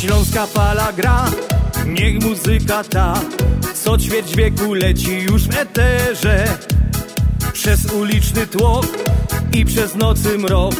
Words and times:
Śląska 0.00 0.46
fala 0.46 0.92
gra, 0.92 1.24
niech 1.86 2.22
muzyka 2.22 2.84
ta 2.84 3.20
Co 3.84 3.98
ćwierć 3.98 4.36
wieku 4.36 4.74
leci 4.74 5.18
już 5.18 5.48
w 5.48 5.56
eterze. 5.56 6.58
Przez 7.52 7.92
uliczny 7.92 8.46
tłok 8.46 8.86
i 9.52 9.64
przez 9.64 9.94
nocy 9.94 10.38
mrok 10.38 10.74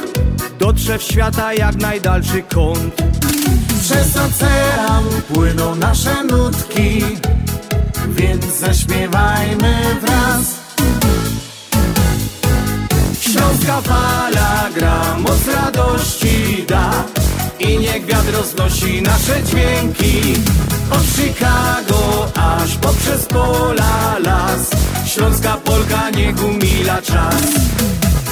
Dotrze 0.58 0.98
w 0.98 1.02
świata 1.02 1.54
jak 1.54 1.76
najdalszy 1.76 2.42
kąt 2.42 3.02
Przez 3.80 4.16
ocean 4.16 5.04
płyną 5.34 5.74
nasze 5.74 6.24
nutki 6.24 7.02
Więc 8.08 8.44
zaśpiewajmy 8.44 9.96
wraz. 10.00 10.54
Śląska 13.20 13.80
fala 13.80 14.70
gra, 14.74 15.18
moc 15.18 15.48
radości 15.54 16.64
da 16.68 16.90
i 17.58 17.78
niech 17.78 18.06
wiatr 18.06 18.32
roznosi 18.32 19.02
nasze 19.02 19.42
dźwięki. 19.42 20.34
Od 20.90 21.02
Chicago 21.16 22.28
aż 22.34 22.76
poprzez 22.76 23.26
pola 23.26 24.18
las. 24.24 24.70
Śląska 25.06 25.56
Polka 25.56 26.10
niech 26.10 26.44
umila 26.44 27.02
czas. 27.02 27.42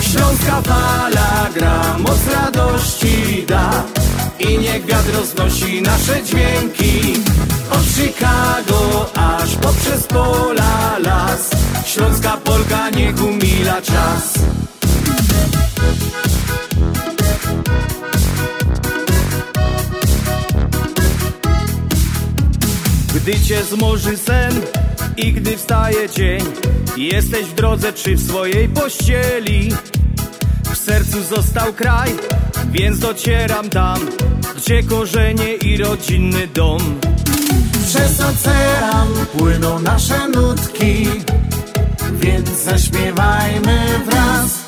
Śląska 0.00 0.62
fala 0.62 1.48
gra, 1.54 1.98
moc 1.98 2.18
radości 2.34 3.44
da 3.48 3.84
I 4.40 4.58
niech 4.58 4.86
wiatr 4.86 5.12
roznosi 5.16 5.82
nasze 5.82 6.22
dźwięki. 6.22 7.14
Od 7.70 7.84
Chicago 7.96 9.10
aż 9.14 9.56
poprzez 9.56 10.06
pola 10.06 10.98
las. 10.98 11.50
Śląska 11.86 12.36
Polka 12.36 12.90
niech 12.90 13.22
umila 13.22 13.82
czas. 13.82 14.34
Gdy 23.14 23.40
cię 23.40 23.62
zmoży 23.62 24.16
sen 24.16 24.60
i 25.16 25.32
gdy 25.32 25.56
wstaje 25.56 26.08
dzień 26.10 26.42
Jesteś 26.96 27.46
w 27.46 27.54
drodze 27.54 27.92
czy 27.92 28.16
w 28.16 28.28
swojej 28.28 28.68
pościeli 28.68 29.72
W 30.74 30.78
sercu 30.78 31.22
został 31.22 31.72
kraj, 31.72 32.10
więc 32.70 32.98
docieram 32.98 33.70
tam 33.70 33.98
Gdzie 34.56 34.82
korzenie 34.82 35.54
i 35.54 35.76
rodzinny 35.76 36.46
dom. 36.46 37.00
Przez 37.86 38.20
ocean 38.20 39.08
płyną 39.38 39.78
nasze 39.78 40.28
nutki 40.28 41.06
Więc 42.12 42.48
zaśpiewajmy 42.64 44.00
wraz. 44.06 44.64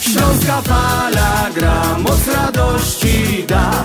Śląska 0.00 0.62
fala 0.62 1.50
gra, 1.54 1.98
moc 1.98 2.28
radości 2.28 3.44
da 3.48 3.84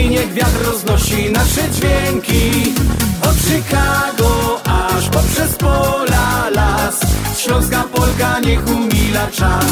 i 0.00 0.08
niech 0.10 0.32
wiatr 0.32 0.64
roznosi 0.66 1.32
nasze 1.32 1.70
dźwięki. 1.70 2.72
Od 3.22 3.36
Chicago 3.36 4.60
aż 4.64 5.08
poprzez 5.08 5.56
pola 5.56 6.50
las. 6.50 7.00
Śląska 7.38 7.84
Polka 7.94 8.40
niech 8.40 8.66
umila 8.68 9.26
czas. 9.26 9.66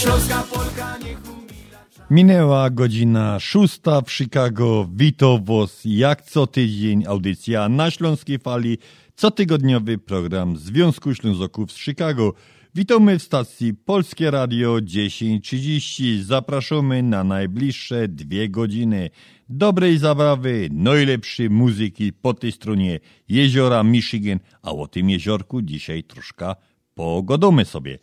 Śląska 0.00 0.42
Polka 0.54 0.98
niech 1.04 1.18
umila 1.28 1.78
czas. 1.96 2.06
Minęła 2.10 2.70
godzina 2.70 3.40
szósta 3.40 4.00
w 4.00 4.12
Chicago. 4.12 4.88
Witam 4.94 5.44
Was 5.44 5.80
jak 5.84 6.22
co 6.22 6.46
tydzień 6.46 7.06
audycja 7.06 7.68
na 7.68 7.90
Śląskiej 7.90 8.38
Fali, 8.38 8.78
cotygodniowy 9.16 9.98
program 9.98 10.56
Związku 10.56 11.14
Ślązoków 11.14 11.72
z 11.72 11.76
Chicago. 11.76 12.32
Witamy 12.76 13.18
w 13.18 13.22
stacji 13.22 13.74
Polskie 13.74 14.30
Radio 14.30 14.80
1030. 14.80 16.22
Zapraszamy 16.22 17.02
na 17.02 17.24
najbliższe 17.24 18.08
dwie 18.08 18.48
godziny 18.48 19.10
dobrej 19.48 19.98
zabawy, 19.98 20.68
najlepszej 20.72 21.50
muzyki 21.50 22.12
po 22.12 22.34
tej 22.34 22.52
stronie 22.52 23.00
jeziora 23.28 23.82
Michigan, 23.82 24.38
a 24.62 24.72
o 24.72 24.86
tym 24.88 25.10
jeziorku 25.10 25.62
dzisiaj 25.62 26.04
troszkę 26.04 26.54
pogodomy 26.94 27.64
sobie. 27.64 27.98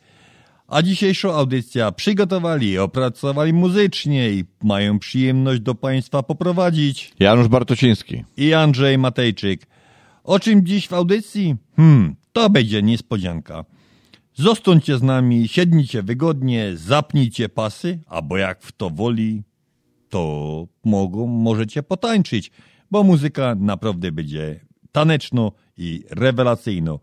A 0.68 0.82
dzisiejszą 0.82 1.34
audycję 1.34 1.92
przygotowali 1.96 2.78
opracowali 2.78 3.54
muzycznie 3.54 4.30
i 4.30 4.44
mają 4.64 5.00
przyjemność 5.00 5.62
do 5.62 5.76
Państwa 5.76 6.24
poprowadzić 6.24 7.12
Janusz 7.20 7.48
Bartosiński. 7.48 8.24
i 8.38 8.54
Andrzej 8.54 8.98
Matejczyk. 8.98 9.68
O 10.24 10.40
czym 10.40 10.66
dziś 10.66 10.88
w 10.88 10.94
audycji? 10.94 11.56
Hmm, 11.76 12.16
to 12.32 12.50
będzie 12.50 12.82
niespodzianka. 12.82 13.66
Zostańcie 14.36 14.98
z 14.98 15.04
nami, 15.04 15.48
siednijcie 15.48 16.04
wygodnie, 16.04 16.72
zapnijcie 16.76 17.50
pasy, 17.50 18.00
albo 18.08 18.38
jak 18.38 18.62
w 18.62 18.72
to 18.72 18.90
woli, 18.90 19.44
to 20.10 20.68
mogą, 20.84 21.28
możecie 21.28 21.84
potańczyć, 21.84 22.52
bo 22.92 23.04
muzyka 23.04 23.56
naprawdę 23.60 24.12
będzie 24.12 24.60
taneczno 24.92 25.52
i 25.78 26.04
rewelacyjno. 26.10 27.00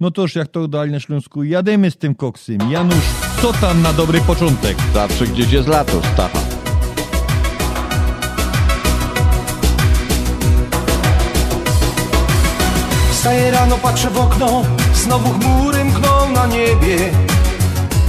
No 0.00 0.10
toż, 0.10 0.34
jak 0.34 0.48
to 0.48 0.68
dali 0.68 0.92
na 0.92 1.00
Śląsku, 1.00 1.44
jademy 1.44 1.90
z 1.90 1.96
tym 1.96 2.14
koksem. 2.14 2.58
Janusz, 2.70 3.04
co 3.42 3.52
tam 3.52 3.82
na 3.82 3.92
dobry 3.92 4.20
początek? 4.20 4.76
Zawsze 4.94 5.26
gdzieś 5.26 5.52
jest 5.52 5.68
lato, 5.68 6.02
Stacha. 6.12 6.38
Wstaję 13.10 13.50
rano, 13.50 13.78
patrzę 13.78 14.10
w 14.10 14.18
okno, 14.18 14.62
znowu 15.04 15.30
chmury 15.32 15.84
mkną 15.84 16.30
na 16.30 16.46
niebie. 16.46 16.96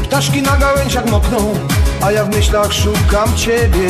Ptaszki 0.04 0.42
na 0.42 0.58
gałęziach 0.58 1.06
mokną, 1.12 1.54
a 2.02 2.12
ja 2.12 2.26
w 2.26 2.36
myślach 2.36 2.74
szukam 2.74 3.36
ciebie. 3.36 3.88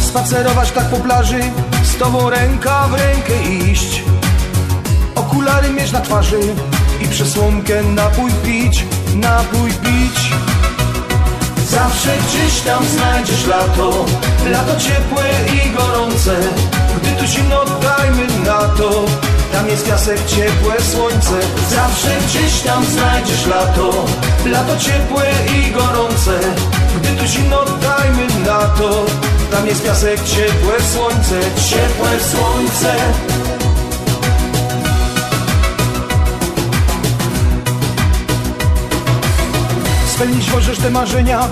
Spacerować 0.00 0.70
tak 0.70 0.84
po 0.84 0.96
plaży, 0.96 1.40
z 1.82 1.96
tobą 1.96 2.30
ręka 2.30 2.88
w 2.88 2.94
rękę 2.94 3.42
iść. 3.42 4.02
Okulary 5.14 5.70
mieć 5.70 5.92
na 5.92 6.00
twarzy 6.00 6.40
i 7.00 7.08
przesłonkę 7.08 7.82
napój 7.82 8.30
pić, 8.44 8.84
napój 9.14 9.70
pić. 9.70 10.32
Zawsze 11.68 12.08
gdzieś 12.28 12.60
tam 12.60 12.84
znajdziesz 12.86 13.46
lato, 13.46 14.04
lato 14.50 14.80
ciepłe 14.80 15.24
i 15.54 15.70
gorące. 15.70 16.36
Gdy 17.02 17.10
tu 17.10 17.26
zimno, 17.26 17.64
dajmy 17.64 18.26
na 18.44 18.58
to, 18.58 19.04
tam 19.52 19.68
jest 19.68 19.86
piasek, 19.86 20.26
ciepłe 20.26 20.74
słońce. 20.92 21.40
Zawsze 21.70 22.08
gdzieś 22.26 22.60
tam 22.60 22.84
znajdziesz 22.84 23.46
lato, 23.46 24.04
lato 24.46 24.76
ciepłe 24.76 25.24
i 25.56 25.70
gorące. 25.70 26.40
Gdy 27.00 27.08
tu 27.08 27.26
zimno, 27.26 27.64
dajmy 27.64 28.26
na 28.46 28.58
to, 28.58 29.06
tam 29.50 29.66
jest 29.66 29.84
piasek, 29.84 30.24
ciepłe 30.24 30.74
słońce, 30.92 31.40
ciepłe 31.70 32.08
słońce. 32.20 32.94
Spełnić 40.14 40.52
możesz 40.52 40.78
te 40.78 40.90
marzenia, 40.90 41.48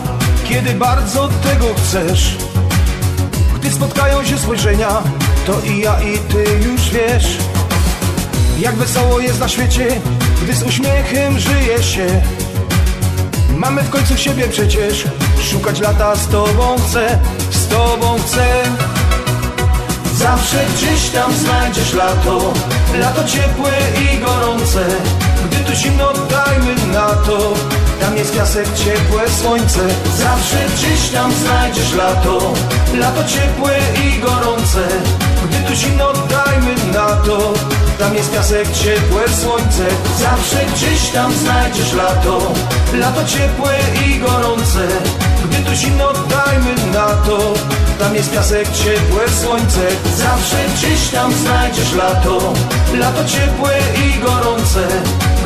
kiedy 0.49 0.75
bardzo 0.75 1.28
tego 1.28 1.66
chcesz. 1.75 2.37
Gdy 3.56 3.70
spotkają 3.70 4.25
się 4.25 4.38
spojrzenia, 4.38 4.88
to 5.46 5.60
i 5.60 5.78
ja 5.78 6.02
i 6.02 6.19
ty 6.19 6.44
już 6.69 6.90
wiesz. 6.90 7.45
Jak 8.58 8.74
wesoło 8.74 9.20
jest 9.20 9.40
na 9.40 9.48
świecie, 9.48 9.88
gdy 10.42 10.54
z 10.54 10.62
uśmiechem 10.62 11.38
żyje 11.38 11.82
się. 11.82 12.06
Mamy 13.56 13.82
w 13.82 13.90
końcu 13.90 14.16
siebie 14.16 14.48
przecież, 14.48 15.04
szukać 15.50 15.80
lata 15.80 16.16
z 16.16 16.28
tobą 16.28 16.76
chcę, 16.88 17.18
z 17.50 17.68
tobą 17.68 18.16
chcę. 18.26 18.46
Zawsze 20.14 20.64
gdzieś 20.76 21.10
tam 21.10 21.34
znajdziesz 21.34 21.94
lato, 21.94 22.52
lato 22.98 23.24
ciepłe 23.24 23.72
i 24.02 24.18
gorące. 24.18 24.86
Gdy 25.46 25.56
tu 25.56 25.74
zimno, 25.74 26.12
dajmy 26.12 26.92
na 26.92 27.06
to, 27.06 27.54
Tam 28.00 28.16
jest 28.16 28.34
piasek, 28.34 28.66
ciepłe 28.74 29.30
słońce 29.40 29.80
Zawsze 30.18 30.56
gdzieś 30.74 31.08
tam 31.08 31.32
znajdziesz 31.32 31.92
lato 31.92 32.52
Lato 32.94 33.24
ciepłe 33.24 33.78
i 34.04 34.20
gorące 34.20 34.88
Gdy 35.48 35.68
tu 35.68 35.74
zimno 35.74 36.12
dajmy 36.12 36.74
na 36.92 37.16
to 37.16 37.52
Tam 37.98 38.14
jest 38.14 38.32
piasek, 38.32 38.72
ciepłe 38.72 39.22
słońce. 39.43 39.87
Zawsze 40.19 40.66
gdzieś 40.75 41.08
tam 41.08 41.32
znajdziesz 41.32 41.93
lato. 41.93 42.52
Lato 42.93 43.25
ciepłe 43.25 43.75
i 44.06 44.19
gorące. 44.19 44.88
Gdy 45.44 45.56
tu 45.56 45.75
zimno 45.75 46.12
dajmy 46.12 46.75
na 46.93 47.06
to. 47.06 47.54
Tam 47.98 48.14
jest 48.14 48.32
piasek, 48.32 48.69
ciepłe 48.72 49.28
słońce. 49.43 49.81
Zawsze 50.16 50.56
gdzieś 50.75 51.08
tam 51.08 51.32
znajdziesz 51.34 51.93
lato. 51.93 52.52
Lato 52.94 53.25
ciepłe 53.25 53.78
i 54.04 54.19
gorące. 54.20 54.88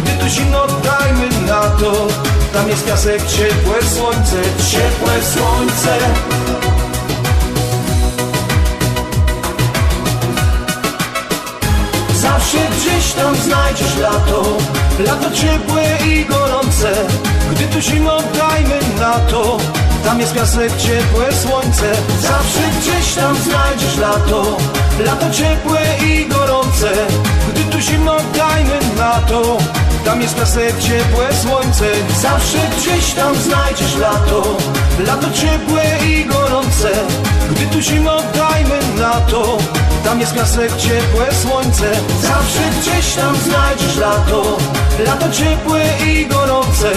Gdy 0.02 0.12
tu 0.12 0.28
zimno 0.28 0.66
dajmy 0.66 1.46
na 1.46 1.60
to. 1.60 2.06
Tam 2.52 2.68
jest 2.68 2.86
piasek, 2.86 3.26
ciepłe 3.26 3.76
słońce. 3.94 4.36
Ciepłe 4.70 5.12
słońce 5.34 5.98
gdzieś 12.80 13.12
tam 13.12 13.36
znajdziesz 13.36 13.96
lato. 13.96 14.42
Lato 14.98 15.30
ciepłe 15.30 15.82
i 16.06 16.24
gorące 16.24 16.92
Gdy 17.50 17.64
tu 17.64 17.80
zimno 17.80 18.18
dajmy 18.38 18.78
na 19.00 19.12
to. 19.12 19.58
Tam 20.04 20.20
jest 20.20 20.34
piasek, 20.34 20.76
ciepłe 20.76 21.32
słońce 21.32 21.92
Zawsze 22.20 22.60
gdzieś 22.80 23.14
tam 23.14 23.36
znajdziesz 23.36 23.96
lato. 23.96 24.56
Lato 25.06 25.30
ciepłe 25.30 25.80
i 26.06 26.26
gorące 26.26 26.90
Gdy 27.52 27.64
tu 27.64 27.80
zimno 27.80 28.16
dajmy 28.36 28.78
na 28.96 29.20
to 29.20 29.58
Tam 30.04 30.22
jest 30.22 30.36
piasek, 30.36 30.78
ciepłe 30.78 31.34
słońce. 31.42 31.84
Zawsze 32.20 32.58
gdzieś 32.78 33.12
tam 33.12 33.36
znajdziesz 33.36 33.96
lato. 33.96 34.56
Lato 35.06 35.30
ciepłe 35.30 35.82
i 36.06 36.24
gorące. 36.26 36.90
Gdy 37.50 37.66
tu 37.66 37.80
zimno 37.80 38.16
dajmy 38.16 38.78
na 38.98 39.12
to. 39.12 39.58
Tam 40.04 40.20
jest 40.20 40.34
piasek, 40.34 40.76
ciepłe 40.76 41.34
słońce. 41.42 41.92
Zawsze 42.22 42.60
gdzieś 42.80 43.14
tam 43.14 43.36
znajdziesz 43.36 43.96
lato. 43.96 44.58
Lato 45.06 45.30
ciepłe 45.30 45.80
i 46.06 46.26
gorące. 46.26 46.90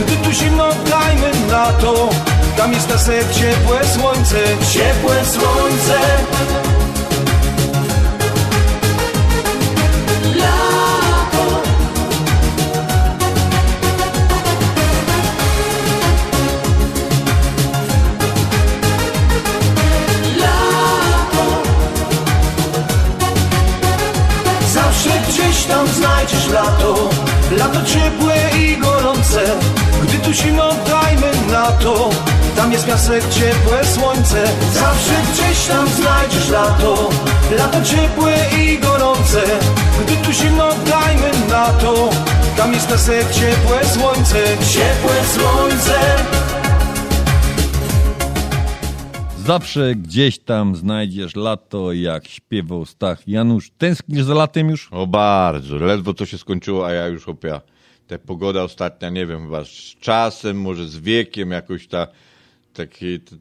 Gdy 0.00 0.16
tu 0.16 0.32
zimno 0.32 0.68
dajmy 0.90 1.30
na 1.50 1.72
to. 1.72 2.08
Tam 2.56 2.72
jest 2.72 2.88
piasek, 2.88 3.32
ciepłe 3.32 3.80
słońce. 3.94 4.36
Ciepłe 4.72 5.24
słońce 5.24 5.98
Gdy 30.32 30.38
tu 30.40 30.44
zimno 30.44 30.68
dajmy 30.88 31.52
na 31.52 31.72
to. 31.72 32.10
Tam 32.56 32.72
jest 32.72 32.86
piasek, 32.86 33.28
ciepłe 33.28 33.84
słońce. 33.84 34.44
Zawsze 34.72 35.12
gdzieś 35.32 35.66
tam 35.66 35.88
znajdziesz 35.88 36.48
lato. 36.48 37.10
Lato 37.58 37.82
ciepłe 37.82 38.34
i 38.58 38.78
gorące. 38.78 39.42
Gdy 40.04 40.16
tu 40.16 40.32
zimno 40.32 40.68
dajmy 40.68 41.30
na 41.50 41.66
to. 41.66 42.10
Tam 42.56 42.72
jest 42.72 42.88
piasek, 42.88 43.32
ciepłe 43.32 43.84
słońce. 43.84 44.44
Ciepłe 44.72 45.24
słońce. 45.34 46.00
Zawsze 49.46 49.94
gdzieś 49.94 50.38
tam 50.38 50.76
znajdziesz 50.76 51.36
lato, 51.36 51.92
jak 51.92 52.28
śpiewał 52.28 52.84
Stach 52.84 53.28
Janusz. 53.28 53.70
Tęsknisz 53.78 54.22
za 54.22 54.34
latem 54.34 54.68
już? 54.70 54.88
O 54.90 55.06
bardzo, 55.06 55.76
ledwo 55.76 56.14
to 56.14 56.26
się 56.26 56.38
skończyło, 56.38 56.86
a 56.86 56.92
ja 56.92 57.06
już 57.06 57.28
opia. 57.28 57.60
Ta 58.12 58.18
pogoda 58.18 58.62
ostatnia, 58.62 59.10
nie 59.10 59.26
wiem, 59.26 59.42
chyba 59.42 59.64
z 59.64 59.96
czasem, 60.00 60.60
może 60.60 60.88
z 60.88 60.98
wiekiem, 60.98 61.50
jakoś 61.50 61.86
ta 61.86 62.06
takie 62.74 63.18
ta, 63.18 63.36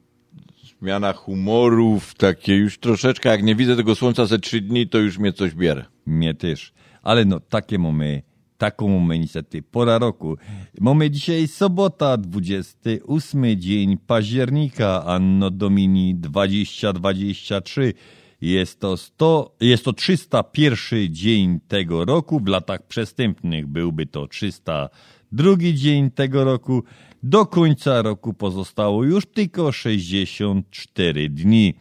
zmiana 0.80 1.14
humorów, 1.14 2.16
takie 2.16 2.56
już 2.56 2.80
troszeczkę, 2.80 3.30
jak 3.30 3.44
nie 3.44 3.56
widzę 3.56 3.76
tego 3.76 3.96
słońca 3.96 4.26
ze 4.26 4.40
trzy 4.40 4.62
dni, 4.62 4.88
to 4.88 4.98
już 4.98 5.18
mnie 5.18 5.34
coś 5.34 5.56
bierze. 5.56 5.86
Mnie 6.06 6.34
też. 6.34 6.74
Ale 7.04 7.26
no, 7.26 7.40
takie 7.40 7.80
mamy 7.80 8.22
taką 8.58 9.00
mamy 9.00 9.20
niestety 9.20 9.62
pora 9.62 10.00
roku. 10.00 10.38
Mamy 10.82 11.12
dzisiaj 11.12 11.48
sobota, 11.48 12.18
28 12.18 13.60
dzień 13.60 13.98
października, 13.98 15.06
anno 15.06 15.52
domini 15.52 16.16
2023. 16.16 17.94
Jest 18.42 18.80
to, 18.80 18.98
100, 18.98 19.56
jest 19.62 19.86
to 19.86 19.94
301 19.94 21.14
dzień 21.14 21.60
tego 21.68 22.06
roku. 22.06 22.40
W 22.40 22.48
latach 22.48 22.88
przestępnych 22.88 23.68
byłby 23.68 24.06
to 24.06 24.28
302 24.28 25.56
dzień 25.74 26.12
tego 26.12 26.44
roku. 26.44 26.84
Do 27.24 27.46
końca 27.46 28.02
roku 28.02 28.34
pozostało 28.34 29.04
już 29.04 29.26
tylko 29.26 29.72
64 29.72 31.30
dni 31.30 31.74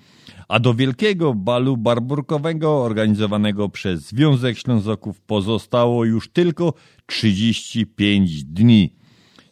a 0.51 0.59
do 0.59 0.75
wielkiego 0.75 1.35
balu 1.35 1.77
barburkowego 1.77 2.83
organizowanego 2.83 3.69
przez 3.69 4.01
Związek 4.01 4.59
Ślązoków 4.59 5.21
pozostało 5.21 6.05
już 6.05 6.29
tylko 6.29 6.75
35 7.07 8.45
dni. 8.45 8.97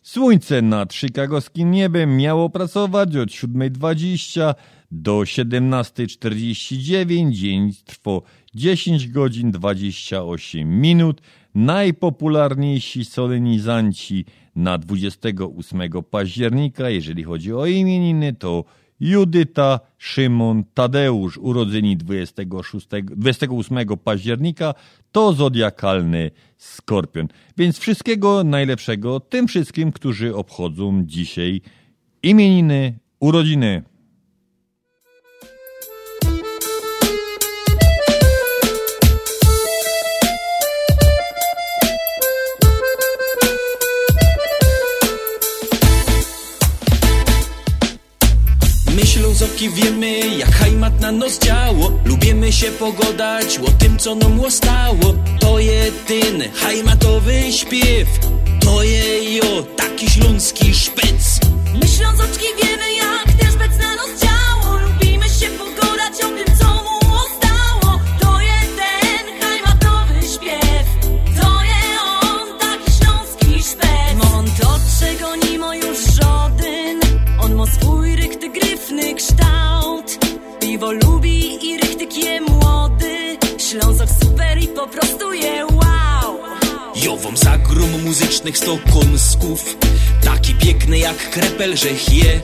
Słońce 0.03 0.63
nad 0.63 0.95
chicagowskim 0.95 1.71
niebem 1.71 2.17
miało 2.17 2.51
pracować 2.51 3.17
od 3.17 3.29
7.20 3.29 4.55
do 4.91 5.19
17.49. 5.19 7.33
Dzień 7.33 7.73
trwał 7.85 8.23
10 8.55 9.09
godzin 9.09 9.51
28 9.51 10.81
minut. 10.81 11.21
Najpopularniejsi 11.55 13.05
solenizanci 13.05 14.25
na 14.57 14.79
28 14.79 15.81
października, 16.11 16.91
jeżeli 16.91 17.25
chodzi 17.25 17.53
o 17.53 17.67
imieniny, 17.67 18.35
to 18.35 18.65
Judyta, 19.01 19.81
Szymon, 19.99 20.65
Tadeusz, 20.75 21.39
urodzeni 21.39 21.97
26, 21.97 22.87
28 23.03 23.79
października, 24.05 24.75
to 25.13 25.33
zodiakalny 25.33 26.31
skorpion. 26.57 27.29
Więc 27.57 27.79
wszystkiego 27.79 28.45
najlepszego 28.45 29.21
tym 29.21 29.49
wszystkim, 29.49 29.93
którzy 29.93 30.37
obchodzą 30.37 31.03
dzisiaj 31.05 31.61
imieniny, 32.23 32.99
urodziny. 33.21 33.83
Zoki 49.59 49.71
wiemy, 49.71 50.37
jak 50.37 50.51
hajmat 50.55 51.01
na 51.01 51.13
nos 51.13 51.39
działo. 51.39 51.93
Lubimy 52.05 52.53
się 52.53 52.67
pogodać 52.67 53.59
o 53.59 53.71
tym, 53.71 53.99
co 53.99 54.15
nam 54.15 54.51
stało 54.51 55.15
To 55.41 55.59
jedyny 55.59 56.51
hajmatowy 56.55 57.53
śpiew. 57.53 58.09
To 58.61 58.83
je 58.83 59.37
jo, 59.37 59.63
taki 59.77 60.11
śląski 60.11 60.75
szpec. 60.75 61.41
My 61.81 61.89
ślązoczki 61.89 62.47
wiemy, 62.63 62.95
jak 62.95 63.33
też 63.41 63.48
Piwo 80.79 80.93
lubi 80.93 81.67
i 81.71 81.77
rychtyk 81.77 82.17
je 82.17 82.41
młody. 82.41 83.39
Ślązok 83.71 84.09
super 84.23 84.59
i 84.63 84.69
po 84.69 84.87
prostu 84.87 85.33
je 85.33 85.67
wow. 85.67 86.39
Jowom 87.05 87.37
zagrum 87.37 88.03
muzycznych 88.05 88.59
sto 88.59 88.79
Taki 90.25 90.55
piękny 90.55 90.99
jak 90.99 91.31
krepel, 91.31 91.77
że 91.77 91.89
je 91.89 92.41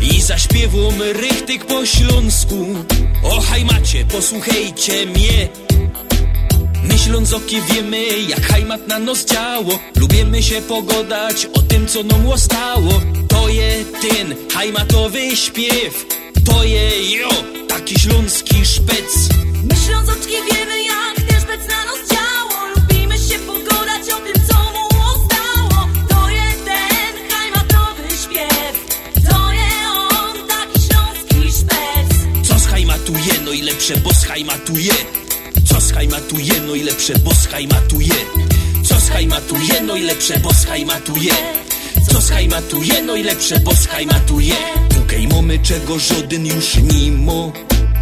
I 0.00 0.22
zaśpiewam 0.22 1.02
rychtyk 1.02 1.64
po 1.64 1.86
śląsku. 1.86 2.66
O 3.22 3.40
hajmacie, 3.40 4.04
posłuchajcie 4.04 5.06
mnie. 5.06 5.48
My 6.82 6.98
ślązoki 6.98 7.56
wiemy, 7.72 8.06
jak 8.28 8.42
hajmat 8.42 8.88
na 8.88 8.98
nos 8.98 9.24
działo. 9.24 9.78
Lubimy 9.96 10.42
się 10.42 10.62
pogodać 10.62 11.46
o 11.46 11.62
tym, 11.62 11.86
co 11.86 12.02
nam 12.02 12.38
stało 12.38 13.00
To 13.28 13.48
je 13.48 13.84
ten 13.84 14.34
hajmatowy 14.52 15.36
śpiew 15.36 16.25
to 16.46 16.64
je 16.64 17.16
jo, 17.18 17.28
taki 17.68 17.94
śląski 18.00 18.66
szpec. 18.66 19.28
My 19.62 19.76
ślązoczki 19.86 20.34
wiemy 20.52 20.82
jak 20.82 21.16
ten 21.28 21.40
szpec 21.40 21.60
na 21.68 21.84
nos 21.84 22.08
działa. 22.10 22.68
Lubimy 22.76 23.18
się 23.18 23.38
pogodać 23.38 24.02
o 24.16 24.20
tym 24.20 24.46
co 24.48 24.58
mu 24.58 24.88
zostało 24.92 25.88
To 26.08 26.30
jest 26.30 26.64
ten 26.64 27.30
hajmatowy 27.30 28.08
śpiew. 28.22 28.74
To 29.30 29.52
je 29.52 29.70
on, 29.88 30.48
taki 30.48 30.80
śląski 30.86 31.58
szpec. 31.58 32.08
Co 32.48 32.58
z 32.58 32.66
no 33.44 33.52
i 33.52 33.62
lepsze, 33.62 33.96
bo 33.96 34.10
z 34.12 34.26
Co 35.68 35.80
z 35.80 35.92
no 36.66 36.74
i 36.74 36.82
lepsze, 36.82 37.18
bo 37.18 37.34
z 37.34 37.48
Co 38.88 39.00
z 39.00 39.10
no 39.86 39.96
i 39.96 40.02
lepsze, 40.02 40.40
bo 40.40 40.52
z 40.54 40.64
hajmatuje 40.64 41.65
co 42.16 42.22
schajmatuje, 42.22 43.02
no 43.02 43.16
i 43.16 43.22
lepsze, 43.22 43.60
bo 43.60 43.76
schajmatuje. 43.76 44.54
Tukej 44.94 45.28
mamy 45.28 45.58
czego 45.58 45.98
żaden 45.98 46.46
już 46.46 46.76
nimo 46.76 47.52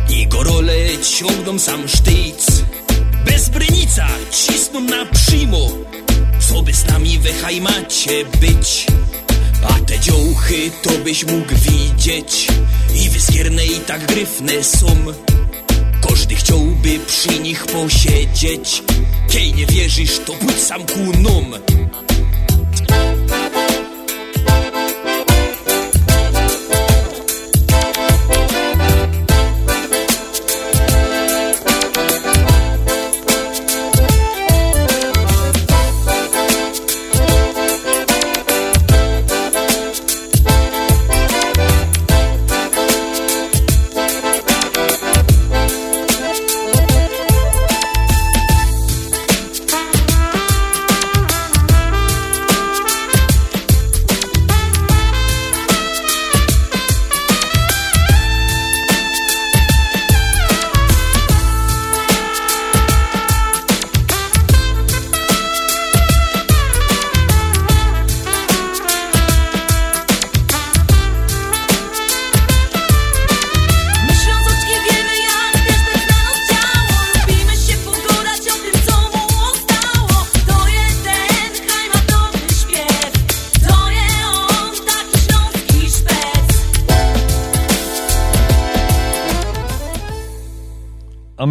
I 0.08 0.26
gorole 0.26 0.74
ciągną 1.18 1.58
sam 1.58 1.88
sztyc 1.88 2.62
Bez 3.24 3.48
brynica 3.48 4.06
cisną 4.30 4.80
na 4.80 5.06
przymo. 5.06 5.68
Co 6.48 6.62
by 6.62 6.74
z 6.74 6.86
nami 6.86 7.18
we 7.18 7.32
hajmacie 7.32 8.24
być. 8.40 8.86
A 9.68 9.80
te 9.80 9.98
dziołchy 9.98 10.70
to 10.82 10.90
byś 10.90 11.24
mógł 11.24 11.54
widzieć. 11.54 12.48
I 12.94 13.08
wyskierne 13.10 13.66
i 13.66 13.80
tak 13.80 14.06
gryfne 14.06 14.64
są. 14.64 14.86
Każdy 16.08 16.34
chciałby 16.34 16.98
przy 17.06 17.38
nich 17.38 17.66
posiedzieć. 17.66 18.82
Kiej 19.30 19.54
nie 19.54 19.66
wierzysz, 19.66 20.18
to 20.26 20.32
pójdź 20.32 20.60
sam 20.60 20.86
ku 20.86 21.20
nom 21.20 21.54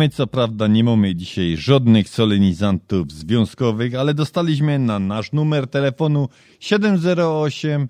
my 0.04 0.10
co 0.10 0.28
prawda 0.28 0.68
nie 0.68 0.84
mamy 0.84 1.16
dzisiaj 1.16 1.58
żadnych 1.58 2.10
solenizantów 2.10 3.12
związkowych, 3.12 3.96
ale 3.96 4.14
dostaliśmy 4.14 4.80
na 4.80 5.00
nasz 5.00 5.32
numer 5.32 5.68
telefonu 5.68 6.30
708 6.60 7.88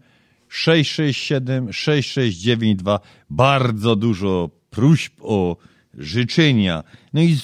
667 0.48 1.74
6692 1.74 3.00
bardzo 3.30 3.96
dużo 3.96 4.50
próśb 4.70 5.14
o 5.22 5.58
życzenia. 5.94 6.84
No 7.14 7.22
i 7.22 7.38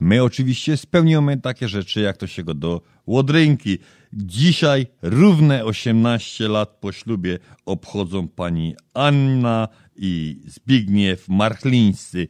my 0.00 0.22
oczywiście 0.22 0.76
spełniamy 0.76 1.40
takie 1.40 1.68
rzeczy, 1.68 2.00
jak 2.00 2.16
to 2.16 2.26
się 2.26 2.44
go 2.44 2.54
do 2.54 2.80
łodrynki. 3.06 3.78
Dzisiaj 4.12 4.86
równe 5.02 5.64
18 5.64 6.48
lat 6.48 6.78
po 6.80 6.92
ślubie 6.92 7.38
obchodzą 7.66 8.28
pani 8.28 8.74
Anna 8.94 9.68
i 9.96 10.40
Zbigniew 10.46 11.28
Marchlińscy. 11.28 12.28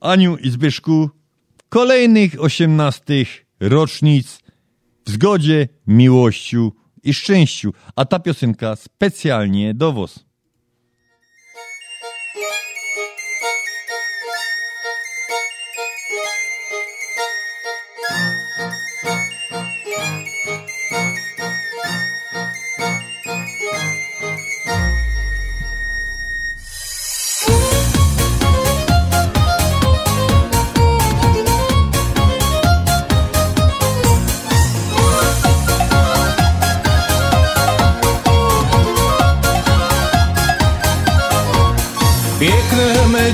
Aniu 0.00 0.36
i 0.36 0.50
Zbyszku, 0.50 1.10
kolejnych 1.68 2.42
osiemnastych 2.42 3.46
rocznic 3.60 4.40
w 5.06 5.10
zgodzie, 5.10 5.68
miłościu 5.86 6.72
i 7.02 7.14
szczęściu, 7.14 7.72
a 7.96 8.04
ta 8.04 8.18
piosenka 8.18 8.76
specjalnie 8.76 9.74
do 9.74 9.92
was. 9.92 10.24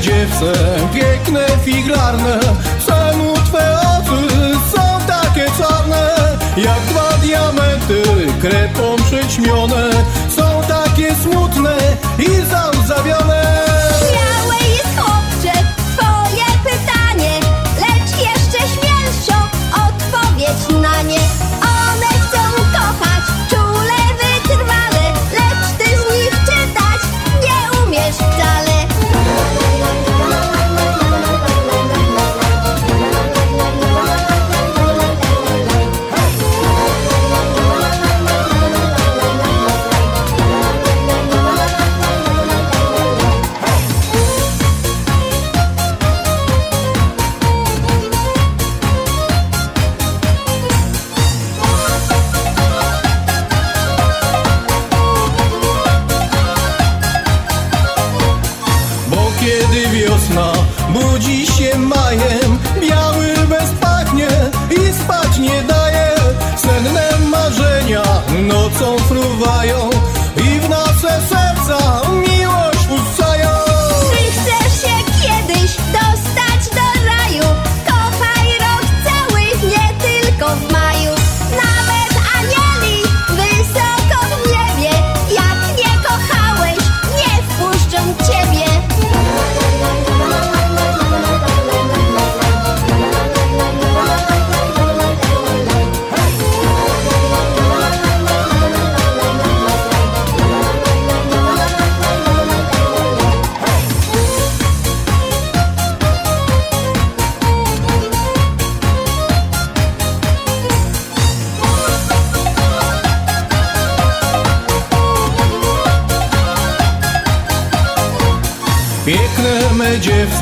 Dziewce, 0.00 0.52
piękne 0.94 1.46
figlarne. 1.64 2.40
Czemu 2.86 3.34
twe 3.34 3.78
oczy 3.80 4.34
są 4.74 5.06
takie 5.06 5.46
czarne? 5.58 6.10
Jak 6.56 6.80
dwa 6.80 7.18
diamenty 7.22 8.02
krepą 8.40 8.96
przyćmione. 8.96 9.90
Są 10.36 10.60
takie 10.68 11.14
smutne 11.14 11.76
i 12.18 12.26
załzawione 12.26 12.73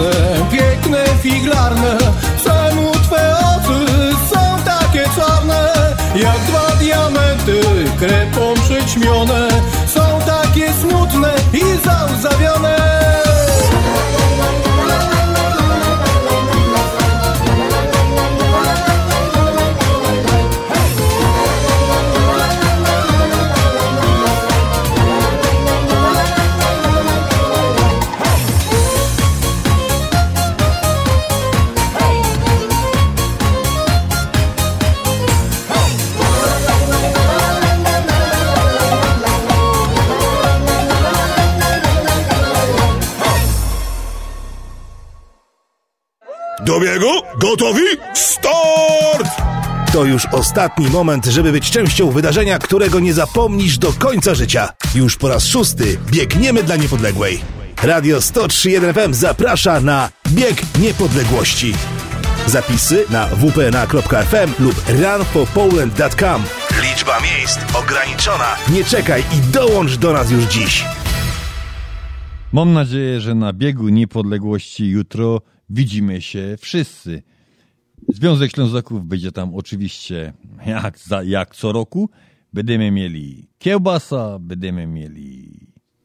dziewce, 0.03 0.45
piękne 0.53 1.05
figlarne 1.23 1.99
Czemu 2.45 2.93
twe 2.93 3.37
oczy 3.39 3.87
są 4.35 4.65
takie 4.65 5.05
czarne? 5.17 5.73
Jak 6.15 6.39
dwa 6.39 6.77
diamenty 6.81 7.61
krepą 7.99 8.55
przyćmione. 8.55 9.49
Są 9.87 10.19
takie 10.27 10.73
smutne 10.73 11.35
i 11.53 11.61
załzawione 11.85 12.12
Gotowi? 47.53 47.85
Start! 48.15 49.29
To 49.93 50.05
już 50.05 50.27
ostatni 50.27 50.89
moment, 50.89 51.27
żeby 51.27 51.53
być 51.53 51.71
częścią 51.71 52.11
wydarzenia, 52.11 52.59
którego 52.59 53.01
nie 53.01 53.15
zapomnisz 53.15 53.79
do 53.79 53.93
końca 53.93 54.35
życia. 54.35 54.69
Już 54.95 55.17
po 55.17 55.29
raz 55.29 55.47
szósty 55.47 55.99
biegniemy 56.11 56.63
dla 56.63 56.77
niepodległej. 56.77 57.41
Radio 57.83 58.19
103.1 58.19 58.95
FM 58.95 59.15
zaprasza 59.15 59.81
na 59.81 60.11
Bieg 60.29 60.63
Niepodległości. 60.79 61.75
Zapisy 62.47 63.05
na 63.11 63.27
wpna.fm 63.27 64.53
lub 64.59 64.75
runforpoland.com. 64.89 66.43
Liczba 66.83 67.21
miejsc 67.21 67.59
ograniczona. 67.75 68.57
Nie 68.73 68.85
czekaj 68.85 69.21
i 69.21 69.53
dołącz 69.53 69.97
do 69.97 70.13
nas 70.13 70.31
już 70.31 70.45
dziś. 70.45 70.85
Mam 72.53 72.73
nadzieję, 72.73 73.21
że 73.21 73.35
na 73.35 73.53
biegu 73.53 73.89
niepodległości 73.89 74.89
jutro 74.89 75.41
widzimy 75.71 76.23
się 76.23 76.57
wszyscy. 76.61 77.23
Związek 78.09 78.53
Ślązaków 78.53 79.07
będzie 79.07 79.33
tam 79.33 79.55
oczywiście 79.55 80.33
jak, 80.67 80.99
za, 80.99 81.23
jak 81.23 81.57
co 81.57 81.73
roku. 81.73 82.11
Będziemy 82.53 82.91
mieli 82.91 83.49
kiełbasa, 83.59 84.39
będziemy 84.39 84.87
mieli 84.87 85.61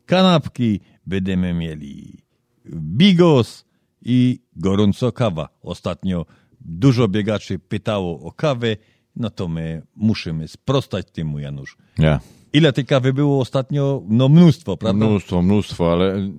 kanapki, 0.06 0.80
będziemy 1.06 1.54
mieli 1.54 2.24
bigos 2.76 3.66
i 4.02 4.40
gorąco 4.56 5.12
kawa. 5.12 5.50
Ostatnio 5.62 6.26
dużo 6.62 7.08
biegaczy 7.08 7.60
pytało 7.60 8.20
o 8.20 8.32
kawę, 8.32 8.78
no 9.16 9.30
to 9.30 9.48
my 9.48 9.82
musimy 9.96 10.48
sprostać 10.48 11.12
temu, 11.12 11.40
Janusz. 11.40 11.78
Nie. 11.98 12.20
Ile 12.54 12.74
tej 12.74 12.86
kawy 12.86 13.14
było 13.14 13.42
ostatnio? 13.42 14.04
No 14.08 14.30
mnóstwo, 14.30 14.78
prawda? 14.78 15.06
Mnóstwo, 15.06 15.42
mnóstwo, 15.42 15.94
ale 15.94 16.30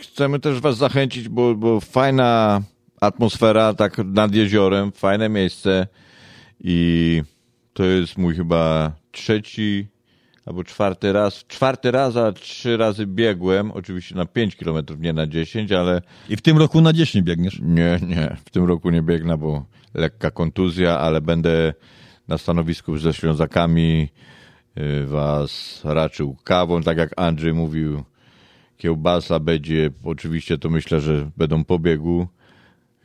chcemy 0.00 0.40
też 0.40 0.60
was 0.60 0.76
zachęcić, 0.76 1.28
bo, 1.28 1.54
bo 1.54 1.80
fajna 1.80 2.62
atmosfera 3.00 3.74
tak 3.74 3.98
nad 3.98 4.34
jeziorem, 4.34 4.92
fajne 4.92 5.28
miejsce 5.28 5.86
i 6.60 7.22
to 7.72 7.84
jest 7.84 8.18
mój 8.18 8.34
chyba 8.34 8.92
trzeci 9.10 9.86
albo 10.46 10.64
czwarty 10.64 11.12
raz, 11.12 11.44
czwarty 11.48 11.90
raz, 11.90 12.16
a 12.16 12.32
trzy 12.32 12.76
razy 12.76 13.06
biegłem, 13.06 13.70
oczywiście 13.72 14.14
na 14.14 14.26
5 14.26 14.56
kilometrów, 14.56 15.00
nie 15.00 15.12
na 15.12 15.26
10, 15.26 15.72
ale 15.72 16.02
I 16.28 16.36
w 16.36 16.42
tym 16.42 16.58
roku 16.58 16.80
na 16.80 16.92
10 16.92 17.26
biegniesz. 17.26 17.60
nie, 17.62 17.98
nie, 18.06 18.36
w 18.44 18.50
tym 18.50 18.64
roku 18.64 18.90
nie 18.90 19.02
biegnę, 19.02 19.38
bo 19.38 19.64
lekka 19.94 20.30
kontuzja, 20.30 20.98
ale 20.98 21.20
będę 21.20 21.74
na 22.28 22.38
stanowisku 22.38 22.98
ze 22.98 23.12
Ślązakami 23.12 24.08
y, 24.78 25.06
was 25.06 25.80
raczył 25.84 26.36
kawą, 26.44 26.82
tak 26.82 26.98
jak 26.98 27.10
Andrzej 27.16 27.54
mówił, 27.54 28.04
kiełbasa 28.76 29.38
będzie, 29.38 29.90
oczywiście 30.04 30.58
to 30.58 30.70
myślę, 30.70 31.00
że 31.00 31.30
będą 31.36 31.64
po 31.64 31.78
biegu, 31.78 32.28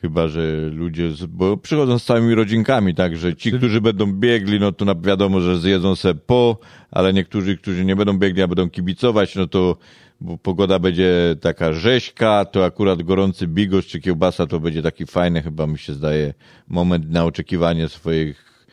chyba, 0.04 0.28
że 0.28 0.70
ludzie, 0.74 1.12
z, 1.12 1.26
bo 1.26 1.58
przychodzą 1.58 2.00
z 2.00 2.06
całymi 2.06 2.36
rodzinkami, 2.36 2.96
tak, 2.96 3.18
że 3.18 3.36
ci, 3.36 3.52
którzy 3.52 3.82
będą 3.82 4.14
biegli, 4.14 4.60
no 4.60 4.72
to 4.72 4.86
wiadomo, 5.02 5.42
że 5.42 5.60
zjedzą 5.60 5.96
se 5.96 6.16
po, 6.16 6.58
ale 6.92 7.14
niektórzy, 7.14 7.58
którzy 7.58 7.86
nie 7.86 7.96
będą 7.96 8.18
biegli, 8.18 8.42
a 8.42 8.48
będą 8.48 8.70
kibicować, 8.70 9.36
no 9.36 9.48
to 9.48 9.78
bo 10.22 10.38
pogoda 10.38 10.80
będzie 10.80 11.36
taka 11.42 11.74
rzeźka, 11.74 12.46
to 12.46 12.66
akurat 12.66 13.04
gorący 13.04 13.48
bigos 13.48 13.86
czy 13.86 14.00
kiełbasa 14.00 14.48
to 14.48 14.60
będzie 14.60 14.82
taki 14.82 15.06
fajny, 15.06 15.42
chyba 15.42 15.68
mi 15.68 15.80
się 15.80 15.94
zdaje, 15.94 16.34
moment 16.68 17.10
na 17.10 17.26
oczekiwanie 17.26 17.90
swoich 17.90 18.66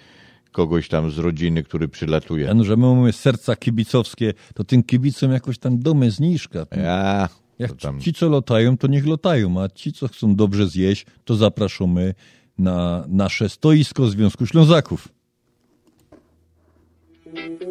kogoś 0.53 0.89
tam 0.89 1.11
z 1.11 1.19
rodziny, 1.19 1.63
który 1.63 1.89
przylatuje. 1.89 2.45
Janusz, 2.45 2.67
że 2.67 2.77
my 2.77 2.87
mamy 2.95 3.13
serca 3.13 3.57
kibicowskie, 3.57 4.35
to 4.55 4.65
tym 4.65 4.83
kibicom 4.83 5.33
jakoś 5.33 5.59
tam 5.59 5.79
domy 5.79 6.11
zniżka. 6.11 6.67
Ja, 6.77 7.29
Jak 7.61 7.77
tam, 7.77 8.01
ci, 8.01 8.13
co 8.13 8.29
lotają, 8.29 8.77
to 8.79 8.87
niech 8.87 9.07
lotają, 9.07 9.63
a 9.63 9.69
ci, 9.69 9.93
co 9.93 10.09
chcą 10.09 10.35
dobrze 10.35 10.67
zjeść, 10.67 11.07
to 11.25 11.37
zapraszamy 11.37 12.15
na 12.59 13.05
nasze 13.09 13.49
stoisko 13.49 14.07
Związku 14.07 14.47
Ślązaków. 14.47 15.09
Miód 17.35 17.71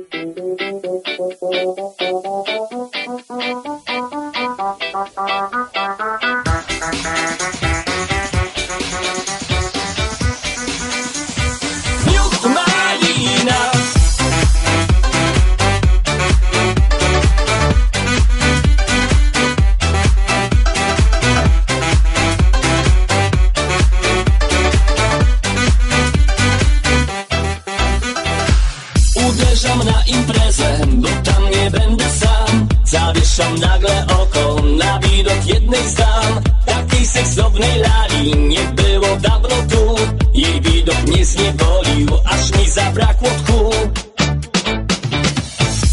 imprezę, 30.10 30.80
bo 30.88 31.08
tam 31.24 31.44
nie 31.50 31.72
będę 31.72 32.06
sam 32.10 32.68
Zawieszam 32.86 33.56
nagle 33.56 34.06
oko 34.08 34.62
na 34.62 35.00
widok 35.00 35.46
jednej 35.46 35.90
z 35.90 35.96
dam 35.96 36.44
Takiej 36.66 37.06
seksownej 37.06 37.80
lali 37.80 38.36
nie 38.38 38.60
było 38.60 39.16
dawno 39.22 39.56
tu 39.70 39.96
Jej 40.34 40.62
widok 40.62 41.04
mnie 41.08 41.26
zniewolił, 41.26 42.08
aż 42.26 42.52
mi 42.58 42.70
zabrakło 42.70 43.30
tchu 43.30 43.70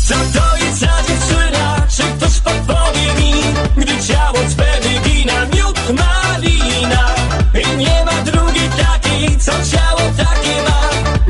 Co 0.09 0.15
to 0.15 0.57
jest 0.65 0.79
za 0.79 1.03
dziewczyna? 1.09 1.87
Czy 1.97 2.03
ktoś 2.03 2.41
podpowie 2.41 3.15
mi? 3.21 3.33
Gdy 3.77 4.03
ciało 4.07 4.39
cwe 4.49 4.81
wygina 4.83 5.47
miód 5.47 5.79
malina 5.89 7.15
I 7.55 7.77
nie 7.77 8.05
ma 8.05 8.23
drugiej 8.23 8.69
takiej, 8.69 9.39
co 9.39 9.53
ciało 9.53 10.01
takie 10.17 10.63
ma 10.63 10.81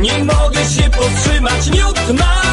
Nie 0.02 0.24
mogę 0.24 0.64
się 0.64 0.90
powstrzymać, 0.90 1.70
miód 1.70 2.08
malina 2.08 2.45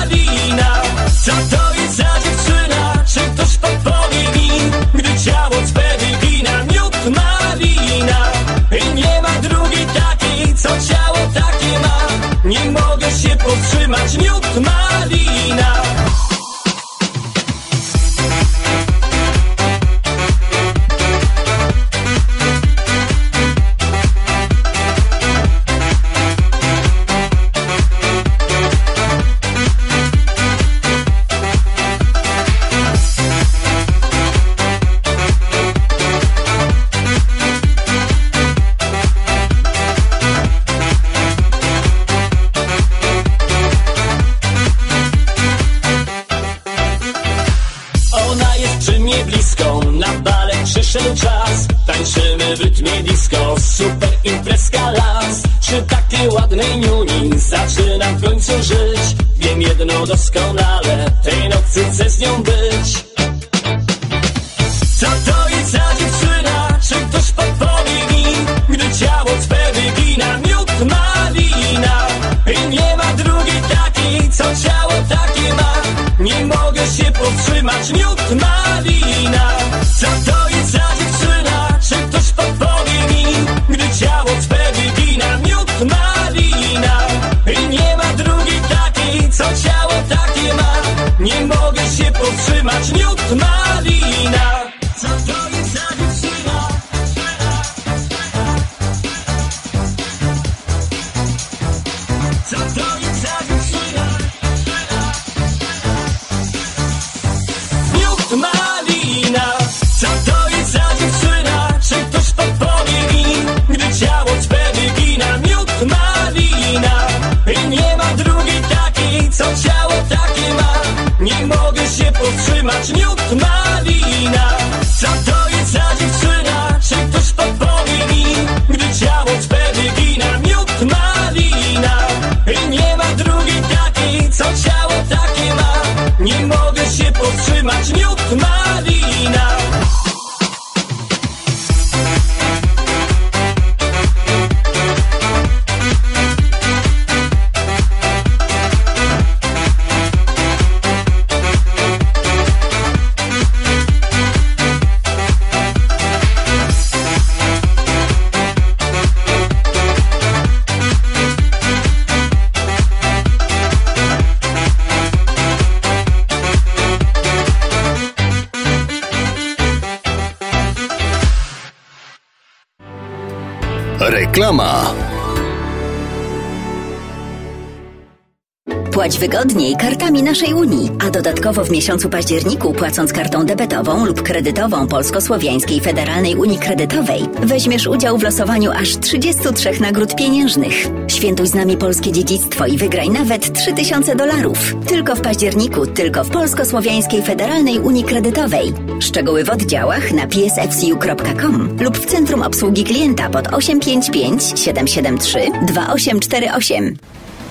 miesiącu 181.73 182.09
październiku 182.09 182.73
płacąc 182.73 183.13
kartą 183.13 183.45
debetową 183.45 184.05
lub 184.05 184.21
kredytową 184.21 184.87
Polsko-Słowiańskiej 184.87 185.81
Federalnej 185.81 186.35
Unii 186.35 186.57
Kredytowej 186.57 187.25
weźmiesz 187.43 187.87
udział 187.87 188.17
w 188.17 188.23
losowaniu 188.23 188.71
aż 188.71 188.97
33 188.99 189.81
nagród 189.81 190.15
pieniężnych. 190.15 190.87
Świętuj 191.07 191.47
z 191.47 191.53
nami 191.53 191.77
polskie 191.77 192.11
dziedzictwo 192.11 192.65
i 192.65 192.77
wygraj 192.77 193.09
nawet 193.09 193.53
3000 193.53 194.15
dolarów. 194.15 194.75
Tylko 194.87 195.15
w 195.15 195.21
październiku, 195.21 195.87
tylko 195.87 196.23
w 196.23 196.29
Polsko-Słowiańskiej 196.29 197.21
Federalnej 197.21 197.79
Unii 197.79 198.03
Kredytowej. 198.03 198.73
Szczegóły 198.99 199.43
w 199.43 199.49
oddziałach 199.49 200.11
na 200.11 200.27
psfcu.com 200.27 201.77
lub 201.79 201.97
w 201.97 202.05
Centrum 202.05 202.41
Obsługi 202.41 202.83
Klienta 202.83 203.29
pod 203.29 203.47
855 203.47 204.43
773 204.59 205.39
2848. 205.67 206.97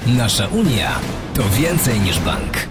Nasza 0.07 0.47
Unia 0.47 0.91
to 1.35 1.43
więcej 1.59 2.01
niż 2.01 2.19
bank. 2.19 2.62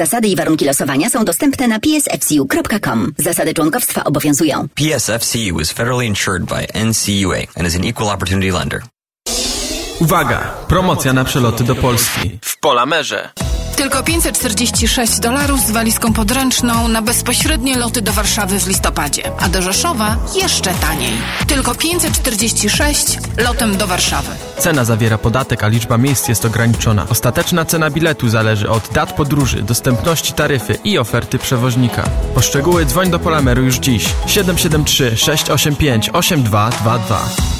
Zasady 0.00 0.28
i 0.28 0.36
warunki 0.36 0.64
losowania 0.64 1.10
są 1.10 1.24
dostępne 1.24 1.68
na 1.68 1.80
psfcu.com. 1.80 3.12
Zasady 3.18 3.54
członkowstwa 3.54 4.04
obowiązują. 4.04 4.68
PSFCU 4.74 5.60
is 5.60 5.72
federally 5.72 6.06
insured 6.06 6.44
by 6.44 6.84
NCUA 6.84 7.38
and 7.56 7.68
is 7.68 7.76
an 7.76 7.84
equal 7.84 8.08
opportunity 8.08 8.52
lender. 8.52 8.82
Uwaga! 10.00 10.54
Promocja 10.68 11.12
na 11.12 11.24
przeloty 11.24 11.64
do 11.64 11.74
Polski. 11.74 12.38
W 12.42 12.60
Polamerze. 12.60 13.30
Tylko 13.80 14.02
546 14.02 15.20
dolarów 15.20 15.60
z 15.60 15.70
walizką 15.70 16.12
podręczną 16.12 16.88
na 16.88 17.02
bezpośrednie 17.02 17.76
loty 17.76 18.02
do 18.02 18.12
Warszawy 18.12 18.60
w 18.60 18.68
listopadzie, 18.68 19.32
a 19.40 19.48
do 19.48 19.62
Rzeszowa 19.62 20.16
jeszcze 20.42 20.74
taniej. 20.74 21.12
Tylko 21.46 21.74
546 21.74 23.18
lotem 23.38 23.76
do 23.76 23.86
Warszawy. 23.86 24.28
Cena 24.58 24.84
zawiera 24.84 25.18
podatek, 25.18 25.64
a 25.64 25.68
liczba 25.68 25.98
miejsc 25.98 26.28
jest 26.28 26.44
ograniczona. 26.44 27.06
Ostateczna 27.08 27.64
cena 27.64 27.90
biletu 27.90 28.28
zależy 28.28 28.70
od 28.70 28.88
dat 28.92 29.12
podróży, 29.12 29.62
dostępności 29.62 30.32
taryfy 30.32 30.78
i 30.84 30.98
oferty 30.98 31.38
przewoźnika. 31.38 32.02
Po 32.34 32.40
szczegóły 32.40 32.86
dzwoń 32.86 33.10
do 33.10 33.18
Polameru 33.18 33.62
już 33.62 33.78
dziś. 33.78 34.04
773 34.26 35.16
685 35.16 36.10
8222. 36.12 37.59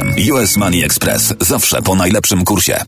US 0.33 0.57
Money 0.57 0.83
Express. 0.83 1.33
Zawsze 1.39 1.81
po 1.81 1.95
najlepszym 1.95 2.45
kursie. 2.45 2.81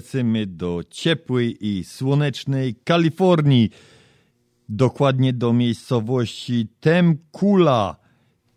Lecimy 0.00 0.46
do 0.46 0.80
ciepłej 0.90 1.66
i 1.66 1.84
słonecznej 1.84 2.74
Kalifornii. 2.84 3.70
Dokładnie 4.68 5.32
do 5.32 5.52
miejscowości 5.52 6.68
Temkula. 6.80 7.96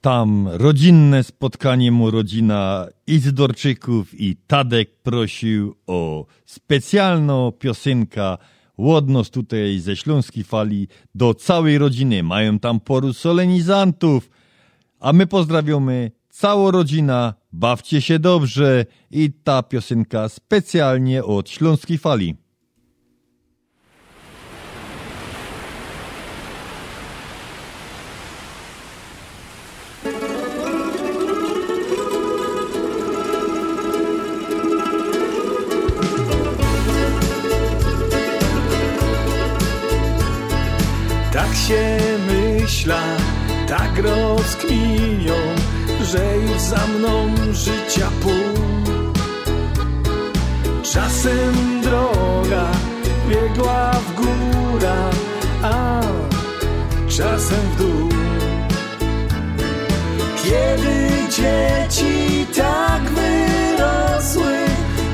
Tam 0.01 0.47
rodzinne 0.47 1.23
spotkanie 1.23 1.91
mu 1.91 2.12
rodzina 2.12 2.88
Izdorczyków 3.08 4.21
i 4.21 4.36
Tadek 4.47 4.95
prosił 5.01 5.75
o 5.88 6.25
specjalną 6.45 7.51
piosenkę 7.51 8.38
Łodność 8.77 9.32
tutaj 9.32 9.79
ze 9.79 9.95
Śląskiej 9.95 10.43
Fali 10.43 10.88
do 11.15 11.34
całej 11.34 11.77
rodziny. 11.77 12.23
Mają 12.23 12.60
tam 12.60 12.79
poru 12.79 13.13
solenizantów. 13.13 14.29
A 14.99 15.13
my 15.13 15.27
pozdrawiamy 15.27 16.12
całą 16.29 16.71
rodzina, 16.71 17.34
bawcie 17.53 18.01
się 18.01 18.19
dobrze 18.19 18.85
i 19.11 19.31
ta 19.43 19.63
piosenka 19.63 20.29
specjalnie 20.29 21.23
od 21.23 21.49
Śląskiej 21.49 21.97
Fali. 21.97 22.35
Tak 41.33 41.55
się 41.55 41.97
myśla, 42.27 43.17
tak 43.67 43.97
rozkminią, 43.97 45.33
że 46.03 46.37
już 46.37 46.61
za 46.61 46.87
mną 46.87 47.35
życia 47.53 48.09
pół. 48.21 48.63
Czasem 50.83 51.81
droga 51.81 52.67
biegła 53.29 53.91
w 53.91 54.15
górę, 54.15 54.95
a 55.63 56.01
czasem 57.07 57.59
w 57.73 57.77
dół. 57.77 58.09
Kiedy 60.43 61.09
dzieci 61.29 62.45
tak 62.55 63.01
wyrosły, 63.03 64.57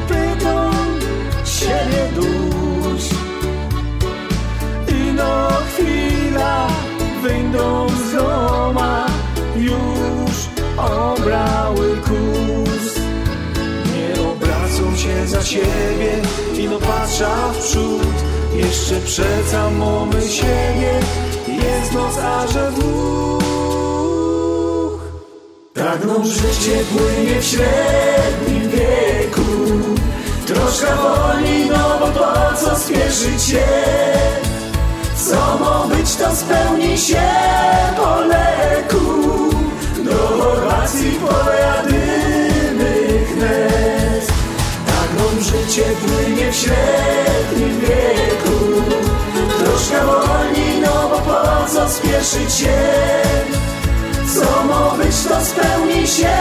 pytą 0.07 0.71
siebie 1.45 2.09
dusz. 2.15 3.09
Ino 4.87 5.49
chwila 5.67 6.67
wyjdą 7.23 7.87
z 7.89 8.13
doma 8.13 9.08
obrały 10.91 11.97
kurs. 11.97 12.99
Nie 13.95 14.21
obracą 14.21 14.95
się 14.97 15.27
za 15.27 15.43
siebie 15.43 16.11
Ino 16.57 16.79
patrza 16.79 17.53
w 17.53 17.57
przód. 17.57 18.17
Jeszcze 18.55 18.95
przed 19.05 19.47
samą 19.51 20.09
siebie 20.11 20.99
Jest 21.47 21.93
noc, 21.93 22.17
a 22.17 22.47
że 22.47 22.71
dwóch. 22.71 23.39
Pragną 25.73 26.25
życie 26.25 26.83
płynie 26.91 27.41
w 27.41 27.45
średnim 27.45 28.69
wieku. 28.69 29.41
Troszkę 30.47 30.87
wolniej, 30.95 31.69
no 31.69 31.99
bo 31.99 32.07
po 32.07 32.57
co 32.57 32.75
spieszyć 32.75 33.43
się? 33.43 33.67
Co 35.15 35.57
ma 35.59 35.87
być, 35.95 36.15
to 36.15 36.35
spełni 36.35 36.97
się 36.97 37.29
po 37.97 38.19
leku. 38.19 39.49
Do 40.03 40.68
Chorwacji 40.89 41.19
pojadymy 41.19 42.93
wnet. 43.33 44.27
Tak 44.85 45.09
nam 45.17 45.43
życie 45.43 45.83
płynie 45.83 46.51
w 46.51 46.55
średnim 46.55 47.79
wieku. 47.79 48.81
Troszkę 49.59 50.05
wolniej, 50.05 50.81
no 50.81 51.09
bo 51.09 51.17
po 51.17 51.73
co 51.73 51.89
spieszyć 51.89 52.53
się? 52.53 52.77
Co 54.33 54.63
ma 54.63 54.97
być, 54.97 55.15
to 55.15 55.45
spełni 55.45 56.07
się 56.07 56.37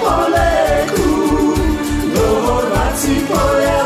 po 0.00 0.28
leku. 0.28 1.10
Do 2.14 2.46
Chorwacji 2.46 3.16
pojadymy 3.16 3.83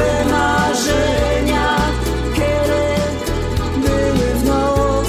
swe 0.00 0.24
marzenia, 0.24 1.76
kiedy 2.34 2.82
były 3.76 4.34
w 4.34 4.44
noc. 4.44 5.08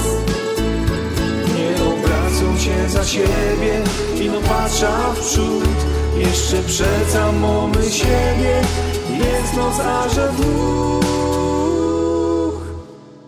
Nie 1.56 1.84
obracą 1.84 2.58
się 2.58 2.88
za 2.88 3.04
siebie 3.04 3.80
i 4.20 4.30
no 4.30 4.40
patrza 4.40 4.98
w 5.14 5.20
przód. 5.20 5.64
Jeszcze 6.16 6.62
przed 6.62 7.10
samą 7.12 7.72
siebie 7.90 8.62
jest 9.08 9.56
noc, 9.56 9.80
a 9.80 10.08
że 10.08 10.28
dwóch. 10.28 11.02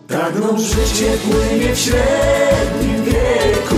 Pragną 0.08 0.58
życie 0.58 1.10
płynie 1.24 1.74
w 1.74 1.78
średnim 1.78 3.04
wieku. 3.04 3.76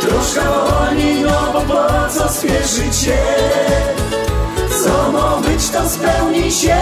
Troszkę 0.00 0.40
wolniej, 0.40 1.20
no 1.20 1.52
bo 1.52 1.60
po 1.60 2.08
co 2.18 2.28
spieszyć 2.28 2.96
się? 2.96 3.83
Co 4.94 5.12
ma 5.12 5.36
być, 5.36 5.68
to 5.70 5.88
spełni 5.88 6.52
się 6.52 6.76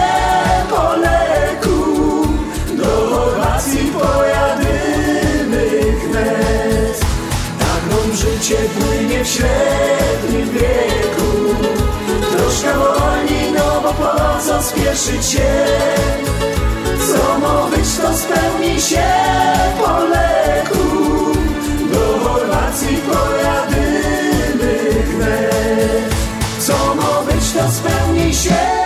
po 0.69 0.95
leku. 0.95 2.27
Do 2.77 3.15
Chorwacji 3.15 3.91
pojadymy 3.99 5.67
wnet. 6.07 6.99
Tak 7.59 7.81
nam 7.89 8.15
życie 8.15 8.55
płynie 8.55 9.23
w 9.23 9.27
średnim 9.27 10.49
wieku. 10.49 11.31
Troszkę 12.31 12.73
wolniej, 12.73 13.51
no 13.51 13.81
bo 13.81 13.93
po 13.93 14.39
co 14.47 14.63
spieszyć 14.63 15.25
się? 15.25 15.65
Co 17.07 17.39
ma 17.39 17.67
być, 17.69 17.97
to 18.01 18.13
spełni 18.17 18.81
się 18.81 19.03
po 19.77 19.99
leku. 19.99 20.85
do 21.93 22.29
Chorwacji 22.29 22.97
pojadymy 22.97 24.73
wnet. 25.03 26.13
Co 26.59 26.95
ma 26.95 27.21
być, 27.21 27.32
to 27.53 27.71
spełni 27.71 28.33
się 28.33 28.82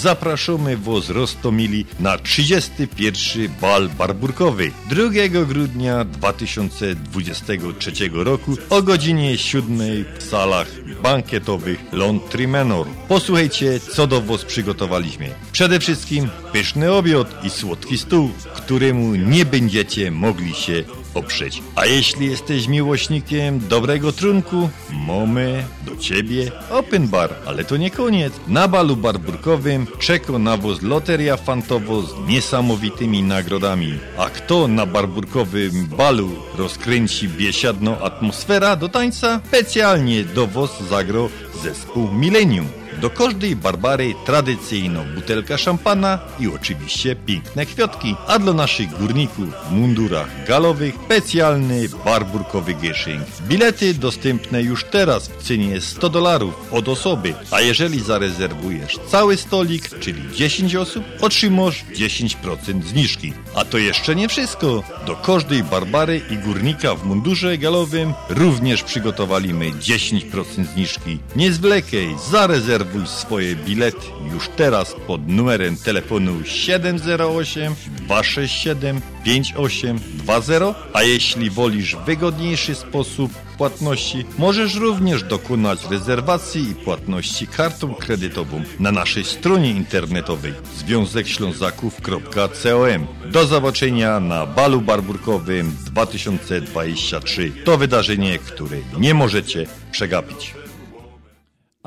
Zapraszamy 0.00 0.76
Was 0.76 1.10
Rostomili 1.10 1.86
na 2.00 2.18
31. 2.18 3.48
bal 3.60 3.88
barburkowy 3.88 4.70
2 4.90 5.44
grudnia 5.46 6.04
2023 6.04 7.92
roku 8.12 8.56
o 8.70 8.82
godzinie 8.82 9.38
7 9.38 9.78
w 10.18 10.22
salach 10.22 10.68
bankietowych 11.02 11.78
Laundry 11.92 12.48
Manor. 12.48 12.86
Posłuchajcie, 13.08 13.80
co 13.80 14.06
do 14.06 14.22
Was 14.22 14.44
przygotowaliśmy. 14.44 15.30
Przede 15.52 15.80
wszystkim 15.80 16.28
pyszny 16.52 16.92
obiad 16.92 17.44
i 17.44 17.50
słodki 17.50 17.98
stół, 17.98 18.30
któremu 18.54 19.14
nie 19.14 19.44
będziecie 19.44 20.10
mogli 20.10 20.54
się 20.54 20.84
oprzeć. 21.14 21.62
A 21.76 21.86
jeśli 21.86 22.26
jesteś 22.26 22.68
miłośnikiem 22.68 23.60
dobrego 23.68 24.12
trunku, 24.12 24.70
mamy 25.06 25.64
do 25.86 25.96
Ciebie 25.96 26.52
open 26.70 27.08
bar. 27.08 27.34
Ale 27.46 27.64
to 27.64 27.76
nie 27.76 27.90
koniec. 27.90 28.32
Na 28.48 28.68
balu 28.68 28.96
barburkowym 28.96 29.86
czeka 29.98 30.38
na 30.38 30.56
Was 30.56 30.82
loteria 30.82 31.36
fantowo 31.36 32.02
z 32.02 32.28
niesamowitymi 32.28 33.22
nagrodami. 33.22 33.98
A 34.18 34.30
kto 34.30 34.68
na 34.68 34.86
barburkowym 34.86 35.86
balu 35.86 36.30
rozkręci 36.56 37.28
biesiadną 37.28 37.98
atmosfera 37.98 38.76
do 38.76 38.88
tańca? 38.88 39.40
Specjalnie 39.48 40.24
do 40.24 40.46
Was 40.46 40.82
zagro 40.90 41.28
zespół 41.62 42.12
Millennium. 42.12 42.77
Do 43.00 43.10
każdej 43.10 43.56
Barbary 43.56 44.14
tradycyjną 44.26 45.04
butelka 45.14 45.58
szampana 45.58 46.18
i 46.40 46.48
oczywiście 46.48 47.16
piękne 47.16 47.66
kwiatki. 47.66 48.16
A 48.26 48.38
dla 48.38 48.52
naszych 48.52 48.98
górników 48.98 49.48
w 49.68 49.72
mundurach 49.72 50.46
galowych 50.46 50.94
specjalny 51.04 51.88
barburkowy 52.04 52.74
gieszynk. 52.74 53.22
Bilety 53.48 53.94
dostępne 53.94 54.62
już 54.62 54.84
teraz 54.84 55.28
w 55.28 55.42
cenie 55.42 55.80
100 55.80 56.08
dolarów 56.08 56.54
od 56.70 56.88
osoby. 56.88 57.34
A 57.50 57.60
jeżeli 57.60 58.00
zarezerwujesz 58.00 58.98
cały 59.10 59.36
stolik, 59.36 59.98
czyli 60.00 60.22
10 60.34 60.76
osób, 60.76 61.04
otrzymasz 61.20 61.84
10% 61.94 62.82
zniżki. 62.82 63.32
A 63.54 63.64
to 63.64 63.78
jeszcze 63.78 64.16
nie 64.16 64.28
wszystko. 64.28 64.82
Do 65.06 65.16
każdej 65.16 65.64
Barbary 65.64 66.20
i 66.30 66.36
górnika 66.36 66.94
w 66.94 67.04
mundurze 67.04 67.58
galowym 67.58 68.14
również 68.28 68.82
przygotowaliśmy 68.82 69.70
10% 69.70 70.44
zniżki. 70.74 71.18
Nie 71.36 71.52
zwlekaj, 71.52 72.16
zarezerwuj 72.30 72.87
swoje 73.06 73.56
bilety 73.56 74.06
już 74.32 74.48
teraz 74.48 74.94
pod 75.06 75.28
numerem 75.28 75.76
telefonu 75.76 76.44
708 76.44 77.74
267 77.96 79.00
5820, 79.24 80.74
a 80.92 81.02
jeśli 81.02 81.50
wolisz 81.50 81.96
wygodniejszy 82.06 82.74
sposób 82.74 83.32
płatności, 83.58 84.24
możesz 84.38 84.74
również 84.74 85.22
dokonać 85.22 85.78
rezerwacji 85.90 86.70
i 86.70 86.74
płatności 86.74 87.46
kartą 87.46 87.94
kredytową 87.94 88.62
na 88.80 88.92
naszej 88.92 89.24
stronie 89.24 89.70
internetowej 89.70 90.54
związekślązaków.com. 90.76 93.06
Do 93.32 93.46
zobaczenia 93.46 94.20
na 94.20 94.46
balu 94.46 94.80
barburkowym 94.80 95.76
2023. 95.84 97.52
To 97.64 97.78
wydarzenie, 97.78 98.38
które 98.38 98.76
nie 98.98 99.14
możecie 99.14 99.66
przegapić. 99.92 100.57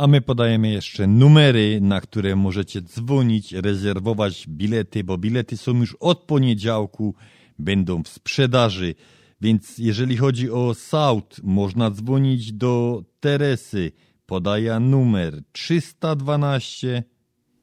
A 0.02 0.08
my 0.08 0.22
podajemy 0.22 0.70
jeszcze 0.72 1.08
numery, 1.08 1.82
na 1.82 2.02
które 2.02 2.36
możecie 2.36 2.82
dzwonić, 2.82 3.52
rezerwować 3.54 4.48
bilety, 4.48 5.04
bo 5.04 5.18
bilety 5.18 5.58
są 5.58 5.80
już 5.80 5.96
od 6.00 6.20
poniedziałku, 6.20 7.16
będą 7.60 8.04
w 8.04 8.08
sprzedaży. 8.08 8.96
Więc 9.42 9.78
jeżeli 9.78 10.18
chodzi 10.18 10.52
o 10.52 10.74
South, 10.74 11.44
można 11.44 11.92
dzwonić 11.92 12.54
do 12.54 13.04
Teresy. 13.20 13.92
Podaję 14.26 14.80
numer 14.80 15.44
312 15.52 17.04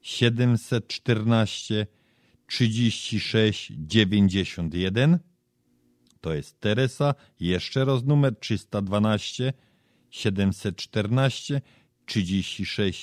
714 0.02 1.86
36 2.46 3.72
91. 3.76 5.18
To 6.20 6.34
jest 6.34 6.60
Teresa. 6.60 7.14
Jeszcze 7.40 7.84
raz 7.84 8.04
numer 8.04 8.36
312 8.36 9.52
714 10.10 11.60
36 11.60 11.77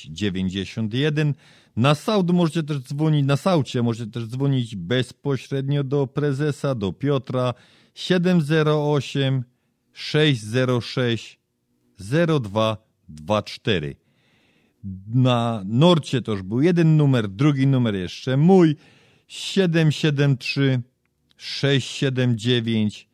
91. 0.10 1.34
Na 1.76 1.96
Saud 1.96 2.32
możecie 2.32 2.64
też 2.64 2.80
dzwonić, 2.80 3.26
na 3.26 3.38
Saucie 3.38 3.84
możecie 3.84 4.12
też 4.12 4.26
dzwonić 4.26 4.76
bezpośrednio 4.76 5.84
do 5.84 6.08
prezesa, 6.08 6.76
do 6.76 6.94
Piotra 6.94 7.54
708 7.94 9.44
606 9.94 11.40
0224. 12.00 13.96
Na 15.08 15.64
Norcie 15.66 16.22
to 16.22 16.32
już 16.32 16.42
był 16.42 16.62
jeden 16.62 16.98
numer, 16.98 17.30
drugi 17.30 17.68
numer 17.68 17.96
jeszcze 17.96 18.38
mój 18.38 18.76
773 19.28 20.82
679 21.38 23.10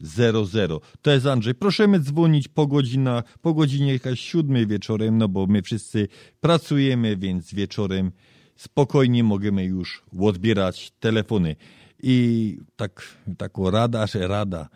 5300. 0.00 0.78
To 1.02 1.10
jest 1.10 1.26
Andrzej. 1.26 1.54
Prosimy 1.54 2.00
dzwonić 2.00 2.48
po 2.48 2.66
godzinach, 2.66 3.38
po 3.38 3.54
godzinie 3.54 3.92
jakaś 3.92 4.20
siódmej 4.20 4.66
wieczorem, 4.66 5.18
no 5.18 5.28
bo 5.28 5.46
my 5.46 5.62
wszyscy 5.62 6.08
pracujemy, 6.40 7.16
więc 7.16 7.54
wieczorem 7.54 8.12
spokojnie 8.56 9.24
możemy 9.24 9.64
już 9.64 10.02
odbierać 10.20 10.92
telefony. 11.00 11.56
I 12.02 12.58
tak, 12.76 13.16
taką 13.38 13.70
rada, 13.70 14.06
że 14.06 14.28
rada, 14.28 14.68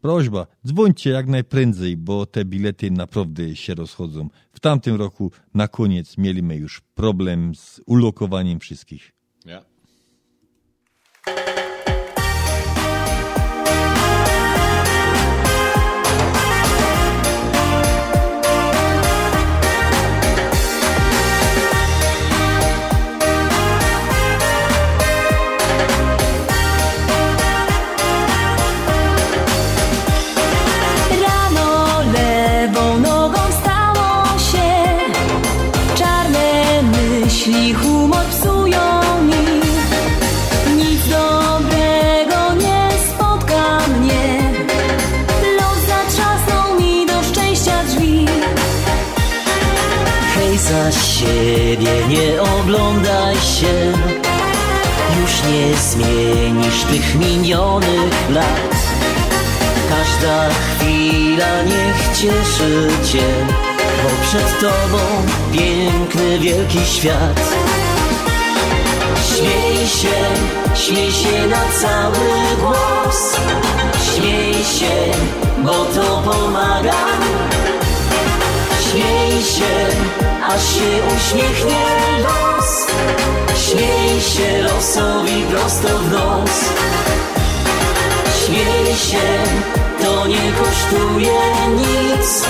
prośba, 0.00 0.46
dzwońcie 0.66 1.10
jak 1.10 1.26
najprędzej, 1.26 1.96
bo 1.96 2.26
te 2.26 2.44
bilety 2.44 2.90
naprawdę 2.90 3.56
się 3.56 3.74
rozchodzą. 3.74 4.28
W 4.52 4.60
tamtym 4.60 4.96
roku 4.96 5.32
na 5.54 5.68
koniec 5.68 6.18
mieliśmy 6.18 6.56
już 6.56 6.80
problem 6.94 7.54
z 7.54 7.80
ulokowaniem 7.86 8.60
wszystkich. 8.60 9.12
Nie 52.08 52.42
oglądaj 52.42 53.34
się. 53.34 53.92
Już 55.20 55.32
nie 55.42 55.76
zmienisz 55.76 56.82
tych 56.82 57.14
minionych 57.14 58.30
lat. 58.30 58.74
Każda 59.88 60.48
chwila 60.48 61.62
niech 61.62 62.16
cieszy 62.16 62.88
cię 63.12 63.24
Bo 64.02 64.26
przed 64.26 64.60
tobą 64.60 64.98
piękny, 65.52 66.38
wielki 66.38 66.78
świat. 66.86 67.40
Śmiej 69.28 69.86
się, 69.88 70.16
śmiej 70.74 71.12
się 71.12 71.46
na 71.46 71.62
cały 71.80 72.56
głos. 72.60 73.36
Śmiej 74.14 74.54
się, 74.54 75.12
bo 75.64 75.72
to 75.72 76.22
pomaga 76.24 76.94
Śmiej 78.94 79.42
się, 79.42 79.86
aż 80.48 80.74
się 80.74 81.16
uśmiechnie 81.16 81.84
los. 82.22 82.86
Śmiej 83.66 84.20
się 84.20 84.62
losowi 84.62 85.42
prosto 85.50 85.98
w 85.98 86.12
nos. 86.12 86.50
Śmiej 88.44 88.96
się, 88.96 89.26
to 90.02 90.26
nie 90.26 90.52
kosztuje 90.52 91.40
nic. 91.76 92.44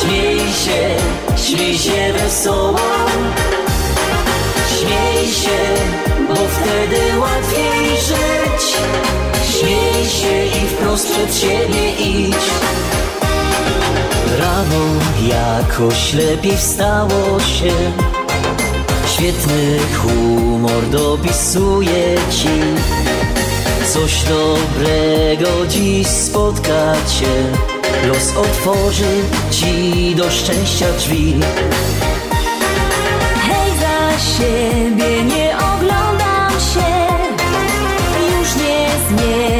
Śmiej 0.00 0.38
się, 0.38 0.96
śmiej 1.36 1.78
się 1.78 2.12
wesoło. 2.12 2.80
Śmiej 4.78 5.32
się, 5.32 5.60
bo 6.28 6.34
wtedy 6.34 7.18
łatwiej 7.18 7.96
żyć. 7.96 8.76
Śmiej 9.58 10.08
się 10.08 10.46
i 10.46 10.66
wprost 10.66 11.12
przed 11.12 11.36
siebie 11.36 11.90
idź 11.90 12.34
Rano 14.38 14.84
jakoś 15.28 16.12
lepiej 16.12 16.56
wstało 16.56 17.40
się. 17.40 17.72
Świetny 19.06 19.78
humor 20.02 20.88
dopisuje 20.90 22.16
ci. 22.30 22.60
Coś 23.92 24.22
dobrego 24.22 25.66
dziś 25.68 26.06
spotka 26.06 26.94
cię. 27.18 27.26
Los 28.08 28.36
otworzy 28.36 29.22
ci 29.50 30.14
do 30.14 30.30
szczęścia 30.30 30.86
drzwi. 30.98 31.34
Hej, 33.42 33.72
za 33.80 34.18
siebie 34.18 35.24
nie 35.24 35.56
oglądam 35.56 36.50
się. 36.50 36.90
Już 38.38 38.54
nie 38.56 38.88
zmienię 39.08 39.59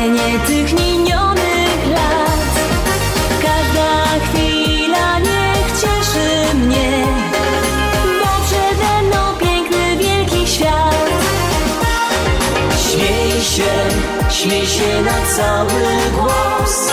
cały 15.41 15.97
głos. 16.17 16.91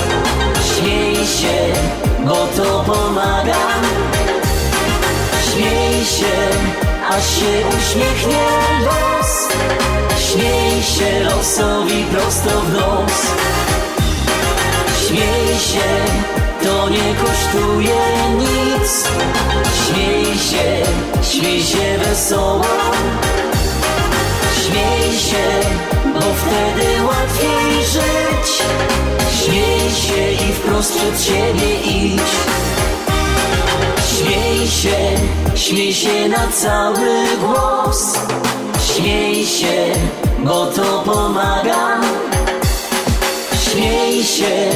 Śmiej 0.70 1.16
się, 1.16 1.58
bo 2.26 2.48
to 2.58 2.84
pomaga. 2.84 3.64
Śmiej 5.50 6.06
się, 6.06 6.38
aż 7.10 7.26
się 7.40 7.54
uśmiechnie 7.78 8.48
los. 8.86 9.32
Śmiej 10.28 10.84
się 10.84 11.24
losowi 11.24 12.04
prosto 12.04 12.62
w 12.62 12.74
nos. 12.74 13.18
Śmiej 15.08 15.48
się, 15.70 15.90
to 16.64 16.90
nie 16.90 17.16
kosztuje 17.16 18.02
nic. 18.38 19.08
Śmiej 19.86 20.26
się, 20.26 20.68
śmiej 21.32 21.64
się 21.64 21.98
wesoło. 21.98 22.66
Śmiej 24.64 25.20
się, 25.20 25.46
bo 26.20 26.34
wtedy 26.34 27.04
łatwiej 27.04 27.86
żyć. 27.86 28.64
Śmiej 29.44 29.92
się 29.92 30.32
i 30.32 30.54
wprost 30.54 30.94
przed 30.98 31.22
siebie 31.22 31.76
idź. 31.82 32.22
Śmiej 34.18 34.68
się, 34.68 34.98
śmiej 35.56 35.94
się 35.94 36.30
na 36.30 36.48
cały 36.48 37.28
głos. 37.40 38.14
Śmiej 38.96 39.46
się, 39.46 39.86
bo 40.40 40.66
to 40.66 41.04
pomaga. 41.06 42.02
Śmiej 43.72 44.24
się, 44.24 44.72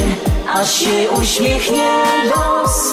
aż 0.54 0.74
się 0.74 1.10
uśmiechnie 1.20 1.90
los. 2.24 2.92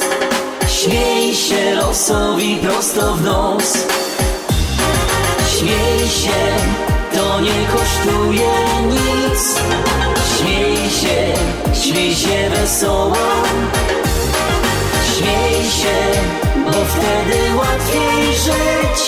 Śmiej 0.68 1.36
się 1.36 1.76
losowi 1.76 2.56
prosto 2.56 3.14
w 3.14 3.24
nos. 3.24 3.78
Śmiej 5.58 6.10
się, 6.10 6.56
nie 7.42 7.66
kosztuje 7.72 8.50
nic. 8.90 9.60
Śmiej 10.38 10.78
się, 10.90 11.34
śmiej 11.82 12.16
się 12.16 12.50
wesoło. 12.50 13.16
Śmiej 15.18 15.64
się, 15.80 15.98
bo 16.66 16.72
wtedy 16.72 17.56
łatwiej 17.56 18.34
żyć. 18.34 19.00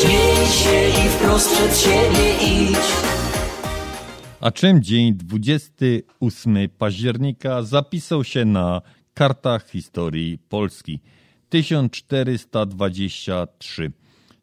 Śmiej 0.00 0.46
się 0.46 0.88
i 0.88 1.08
wprost 1.08 1.54
przed 1.54 1.78
siebie 1.78 2.36
idź. 2.42 2.78
A 4.40 4.50
czym 4.50 4.82
dzień 4.82 5.14
28 5.14 6.56
października 6.78 7.62
zapisał 7.62 8.24
się 8.24 8.44
na 8.44 8.82
kartach 9.14 9.68
historii 9.68 10.38
Polski? 10.48 11.00
1423. 11.48 13.92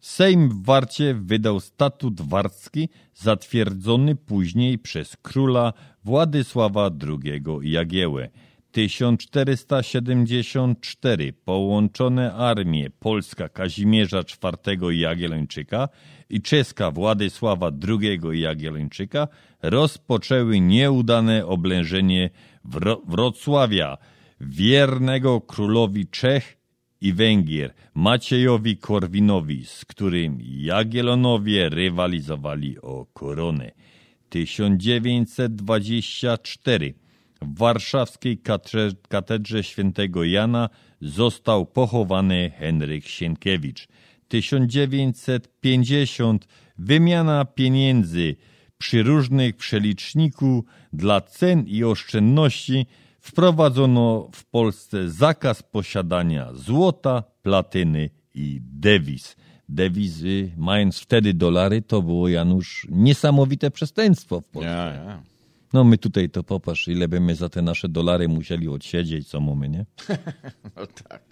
Sejm 0.02 0.50
w 0.50 0.66
Warcie 0.66 1.14
wydał 1.14 1.60
statut 1.60 2.22
warcki 2.22 2.90
zatwierdzony 3.16 4.16
później 4.16 4.80
przez 4.80 5.18
króla 5.18 5.74
Władysława 6.04 6.90
II 7.08 7.44
Jagiełę. 7.62 8.30
1474 8.72 11.34
połączone 11.34 12.34
armie 12.34 12.90
polska 12.90 13.50
Kazimierza 13.50 14.20
IV 14.20 14.96
Jagiellończyka 14.96 15.90
i 16.30 16.42
czeska 16.42 16.92
Władysława 16.92 17.72
II 17.88 18.42
Jagiellończyka 18.42 19.28
rozpoczęły 19.62 20.60
nieudane 20.60 21.46
oblężenie 21.46 22.30
Wro- 22.66 23.02
Wrocławia, 23.08 23.98
wiernego 24.40 25.42
królowi 25.42 26.08
Czech 26.08 26.61
i 27.02 27.14
Węgier, 27.14 27.74
Maciejowi 27.94 28.78
Korwinowi, 28.78 29.66
z 29.66 29.86
którym 29.86 30.38
Jagiellonowie 30.42 31.70
rywalizowali 31.70 32.82
o 32.82 33.06
koronę. 33.14 33.72
1924 34.30 36.94
w 37.42 37.58
warszawskiej 37.58 38.38
katedrze, 38.38 38.92
katedrze 39.10 39.64
świętego 39.64 40.24
Jana 40.24 40.70
został 41.02 41.66
pochowany 41.66 42.52
Henryk 42.58 43.08
Sienkiewicz. 43.08 43.88
1950 44.28 46.48
wymiana 46.78 47.46
pieniędzy 47.46 48.36
przy 48.78 49.04
różnych 49.04 49.56
przeliczniku 49.56 50.66
dla 50.94 51.22
cen 51.22 51.68
i 51.68 51.84
oszczędności 51.84 52.86
wprowadzono 53.22 54.30
w 54.34 54.46
Polsce 54.46 55.10
zakaz 55.10 55.64
posiadania 55.64 56.54
złota, 56.54 57.24
platyny 57.42 58.10
i 58.36 58.62
dewiz. 58.64 59.36
Dewizy, 59.70 60.52
mając 60.58 61.00
wtedy 61.00 61.34
dolary, 61.34 61.82
to 61.82 62.02
było, 62.02 62.28
Janusz, 62.28 62.88
niesamowite 62.90 63.72
przestępstwo 63.72 64.42
w 64.42 64.48
Polsce. 64.48 64.70
Ja, 64.70 64.94
ja. 64.94 65.24
No 65.74 65.84
my 65.84 65.98
tutaj 65.98 66.30
to 66.30 66.44
popatrz, 66.44 66.88
ile 66.88 67.08
by 67.08 67.20
my 67.20 67.36
za 67.36 67.50
te 67.50 67.62
nasze 67.62 67.90
dolary 67.90 68.28
musieli 68.28 68.68
odsiedzieć, 68.68 69.28
co 69.28 69.40
mamy, 69.40 69.70
nie? 69.70 69.86
No 70.76 70.88
tak. 71.08 71.24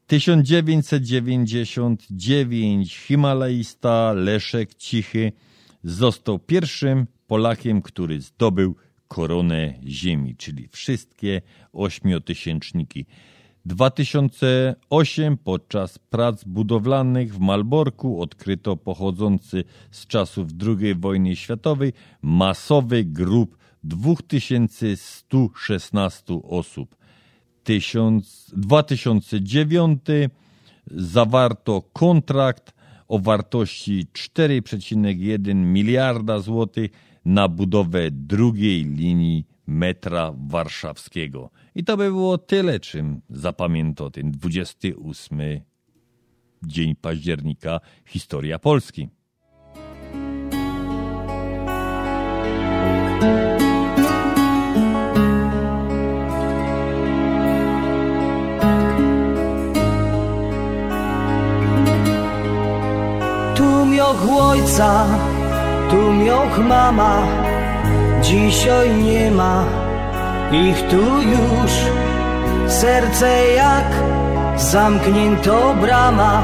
1999 0.07 2.97
Himalajista 2.97 4.12
Leszek 4.12 4.74
Cichy 4.74 5.32
został 5.84 6.39
pierwszym 6.39 7.07
Polakiem, 7.26 7.82
który 7.82 8.20
zdobył 8.20 8.76
koronę 9.09 9.74
Ziemi, 9.86 10.36
czyli 10.36 10.68
wszystkie 10.68 11.42
ośmiotysięczniki. 11.72 13.07
2008 13.66 15.36
podczas 15.36 15.98
prac 15.98 16.44
budowlanych 16.44 17.34
w 17.34 17.38
Malborku 17.38 18.22
odkryto 18.22 18.76
pochodzący 18.76 19.64
z 19.90 20.07
czasów 20.07 20.48
II 20.66 20.94
wojny 20.94 21.36
światowej 21.36 21.92
masowy 22.22 23.04
grób 23.04 23.59
2116 23.84 26.34
osób. 26.42 26.96
1000 27.64 28.50
2009 28.57 30.00
zawarto 30.90 31.82
kontrakt 31.92 32.74
o 33.09 33.18
wartości 33.18 34.07
4,1 34.12 35.54
miliarda 35.54 36.38
złotych 36.38 36.90
na 37.26 37.48
budowę 37.48 38.10
drugiej 38.10 38.84
linii 38.84 39.46
metra 39.66 40.32
warszawskiego. 40.48 41.50
I 41.74 41.84
to 41.84 41.96
by 41.96 42.04
było 42.04 42.38
tyle, 42.38 42.80
czym 42.80 43.20
zapamiętał 43.30 44.10
ten 44.10 44.30
28 44.30 45.40
dzień 46.62 46.94
października 46.94 47.80
historia 48.06 48.58
Polski. 48.58 49.08
Tu 63.56 63.86
mioch 63.86 64.28
ojca, 64.30 65.06
tu 65.91 66.12
mioch 66.12 66.59
mama 66.59 67.14
Dzisiaj 68.22 68.91
nie 68.91 69.30
ma. 69.30 69.64
Ich 70.53 70.82
tu 70.91 71.22
już 71.22 71.72
Serce 72.68 73.30
jak 73.55 73.89
zamknięto 74.57 75.74
brama. 75.80 76.43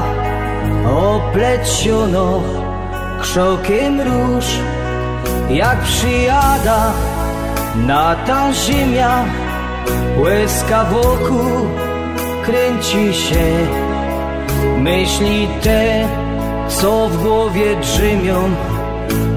Opleciono 0.87 2.41
krzokiem 3.21 4.01
róż 4.01 4.45
Jak 5.49 5.79
przyjada 5.81 6.93
na 7.87 8.15
ta 8.15 8.53
ziemia. 8.53 9.25
Łezka 10.17 10.83
wokół 10.83 11.67
kręci 12.45 13.13
się 13.13 13.45
Myśli 14.77 15.47
te, 15.63 16.07
co 16.67 17.09
w 17.09 17.23
głowie 17.23 17.75
drzymią 17.75 18.55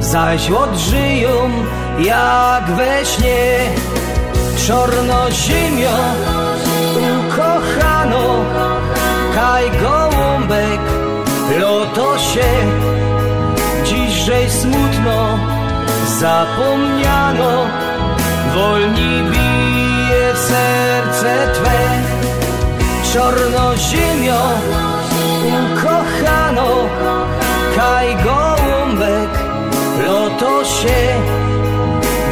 Zaś 0.01 0.51
odżyją 0.51 1.51
jak 1.99 2.71
we 2.71 3.07
śnie. 3.07 3.59
Czorno 4.67 5.31
ziemio 5.31 5.97
ukochano. 7.19 8.45
Kaj 9.35 9.71
gołąbek 9.83 10.81
lotosie. 11.59 12.51
Dziśżej 13.85 14.51
smutno 14.51 15.39
zapomniano. 16.19 17.67
Wolni 18.55 19.23
bije 19.31 20.37
serce 20.37 21.53
Twe. 21.55 21.79
Czorno 23.13 23.77
ziemio 23.77 24.41
ukochano. 25.47 26.67
Kaj 27.77 28.17
gołąbek 28.17 28.46
lotosie 30.67 31.23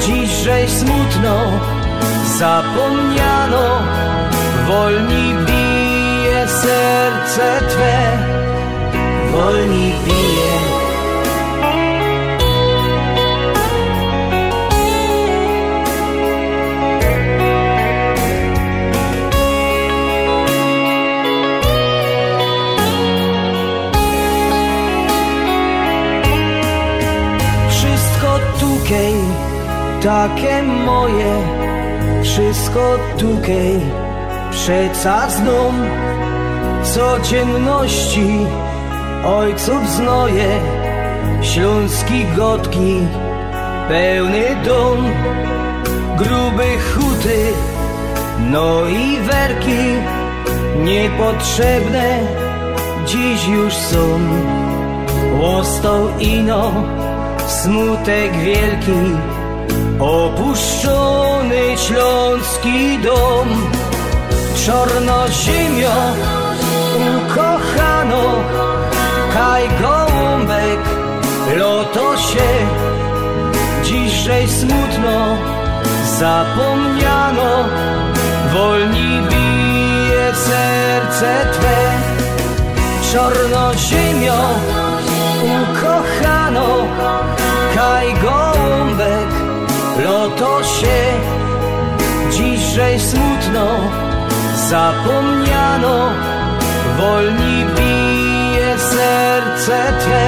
Dziśżej 0.00 0.70
smutno 0.70 1.60
zapomniano 2.38 3.82
Wolni 4.66 5.34
bije 5.46 6.48
serce 6.48 7.60
Twe 7.68 8.18
Wolni 9.32 9.92
bije 10.04 10.33
takie 30.04 30.62
moje. 30.62 31.34
Wszystko 32.22 32.98
tukej, 33.18 33.80
przeca 34.50 35.30
znom 35.30 35.74
Codzienności 36.82 38.46
ojców 39.24 39.88
znoje 39.96 40.48
Śląski 41.42 42.24
gotki, 42.36 42.98
pełny 43.88 44.44
dom. 44.64 44.98
Grube 46.18 46.64
huty, 46.94 47.38
no 48.50 48.88
i 48.88 49.20
werki 49.20 49.82
Niepotrzebne 50.84 52.18
dziś 53.06 53.48
już 53.48 53.74
są. 53.74 54.18
Łostą 55.40 56.18
ino, 56.18 56.72
smutek 57.46 58.32
wielki 58.36 59.33
Opuszczony 60.04 61.78
śląski 61.78 62.98
dom 62.98 63.70
Czorno 64.66 65.28
ziemio 65.28 65.96
ukochano 67.16 68.22
Kaj 69.34 69.68
gołąbek 69.82 70.80
lotosie. 71.56 72.48
Dziśżej 73.84 74.48
smutno 74.48 75.36
zapomniano 76.18 77.64
Wolni 78.52 79.22
bije 79.28 80.34
serce 80.34 81.46
Twe. 81.52 81.78
Czorno 83.12 83.74
ziemio 83.74 84.40
ukochano 85.62 86.66
Kaj 87.74 88.14
gołąbek 88.14 89.33
lotosie 90.04 90.98
Dziśżej 92.32 93.00
smutno 93.00 93.66
zapomniano 94.70 96.10
Wolni 96.98 97.64
bije 97.76 98.78
serce 98.78 99.92
Twe 100.00 100.26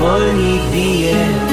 Wolni 0.00 0.60
bije 0.72 1.50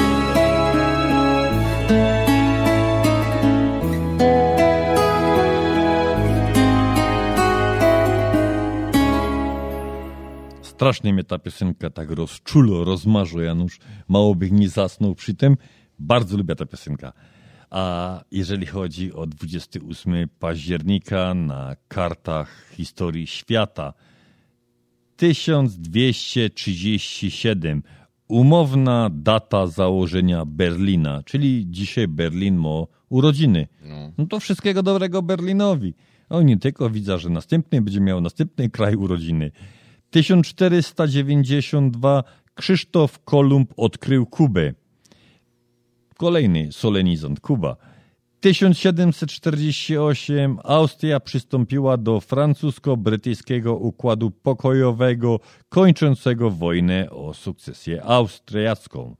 Strasznie 10.62 11.12
mnie 11.12 11.24
ta 11.24 11.38
piosenka 11.38 11.90
tak 11.90 12.10
rozczulo, 12.10 12.84
rozmarza 12.84 13.42
Janusz. 13.42 13.78
Mało 14.08 14.34
bych 14.34 14.52
nie 14.52 14.68
zasnął 14.68 15.14
przy 15.14 15.34
tym. 15.34 15.56
Bardzo 15.98 16.36
lubię 16.36 16.56
tę 16.56 16.66
piosenkę. 16.66 17.12
A 17.70 18.20
jeżeli 18.30 18.66
chodzi 18.66 19.12
o 19.12 19.26
28 19.26 20.28
października 20.38 21.34
na 21.34 21.76
kartach 21.88 22.70
historii 22.72 23.26
świata, 23.26 23.92
1237 25.16 27.82
umowna 28.28 29.10
data 29.12 29.66
założenia 29.66 30.44
Berlina, 30.44 31.22
czyli 31.22 31.66
dzisiaj 31.70 32.08
Berlin 32.08 32.56
ma 32.56 32.84
urodziny. 33.08 33.68
No. 33.82 34.12
No 34.18 34.26
to 34.26 34.40
wszystkiego 34.40 34.82
dobrego 34.82 35.22
Berlinowi. 35.22 35.94
O 36.28 36.42
nie 36.42 36.56
tylko 36.56 36.90
widzę, 36.90 37.18
że 37.18 37.30
następny 37.30 37.82
będzie 37.82 38.00
miał 38.00 38.20
następny 38.20 38.70
kraj 38.70 38.96
urodziny. 38.96 39.50
1492 40.10 42.24
Krzysztof 42.54 43.24
Kolumb 43.24 43.74
odkrył 43.76 44.26
Kubę. 44.26 44.72
Kolejny 46.18 46.72
solenizant 46.72 47.40
Kuba. 47.40 47.76
1748 48.40 50.58
Austria 50.64 51.20
przystąpiła 51.20 51.96
do 51.96 52.20
francusko-brytyjskiego 52.20 53.74
układu 53.74 54.30
pokojowego 54.30 55.40
kończącego 55.68 56.50
wojnę 56.50 57.10
o 57.10 57.34
sukcesję 57.34 58.04
austriacką. 58.04 59.16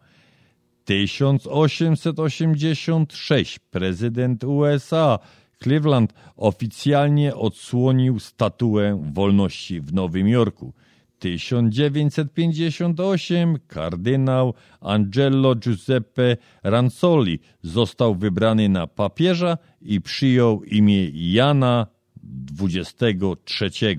1886 0.85 3.59
prezydent 3.59 4.45
USA 4.45 5.19
Cleveland 5.63 6.13
oficjalnie 6.37 7.37
odsłonił 7.37 8.19
statuę 8.19 9.03
wolności 9.13 9.81
w 9.81 9.95
Nowym 9.95 10.29
Jorku. 10.29 10.73
1958 11.19 13.59
kardynał 13.67 14.55
Angelo 14.81 15.55
Giuseppe 15.55 16.37
Ransoli 16.63 17.39
został 17.63 18.15
wybrany 18.15 18.69
na 18.69 18.87
papieża 18.87 19.59
i 19.83 20.01
przyjął 20.01 20.65
imię 20.65 21.11
Jana 21.13 21.87
XXIII. 22.61 23.99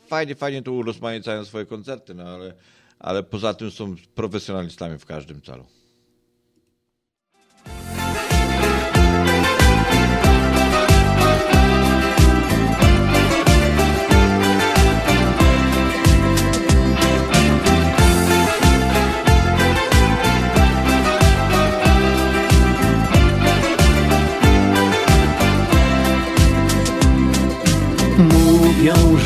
fajnie, 0.08 0.34
fajnie 0.34 0.62
tu 0.62 0.76
urozmaicają 0.76 1.44
swoje 1.44 1.66
koncerty, 1.66 2.14
no 2.14 2.24
ale, 2.24 2.54
ale 2.98 3.22
poza 3.22 3.54
tym 3.54 3.70
są 3.70 3.94
profesjonalistami 4.14 4.98
w 4.98 5.06
każdym 5.06 5.42
celu. 5.42 5.64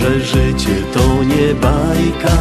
Że 0.01 0.21
życie 0.21 0.77
to 0.95 1.25
nie 1.25 1.55
bajka. 1.55 2.37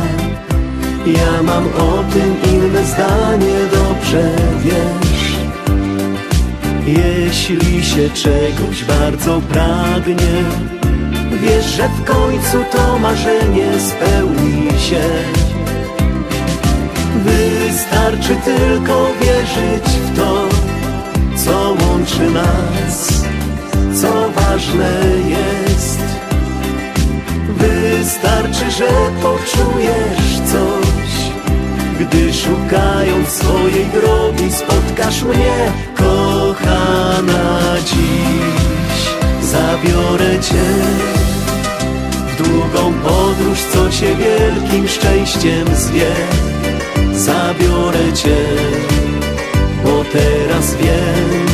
Ja 1.05 1.43
mam 1.43 1.65
o 1.67 2.03
tym 2.13 2.35
inne 2.53 2.83
zdanie, 2.85 3.55
dobrze 3.71 4.31
wiesz. 4.63 5.19
Jeśli 6.85 7.85
się 7.85 8.09
czegoś 8.09 8.83
bardzo 8.83 9.41
pragnie 9.41 10.43
Wiesz, 11.41 11.65
że 11.65 11.89
w 11.89 12.03
końcu 12.03 12.57
to 12.71 12.99
marzenie 12.99 13.67
spełni 13.79 14.79
się. 14.79 15.01
Wystarczy 17.15 18.35
tylko 18.45 19.07
wierzyć 19.21 19.83
w 19.85 20.17
to, 20.17 20.47
co 21.35 21.69
łączy 21.69 22.29
nas, 22.29 23.23
co 24.01 24.29
ważne 24.29 25.01
jest. 25.29 25.58
Wystarczy, 27.99 28.71
że 28.71 28.87
poczujesz 29.21 30.39
coś, 30.51 31.11
gdy 31.99 32.33
szukając 32.33 33.29
swojej 33.29 33.85
drogi 33.85 34.51
spotkasz 34.51 35.23
mnie, 35.23 35.71
kochana 35.97 37.59
dziś. 37.85 39.01
Zabiorę 39.41 40.39
cię 40.39 40.63
w 42.27 42.43
długą 42.43 42.93
podróż, 42.93 43.59
co 43.73 43.89
cię 43.89 44.15
wielkim 44.15 44.87
szczęściem 44.87 45.67
zwie. 45.75 46.11
Zabiorę 47.13 48.13
cię, 48.13 48.37
bo 49.83 50.03
teraz 50.13 50.75
wiem, 50.75 51.45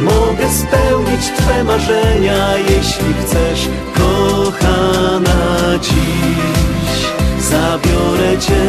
mogę 0.00 0.50
spełnić 0.50 1.26
Twe 1.36 1.64
marzenia, 1.64 2.58
jeśli 2.58 3.14
chcesz, 3.24 3.68
kochana 3.94 4.41
dziś. 5.82 7.06
Zabiorę 7.50 8.38
Cię 8.38 8.64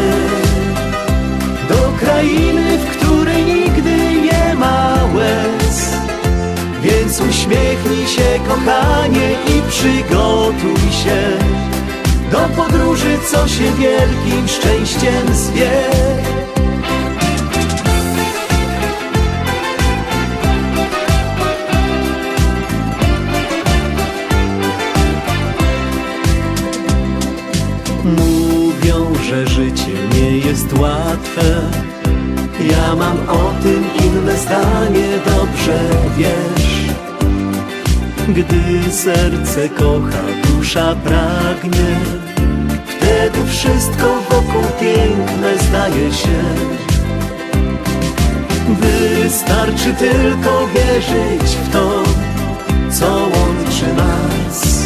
do 1.69 2.05
krainy, 2.05 2.77
w 2.77 2.97
której 2.97 3.45
nigdy 3.45 4.21
nie 4.21 4.55
ma 4.55 4.93
łez. 5.15 5.95
Więc 6.81 7.21
uśmiechnij 7.21 8.07
się, 8.07 8.39
kochanie, 8.47 9.31
i 9.47 9.69
przygotuj 9.69 10.91
się 11.03 11.21
do 12.31 12.39
podróży, 12.63 13.17
co 13.31 13.47
się 13.47 13.63
wielkim 13.63 14.47
szczęściem 14.47 15.33
zwie. 15.33 15.71
Jest 30.53 30.77
łatwe. 30.77 31.43
Ja 32.71 32.95
mam 32.95 33.17
o 33.29 33.53
tym 33.63 33.83
inne 34.05 34.37
zdanie, 34.37 35.07
dobrze 35.25 35.79
wiesz. 36.17 36.93
Gdy 38.27 38.91
serce 38.91 39.69
kocha, 39.69 40.23
dusza 40.47 40.95
pragnie, 40.95 41.95
wtedy 42.85 43.45
wszystko 43.47 44.05
wokół 44.29 44.63
piękne 44.79 45.57
zdaje 45.57 46.13
się. 46.13 46.43
Wystarczy 48.69 49.93
tylko 49.93 50.67
wierzyć 50.67 51.55
w 51.55 51.71
to, 51.71 52.03
co 52.91 53.07
łączy 53.13 53.93
nas, 53.97 54.83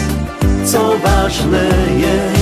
co 0.66 0.98
ważne 0.98 1.70
jest. 1.98 2.37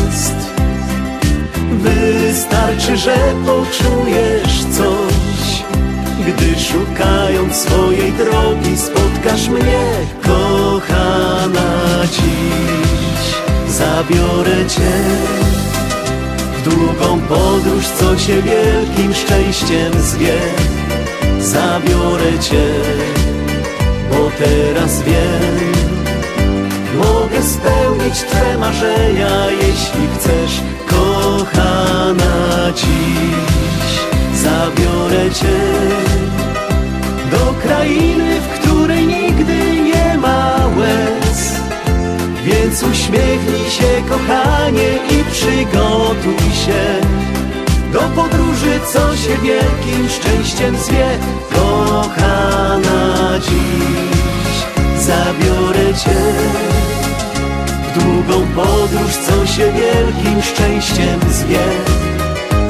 Wystarczy, 1.86 2.98
że 2.98 3.16
poczujesz 3.46 4.64
coś, 4.72 5.64
gdy 6.28 6.60
szukając 6.60 7.56
swojej 7.56 8.12
drogi 8.12 8.78
spotkasz 8.78 9.50
mnie, 9.50 9.84
kochana 10.24 12.06
dziś. 12.12 13.36
Zabiorę 13.70 14.66
cię 14.70 14.92
w 16.58 16.70
długą 16.70 17.22
podróż, 17.22 17.86
co 17.88 18.16
cię 18.16 18.42
wielkim 18.42 19.14
szczęściem 19.14 19.94
zwie. 20.02 20.40
Zabiorę 21.40 22.40
cię, 22.40 22.66
bo 24.12 24.32
teraz 24.38 25.02
wiem, 25.02 25.76
mogę 26.98 27.44
spełnić 27.44 28.20
Twe 28.20 28.58
marzenia, 28.58 29.46
jeśli 29.52 30.08
chcesz, 30.26 30.62
kochana 30.90 32.72
dziś. 32.76 33.94
Zabiorę 34.44 35.32
Cię 35.32 35.60
do 37.32 37.54
krainy, 37.64 38.42
w 38.42 38.60
której 38.60 39.08
nigdy 39.08 39.82
nie 39.82 40.18
ma 40.18 40.56
łez. 40.78 41.56
kochanie 44.10 44.90
i 45.10 45.32
przygotuj 45.32 46.52
się 46.66 47.02
do 47.94 48.00
podróży, 48.00 48.80
co 48.94 49.16
się 49.16 49.38
wielkim 49.44 50.10
szczęściem 50.10 50.78
zwie. 50.78 51.18
Kochana, 51.54 53.40
dziś 53.40 54.56
zabiorę 55.00 55.94
cię 55.94 56.95
długą 57.96 58.48
podróż, 58.56 59.14
co 59.28 59.48
się 59.48 59.72
wielkim 59.72 60.42
szczęściem 60.42 61.20
zwie. 61.30 61.66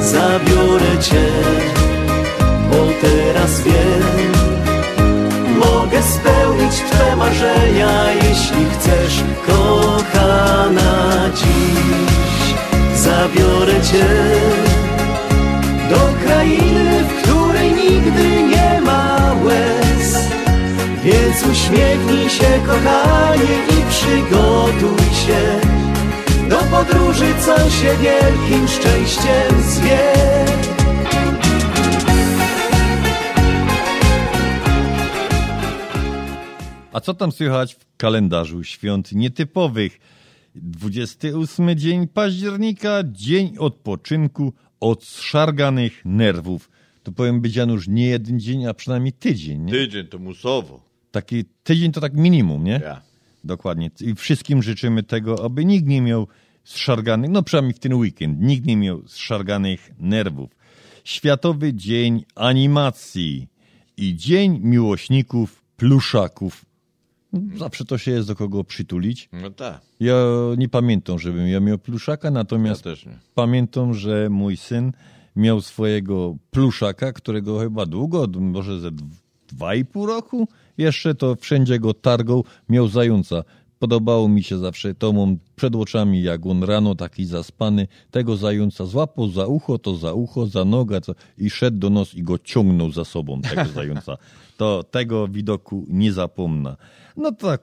Zabiorę 0.00 0.98
cię, 1.00 1.26
bo 2.70 2.76
teraz 3.00 3.60
wiem, 3.60 4.32
mogę 5.58 6.02
spełnić 6.02 6.74
Twe 6.90 7.16
marzenia, 7.16 8.12
jeśli 8.14 8.66
chcesz, 8.70 9.24
kochana, 9.46 11.30
dziś 11.34 12.06
zabiorę 13.06 13.82
Cię 13.82 14.06
do 15.90 16.26
krainy, 16.26 17.04
w 17.04 17.22
której 17.22 17.70
nigdy 17.72 18.42
nie. 18.42 18.45
Więc 21.06 21.46
uśmiechnij 21.46 22.30
się, 22.30 22.60
kochanie, 22.66 23.56
i 23.68 23.90
przygotuj 23.90 25.06
się 25.14 25.60
do 26.48 26.56
podróży, 26.56 27.34
co 27.44 27.70
się 27.70 27.96
wielkim 28.02 28.68
szczęściem 28.68 29.62
zwie. 29.62 30.14
A 36.92 37.00
co 37.00 37.14
tam 37.14 37.32
słychać 37.32 37.74
w 37.74 37.96
kalendarzu 37.96 38.64
świąt 38.64 39.12
nietypowych? 39.12 40.00
28 40.54 41.76
dzień 41.76 42.08
października, 42.08 43.02
dzień 43.04 43.54
odpoczynku 43.58 44.52
od 44.80 45.04
zszarganych 45.04 46.04
nerwów. 46.04 46.70
To 47.02 47.12
powiem 47.12 47.40
być 47.40 47.56
Janusz 47.56 47.88
nie 47.88 48.06
jeden 48.06 48.40
dzień, 48.40 48.66
a 48.66 48.74
przynajmniej 48.74 49.12
tydzień. 49.12 49.60
Nie? 49.64 49.72
Tydzień 49.72 50.06
to 50.06 50.18
musowo. 50.18 50.85
Taki 51.16 51.44
tydzień 51.64 51.92
to 51.92 52.00
tak 52.00 52.14
minimum, 52.14 52.64
nie? 52.64 52.80
Ja. 52.84 53.02
Dokładnie. 53.44 53.90
I 54.00 54.14
wszystkim 54.14 54.62
życzymy 54.62 55.02
tego, 55.02 55.44
aby 55.44 55.64
nikt 55.64 55.86
nie 55.86 56.02
miał 56.02 56.26
zszarganych, 56.64 57.30
no 57.30 57.42
przynajmniej 57.42 57.74
w 57.74 57.78
ten 57.78 57.94
weekend, 57.94 58.40
nikt 58.40 58.66
nie 58.66 58.76
miał 58.76 59.08
zszarganych 59.08 59.90
nerwów. 59.98 60.50
Światowy 61.04 61.74
Dzień 61.74 62.24
Animacji 62.34 63.48
i 63.96 64.16
Dzień 64.16 64.60
Miłośników 64.62 65.62
Pluszaków. 65.76 66.64
Zawsze 67.56 67.84
to 67.84 67.98
się 67.98 68.10
jest 68.10 68.28
do 68.28 68.34
kogo 68.36 68.64
przytulić. 68.64 69.28
No 69.32 69.50
tak. 69.50 69.80
Ja 70.00 70.16
nie 70.56 70.68
pamiętam, 70.68 71.18
żebym 71.18 71.48
ja 71.48 71.60
miał 71.60 71.78
pluszaka, 71.78 72.30
natomiast 72.30 72.86
Ja 72.86 72.92
pamiętam, 73.34 73.94
że 73.94 74.28
mój 74.30 74.56
syn 74.56 74.92
miał 75.36 75.60
swojego 75.60 76.36
pluszaka, 76.50 77.12
którego 77.12 77.58
chyba 77.58 77.86
długo, 77.86 78.26
może 78.40 78.80
ze 78.80 78.90
dw- 78.90 79.26
dwa 79.48 79.74
i 79.74 79.84
pół 79.84 80.06
roku, 80.06 80.48
jeszcze 80.78 81.14
to 81.14 81.36
wszędzie 81.36 81.78
go 81.78 81.94
targał, 81.94 82.44
miał 82.68 82.88
zająca. 82.88 83.42
Podobało 83.78 84.28
mi 84.28 84.42
się 84.42 84.58
zawsze, 84.58 84.94
to 84.94 85.12
mam 85.12 85.38
przed 85.56 85.76
oczami, 85.76 86.22
jak 86.22 86.46
on 86.46 86.62
rano 86.62 86.94
taki 86.94 87.26
zaspany, 87.26 87.88
tego 88.10 88.36
zająca 88.36 88.86
złapał 88.86 89.28
za 89.28 89.46
ucho, 89.46 89.78
to 89.78 89.96
za 89.96 90.12
ucho, 90.12 90.46
za 90.46 90.64
nogę 90.64 91.00
co, 91.00 91.14
i 91.38 91.50
szedł 91.50 91.78
do 91.78 91.90
nos 91.90 92.14
i 92.14 92.22
go 92.22 92.38
ciągnął 92.38 92.92
za 92.92 93.04
sobą, 93.04 93.40
tego 93.40 93.64
zająca. 93.64 94.16
To 94.56 94.82
tego 94.82 95.28
widoku 95.28 95.86
nie 95.88 96.12
zapomnę. 96.12 96.76
No 97.16 97.32
tak, 97.32 97.62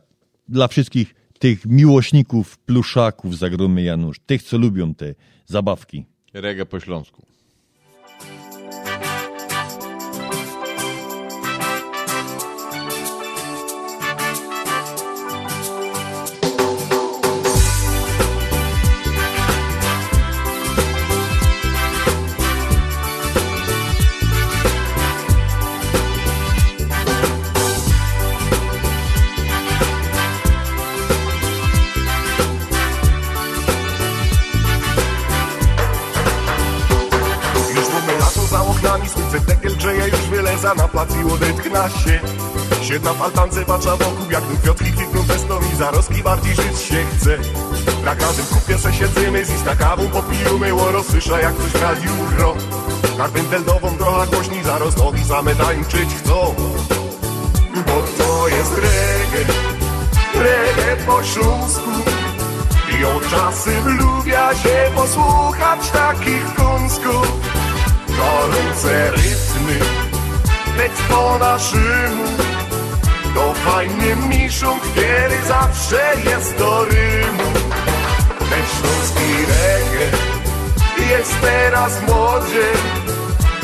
dla 0.50 0.68
wszystkich 0.68 1.16
tych 1.40 1.66
miłośników 1.66 2.58
pluszaków 2.58 3.38
zagromy 3.38 3.82
Janusz, 3.82 4.20
tych, 4.26 4.44
co 4.44 4.58
lubią 4.58 4.96
te 4.96 5.16
zabawki. 5.46 6.06
Regę 6.34 6.66
po 6.66 6.80
śląsku. 6.80 7.33
Wyleza 40.74 40.76
na 40.76 40.88
plac 40.88 41.10
i 41.16 41.34
odetchna 41.34 41.90
się. 41.90 42.20
Siedna 42.82 43.14
w 43.14 43.22
altance 43.22 43.66
patrza 43.66 43.96
wokół, 43.96 44.32
jak 44.32 44.42
tu 44.42 44.58
kwiatki 44.58 44.92
kwitną 44.92 45.24
festą 45.24 45.60
i 45.74 45.76
zaroski 45.76 46.24
bardziej 46.24 46.56
żyć 46.56 46.80
się 46.80 47.06
chce. 47.06 47.38
Na 48.06 48.16
każdym 48.16 48.46
kupie 48.46 48.78
se 48.78 48.94
siedzimy, 48.94 49.46
z 49.46 49.50
ista 49.50 49.76
kawą 49.76 50.08
popijemy, 50.08 50.74
łoro 50.74 51.04
słysza 51.04 51.40
jak 51.40 51.56
coś 51.58 51.72
w 51.72 51.82
radiu 51.82 52.12
gro. 52.36 52.56
Na 53.18 53.30
pędeldową 53.30 53.98
trochę 53.98 54.28
głośni, 54.28 54.64
zaraz 54.64 54.98
nogi 54.98 55.24
same 55.24 55.56
tańczyć 55.56 56.10
chcą. 56.20 56.56
Bo 57.76 58.24
to 58.24 58.48
jest 58.48 58.74
reggae, 58.74 59.54
reggae 60.36 61.06
po 61.06 61.24
śląsku. 61.24 61.92
I 63.00 63.06
od 63.06 63.30
czasem 63.30 63.98
lubia 63.98 64.56
się 64.56 64.92
posłuchać 64.96 65.90
takich 65.90 66.56
kąsków 66.56 67.28
Gorące 68.18 69.12
rytmy, 69.12 69.80
tekst 70.78 71.04
po 71.10 71.38
naszemu 71.40 72.24
To 73.36 73.54
fajny 73.54 74.16
miszą, 74.16 74.80
który 74.80 75.38
zawsze 75.48 76.14
jest 76.30 76.58
do 76.58 76.86
rymu. 76.86 77.50
Ten 78.40 78.64
śląski 78.74 79.46
reggae 79.50 80.18
jest 81.10 81.42
teraz 81.42 82.00
w 82.00 82.08
modzie. 82.08 82.68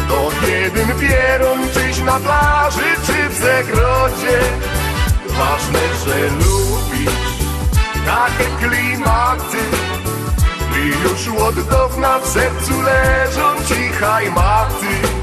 To 0.07 0.47
jeden 0.47 0.99
pierun 0.99 1.69
czyś 1.73 1.99
na 1.99 2.19
plaży 2.19 2.89
czy 3.05 3.29
w 3.29 3.39
zagrodzie 3.39 4.39
Ważne, 5.27 5.79
że 6.05 6.27
lubisz 6.27 7.29
takie 8.05 8.67
klimaty. 8.67 9.57
I 10.75 10.87
już 11.03 11.41
od 11.41 11.69
dawna 11.69 12.19
w 12.19 12.27
sercu 12.27 12.81
leżą 12.81 13.63
cichaj 13.67 14.31
maty 14.31 15.18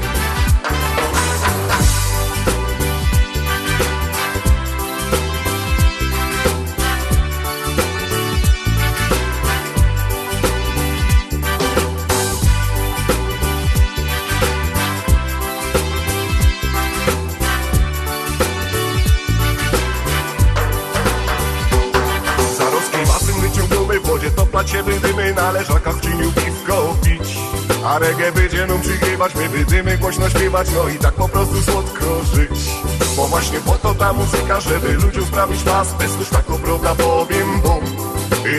w 25.51 26.01
cieniu 26.01 26.31
piwko 26.31 26.95
pić. 27.03 27.37
A 27.85 27.99
reggae 27.99 28.31
będzie 28.31 28.67
nam 28.67 28.81
przygrywać 28.81 29.35
My 29.35 29.49
wydymy 29.49 29.97
głośno 29.97 30.29
śpiewać 30.29 30.67
No 30.75 30.89
i 30.89 30.97
tak 30.97 31.13
po 31.13 31.29
prostu 31.29 31.61
słodko 31.61 32.05
żyć. 32.33 32.69
Bo 33.17 33.27
właśnie 33.27 33.59
po 33.59 33.71
to 33.71 33.95
ta 33.95 34.13
muzyka 34.13 34.59
Żeby 34.61 34.93
ludziom 34.93 35.25
sprawić 35.25 35.65
nas 35.65 35.93
Bez 35.93 36.29
tak 36.29 36.45
prawda 36.45 36.95
powiem 36.95 37.61
bom 37.61 37.83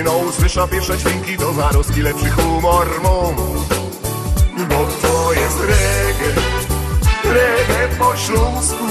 I 0.00 0.02
no 0.04 0.16
usłysza 0.16 0.68
pierwsze 0.68 0.98
dźwięki 0.98 1.36
Do 1.36 1.52
zaroski 1.52 2.02
lepszy 2.02 2.30
humor 2.30 2.86
mam 3.02 3.36
Bo 4.68 4.86
to 5.02 5.32
jest 5.32 5.60
reggae 5.60 6.42
Reggae 7.24 7.88
po 7.98 8.16
śląsku. 8.16 8.84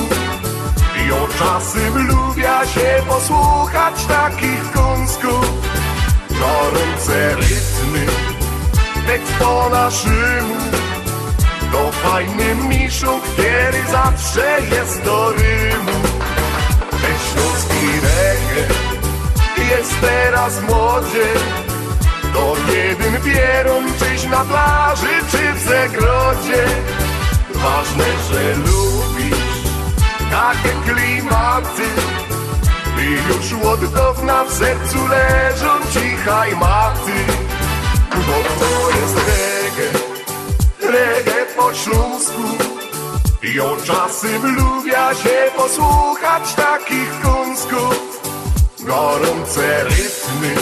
I 1.08 1.12
od 1.12 1.38
czasem 1.38 2.08
lubia 2.08 2.66
się 2.66 3.04
posłuchać 3.08 4.06
takich 4.06 4.72
kąsków 4.72 5.67
Gorące 6.40 7.36
rytmy, 7.36 8.06
tekst 9.08 9.34
po 9.40 9.70
naszemu 9.70 10.56
To 11.72 11.92
fajny 11.92 12.56
miszuk, 12.56 13.24
który 13.24 13.84
zawsze 13.92 14.58
jest 14.76 15.04
do 15.04 15.30
rymu. 15.30 16.00
Ten 16.92 17.18
śląski 17.28 17.86
reggae 18.02 18.68
jest 19.76 19.94
teraz 20.02 20.60
w 20.60 20.70
modzie. 20.70 21.28
To 22.34 22.56
jeden 22.74 23.22
pierun 23.22 23.86
czyś 24.00 24.24
na 24.24 24.46
plaży 24.46 25.08
czy 25.32 25.54
w 25.54 25.64
zagrodzie 25.70 26.66
Ważne, 27.54 28.06
że 28.32 28.56
lubisz 28.56 29.38
takie 30.32 30.92
klimaty 30.92 31.84
już 33.12 33.66
od 33.66 33.94
dawna 33.94 34.44
w 34.44 34.54
sercu 34.54 35.08
leżą 35.08 35.68
cichaj 35.94 36.56
maty. 36.56 37.12
Bo 38.12 38.34
to 38.60 38.90
jest 39.00 39.18
reggae, 39.28 40.00
reggae 40.92 41.46
po 41.58 41.74
śląsku. 41.74 42.42
I 43.44 43.60
on 43.60 43.82
czasem 43.84 44.56
lubia 44.56 45.16
się 45.16 45.52
posłuchać 45.58 46.54
takich 46.54 47.22
kąsków. 47.22 48.22
Gorące 48.80 49.84
rytmy, 49.84 50.56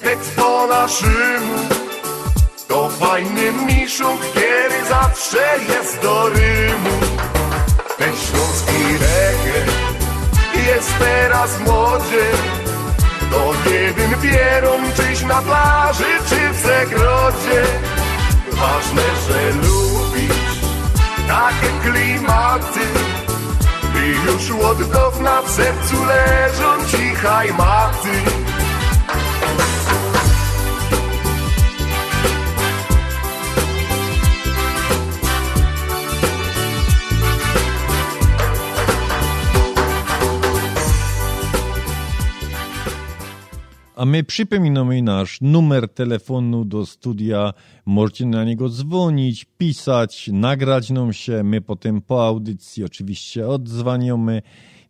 tekst 0.00 0.36
po 0.36 0.66
naszemu 0.66 1.56
To 2.68 2.88
fajny 2.88 3.52
miszuk, 3.52 4.20
który 4.20 4.88
zawsze 4.88 5.58
jest 5.68 6.02
do 6.02 6.28
rymu. 6.28 6.90
Ten 7.98 8.16
reggae 8.16 8.65
jest 10.76 10.98
teraz 10.98 11.60
modzie 11.60 12.24
To 13.30 13.70
jeden 13.70 14.20
pierun, 14.20 14.92
czyś 14.96 15.22
na 15.22 15.42
plaży, 15.42 16.04
czy 16.28 16.50
w 16.50 16.60
zagrodzie 16.66 17.62
Ważne, 18.50 19.02
że 19.28 19.68
lubisz 19.68 20.56
takie 21.28 21.90
klimaty. 21.90 22.80
By 23.92 24.06
już 24.06 24.50
od 24.50 24.90
dawna 24.90 25.42
w 25.42 25.50
sercu 25.50 26.04
leżą 26.04 26.86
cichaj 26.90 27.52
maty 27.52 28.16
A 43.96 44.04
my 44.04 44.24
przypominamy 44.24 45.02
nasz 45.02 45.40
numer 45.40 45.88
telefonu 45.88 46.64
do 46.64 46.86
studia. 46.86 47.54
Możecie 47.86 48.26
na 48.26 48.44
niego 48.44 48.68
dzwonić, 48.68 49.46
pisać, 49.58 50.30
nagrać 50.32 50.90
nam 50.90 51.12
się. 51.12 51.42
My 51.42 51.60
potem 51.60 52.02
po 52.02 52.26
audycji 52.26 52.84
oczywiście 52.84 53.48
odzwaniamy. 53.48 54.42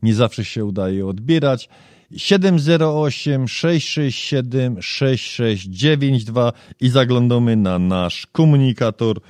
Nie 0.03 0.15
zawsze 0.15 0.45
się 0.45 0.65
udaje 0.65 1.07
odbierać. 1.07 1.69
708 2.17 3.49
667 3.49 4.83
6692 4.83 6.53
i 6.81 6.89
zaglądamy 6.89 7.57
na 7.57 7.79
nasz 7.79 8.27
komunikator 8.27 9.21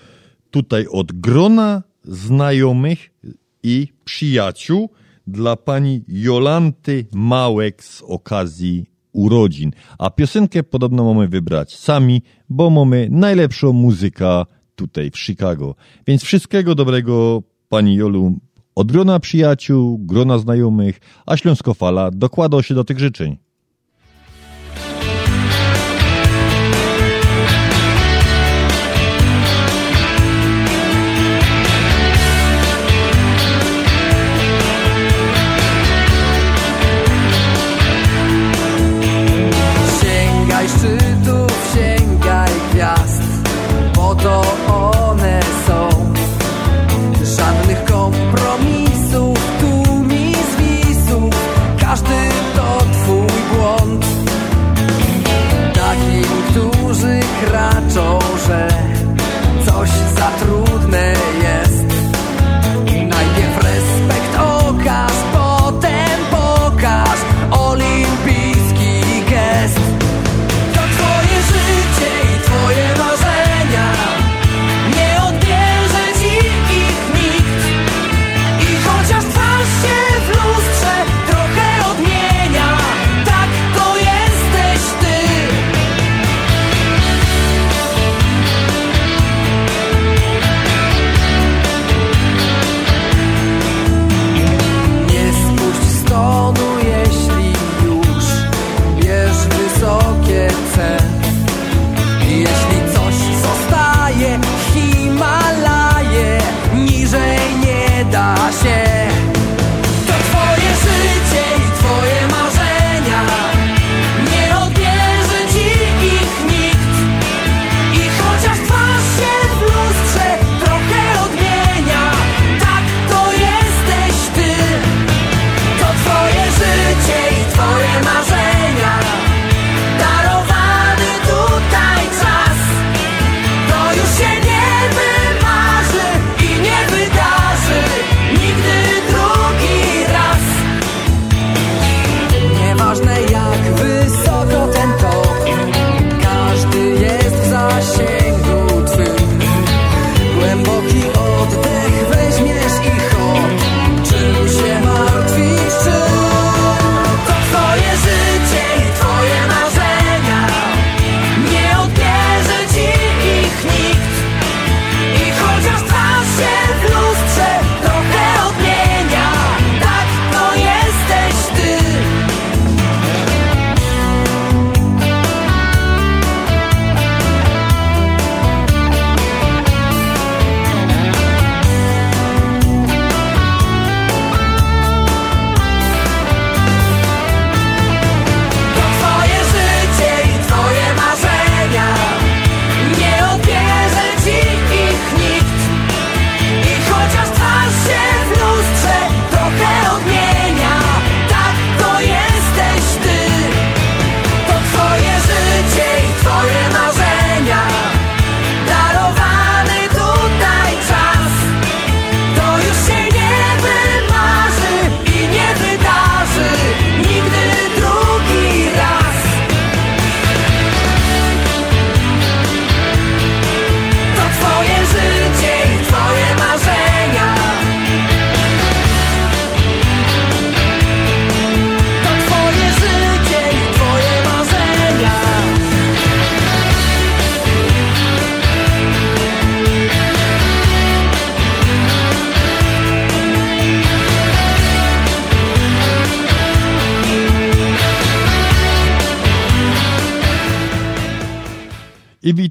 tutaj 0.50 0.86
od 0.90 1.12
grona 1.12 1.82
znajomych 2.04 3.10
i 3.62 3.88
przyjaciół 4.04 4.90
dla 5.26 5.56
pani 5.56 6.04
Jolanty 6.08 7.06
Małek 7.12 7.84
z 7.84 8.02
okazji 8.02 8.95
urodzin. 9.16 9.70
A 9.98 10.10
piosenkę 10.10 10.62
podobno 10.62 11.04
mamy 11.04 11.28
wybrać 11.28 11.76
sami, 11.76 12.22
bo 12.48 12.70
mamy 12.70 13.08
najlepszą 13.10 13.72
muzykę 13.72 14.44
tutaj 14.74 15.10
w 15.10 15.18
Chicago. 15.18 15.74
Więc 16.06 16.22
wszystkiego 16.22 16.74
dobrego 16.74 17.42
pani 17.68 17.94
Jolu 17.94 18.38
od 18.74 18.92
grona 18.92 19.20
przyjaciół, 19.20 19.98
grona 19.98 20.38
znajomych, 20.38 21.00
a 21.26 21.36
Śląskofala 21.36 22.10
dokładał 22.10 22.62
się 22.62 22.74
do 22.74 22.84
tych 22.84 22.98
życzeń. 22.98 23.45
Bo 44.14 44.65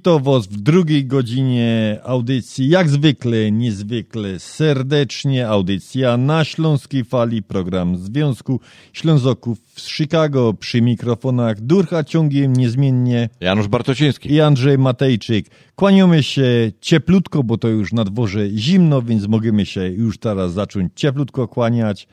Witam 0.05 0.23
Was 0.23 0.47
w 0.47 0.61
drugiej 0.61 1.05
godzinie 1.05 1.99
audycji, 2.03 2.69
jak 2.69 2.89
zwykle, 2.89 3.51
niezwykle 3.51 4.39
serdecznie. 4.39 5.47
Audycja 5.47 6.17
na 6.17 6.43
Śląskiej 6.43 7.03
Fali, 7.03 7.43
program 7.43 7.97
Związku 7.97 8.59
Ślązoków 8.93 9.57
z 9.75 9.87
Chicago. 9.87 10.53
Przy 10.53 10.81
mikrofonach 10.81 11.61
Durcha 11.61 12.03
ciągiem 12.03 12.53
niezmiennie 12.53 13.29
Janusz 13.39 13.67
Bartosiński 13.67 14.31
i 14.31 14.41
Andrzej 14.41 14.77
Matejczyk. 14.77 15.45
Kłaniamy 15.75 16.23
się 16.23 16.71
cieplutko, 16.81 17.43
bo 17.43 17.57
to 17.57 17.67
już 17.67 17.93
na 17.93 18.03
dworze 18.03 18.49
zimno, 18.49 19.01
więc 19.01 19.27
możemy 19.27 19.65
się 19.65 19.87
już 19.87 20.17
teraz 20.17 20.53
zacząć 20.53 20.91
cieplutko 20.95 21.47
kłaniać. 21.47 22.07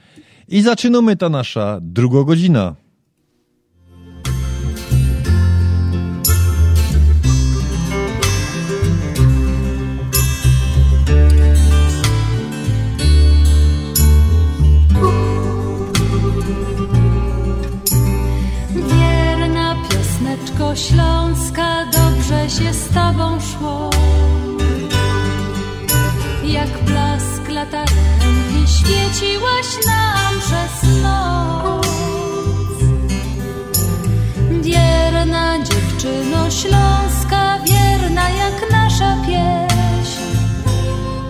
I 0.48 0.62
zaczynamy 0.62 1.16
ta 1.16 1.28
nasza 1.28 1.78
druga 1.82 2.24
godzina. 2.24 2.81
Śląska, 20.76 21.86
dobrze 21.92 22.50
się 22.50 22.72
z 22.72 22.88
tobą 22.88 23.40
szło. 23.40 23.90
Jak 26.44 26.84
blask 26.84 27.48
latarenki 27.48 28.66
świeciłaś 28.66 29.86
nam 29.86 30.40
przez 30.40 31.02
noc. 31.02 31.86
Wierna 34.62 35.58
dziewczyno 35.58 36.50
śląska, 36.50 37.58
wierna 37.68 38.30
jak 38.30 38.70
nasza 38.70 39.16
pieśń. 39.26 40.20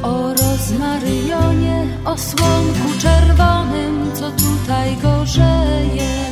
O 0.02 0.34
rozmaryjonie, 0.34 1.86
o 2.04 2.18
słonku 2.18 2.98
czerwonym, 3.00 4.10
co 4.14 4.30
tutaj 4.30 4.96
gorzeje. 4.96 6.31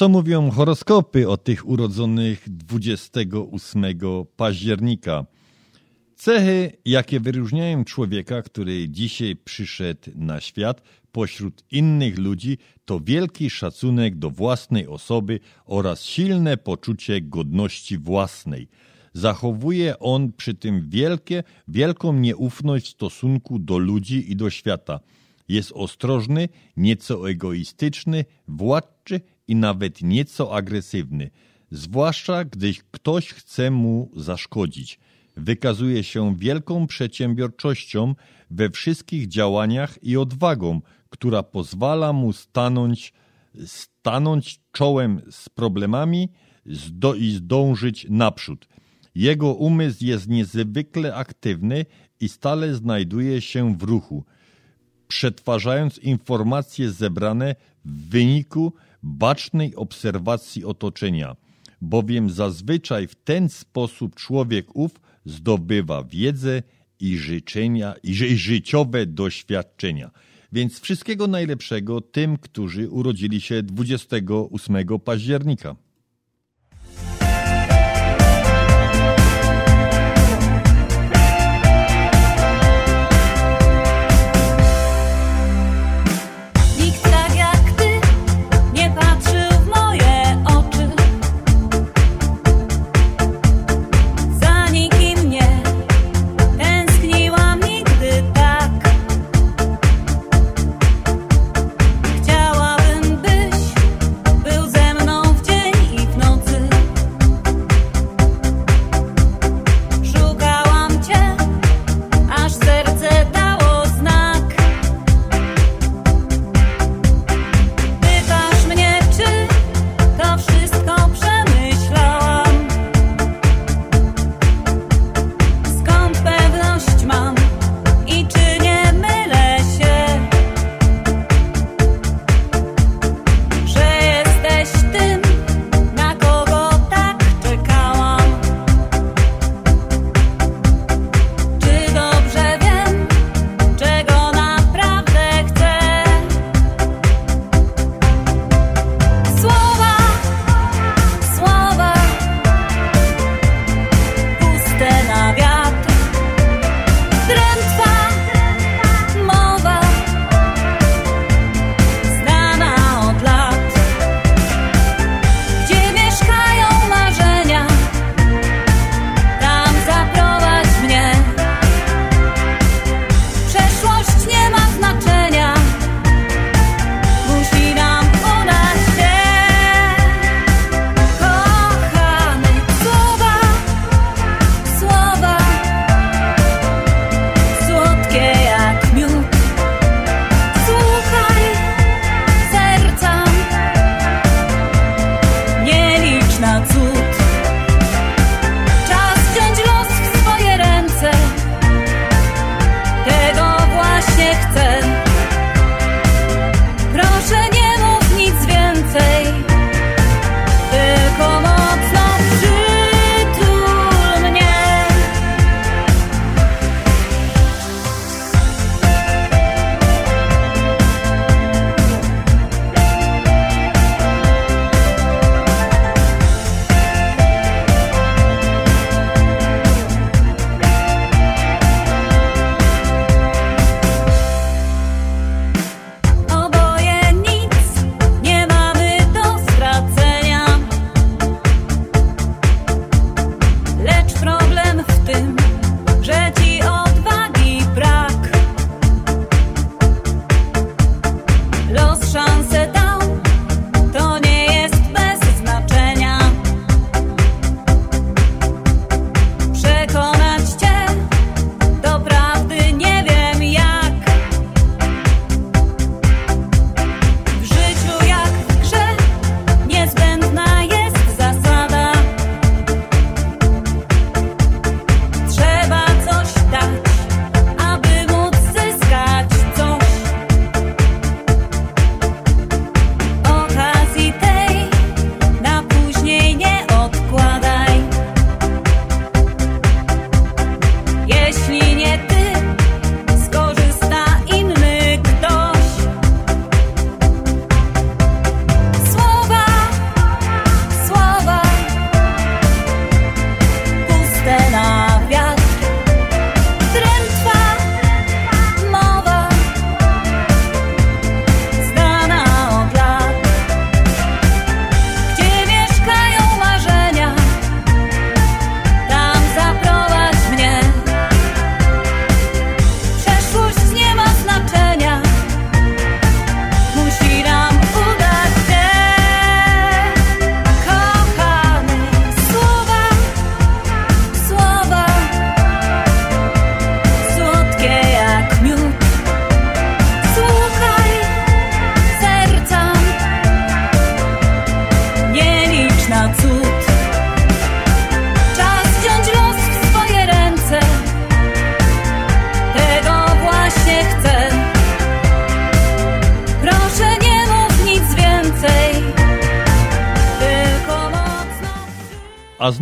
Co 0.00 0.08
mówią 0.08 0.50
horoskopy 0.50 1.28
o 1.28 1.36
tych 1.36 1.68
urodzonych 1.68 2.44
28 2.46 3.84
października? 4.36 5.26
Cechy, 6.16 6.72
jakie 6.84 7.20
wyróżniają 7.20 7.84
człowieka, 7.84 8.42
który 8.42 8.88
dzisiaj 8.88 9.36
przyszedł 9.36 10.10
na 10.14 10.40
świat 10.40 10.82
pośród 11.12 11.64
innych 11.70 12.18
ludzi, 12.18 12.58
to 12.84 13.00
wielki 13.00 13.50
szacunek 13.50 14.16
do 14.16 14.30
własnej 14.30 14.86
osoby 14.86 15.40
oraz 15.64 16.04
silne 16.04 16.56
poczucie 16.56 17.20
godności 17.20 17.98
własnej. 17.98 18.68
Zachowuje 19.12 19.98
on 19.98 20.32
przy 20.32 20.54
tym 20.54 20.90
wielkie, 20.90 21.42
wielką 21.68 22.12
nieufność 22.12 22.86
w 22.86 22.90
stosunku 22.90 23.58
do 23.58 23.78
ludzi 23.78 24.32
i 24.32 24.36
do 24.36 24.50
świata. 24.50 25.00
Jest 25.48 25.72
ostrożny, 25.72 26.48
nieco 26.76 27.30
egoistyczny, 27.30 28.24
władczy 28.48 29.20
i 29.50 29.56
nawet 29.56 30.02
nieco 30.02 30.54
agresywny, 30.56 31.30
zwłaszcza 31.70 32.44
gdy 32.44 32.72
ktoś 32.90 33.28
chce 33.28 33.70
mu 33.70 34.10
zaszkodzić. 34.16 34.98
Wykazuje 35.36 36.04
się 36.04 36.36
wielką 36.36 36.86
przedsiębiorczością 36.86 38.14
we 38.50 38.70
wszystkich 38.70 39.28
działaniach 39.28 39.98
i 40.02 40.16
odwagą, 40.16 40.80
która 41.08 41.42
pozwala 41.42 42.12
mu 42.12 42.32
stanąć, 42.32 43.12
stanąć 43.66 44.60
czołem 44.72 45.20
z 45.30 45.48
problemami 45.48 46.28
i 47.18 47.30
zdążyć 47.30 48.06
naprzód. 48.10 48.68
Jego 49.14 49.54
umysł 49.54 50.04
jest 50.04 50.28
niezwykle 50.28 51.14
aktywny 51.14 51.86
i 52.20 52.28
stale 52.28 52.74
znajduje 52.74 53.40
się 53.40 53.78
w 53.78 53.82
ruchu 53.82 54.24
przetwarzając 55.10 55.98
informacje 55.98 56.90
zebrane 56.90 57.54
w 57.84 58.08
wyniku 58.10 58.72
bacznej 59.02 59.76
obserwacji 59.76 60.64
otoczenia, 60.64 61.36
bowiem 61.80 62.30
zazwyczaj 62.30 63.06
w 63.06 63.14
ten 63.14 63.48
sposób 63.48 64.14
człowiek 64.14 64.76
ów 64.76 64.90
zdobywa 65.24 66.04
wiedzę 66.04 66.62
i 67.00 67.18
życzenia 67.18 67.94
i 68.02 68.14
ży- 68.14 68.36
życiowe 68.36 69.06
doświadczenia. 69.06 70.10
Więc 70.52 70.80
wszystkiego 70.80 71.26
najlepszego 71.26 72.00
tym, 72.00 72.36
którzy 72.36 72.88
urodzili 72.90 73.40
się 73.40 73.62
28 73.62 74.98
października. 74.98 75.76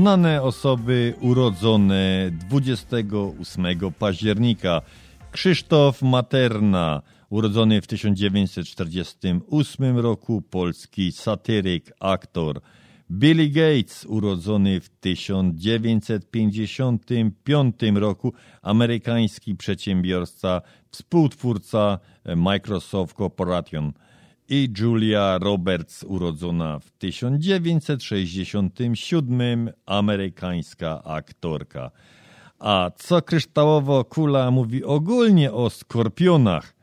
Znane 0.09 0.43
osoby 0.43 1.15
urodzone 1.21 2.31
28 2.49 3.65
października. 3.99 4.83
Krzysztof 5.33 6.03
Materna, 6.03 7.03
urodzony 7.31 7.81
w 7.81 7.87
1948 7.87 9.99
roku, 9.99 10.43
polski 10.43 11.13
satyryk, 11.13 11.93
aktor. 12.01 12.61
Billy 13.11 13.49
Gates, 13.49 14.05
urodzony 14.05 14.81
w 14.81 14.89
1955 14.89 17.77
roku, 17.95 18.33
amerykański 18.63 19.55
przedsiębiorca, 19.55 20.63
współtwórca 20.91 21.99
Microsoft 22.37 23.17
Corporation 23.17 23.93
i 24.49 24.69
Julia 24.79 25.39
Roberts, 25.39 26.05
urodzona 26.05 26.79
w 26.79 26.91
1967, 26.91 29.71
amerykańska 29.87 31.05
aktorka. 31.05 31.91
A 32.59 32.91
co 32.97 33.23
kryształowo 33.23 34.05
kula 34.05 34.51
mówi 34.51 34.85
ogólnie 34.85 35.53
o 35.53 35.71
skorpionach? 35.71 36.75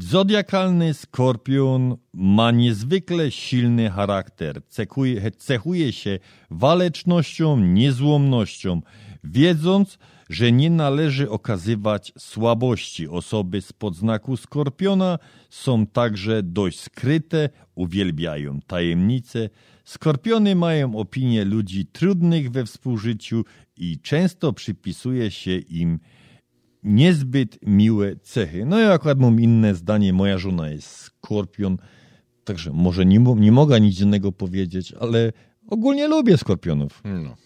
Zodiakalny 0.00 0.94
skorpion 0.94 1.96
ma 2.14 2.50
niezwykle 2.50 3.30
silny 3.30 3.90
charakter. 3.90 4.62
Cechuje, 4.68 5.30
cechuje 5.30 5.92
się 5.92 6.18
walecznością, 6.50 7.60
niezłomnością, 7.60 8.80
wiedząc, 9.24 9.92
że 9.92 9.98
nie 10.52 10.70
należy 10.70 11.30
okazywać 11.30 12.12
słabości. 12.18 13.08
Osoby 13.08 13.62
z 13.62 13.72
podznaku 13.72 14.36
skorpiona 14.36 15.18
są 15.50 15.86
także 15.86 16.42
dość 16.42 16.80
skryte, 16.80 17.48
uwielbiają 17.74 18.60
tajemnice. 18.66 19.50
Skorpiony 19.84 20.54
mają 20.54 20.96
opinię 20.96 21.44
ludzi 21.44 21.86
trudnych 21.86 22.50
we 22.50 22.64
współżyciu 22.64 23.44
i 23.76 24.00
często 24.00 24.52
przypisuje 24.52 25.30
się 25.30 25.58
im 25.58 25.98
niezbyt 26.82 27.58
miłe 27.62 28.16
cechy. 28.16 28.66
No 28.66 28.78
ja 28.78 28.92
akurat 28.92 29.18
mam 29.18 29.40
inne 29.40 29.74
zdanie, 29.74 30.12
moja 30.12 30.38
żona 30.38 30.68
jest 30.68 30.88
skorpion, 30.88 31.76
także 32.44 32.72
może 32.72 33.06
nie, 33.06 33.18
nie 33.18 33.52
mogę 33.52 33.80
nic 33.80 34.00
innego 34.00 34.32
powiedzieć, 34.32 34.92
ale 34.92 35.32
ogólnie 35.68 36.08
lubię 36.08 36.36
skorpionów. 36.36 37.02
No. 37.04 37.36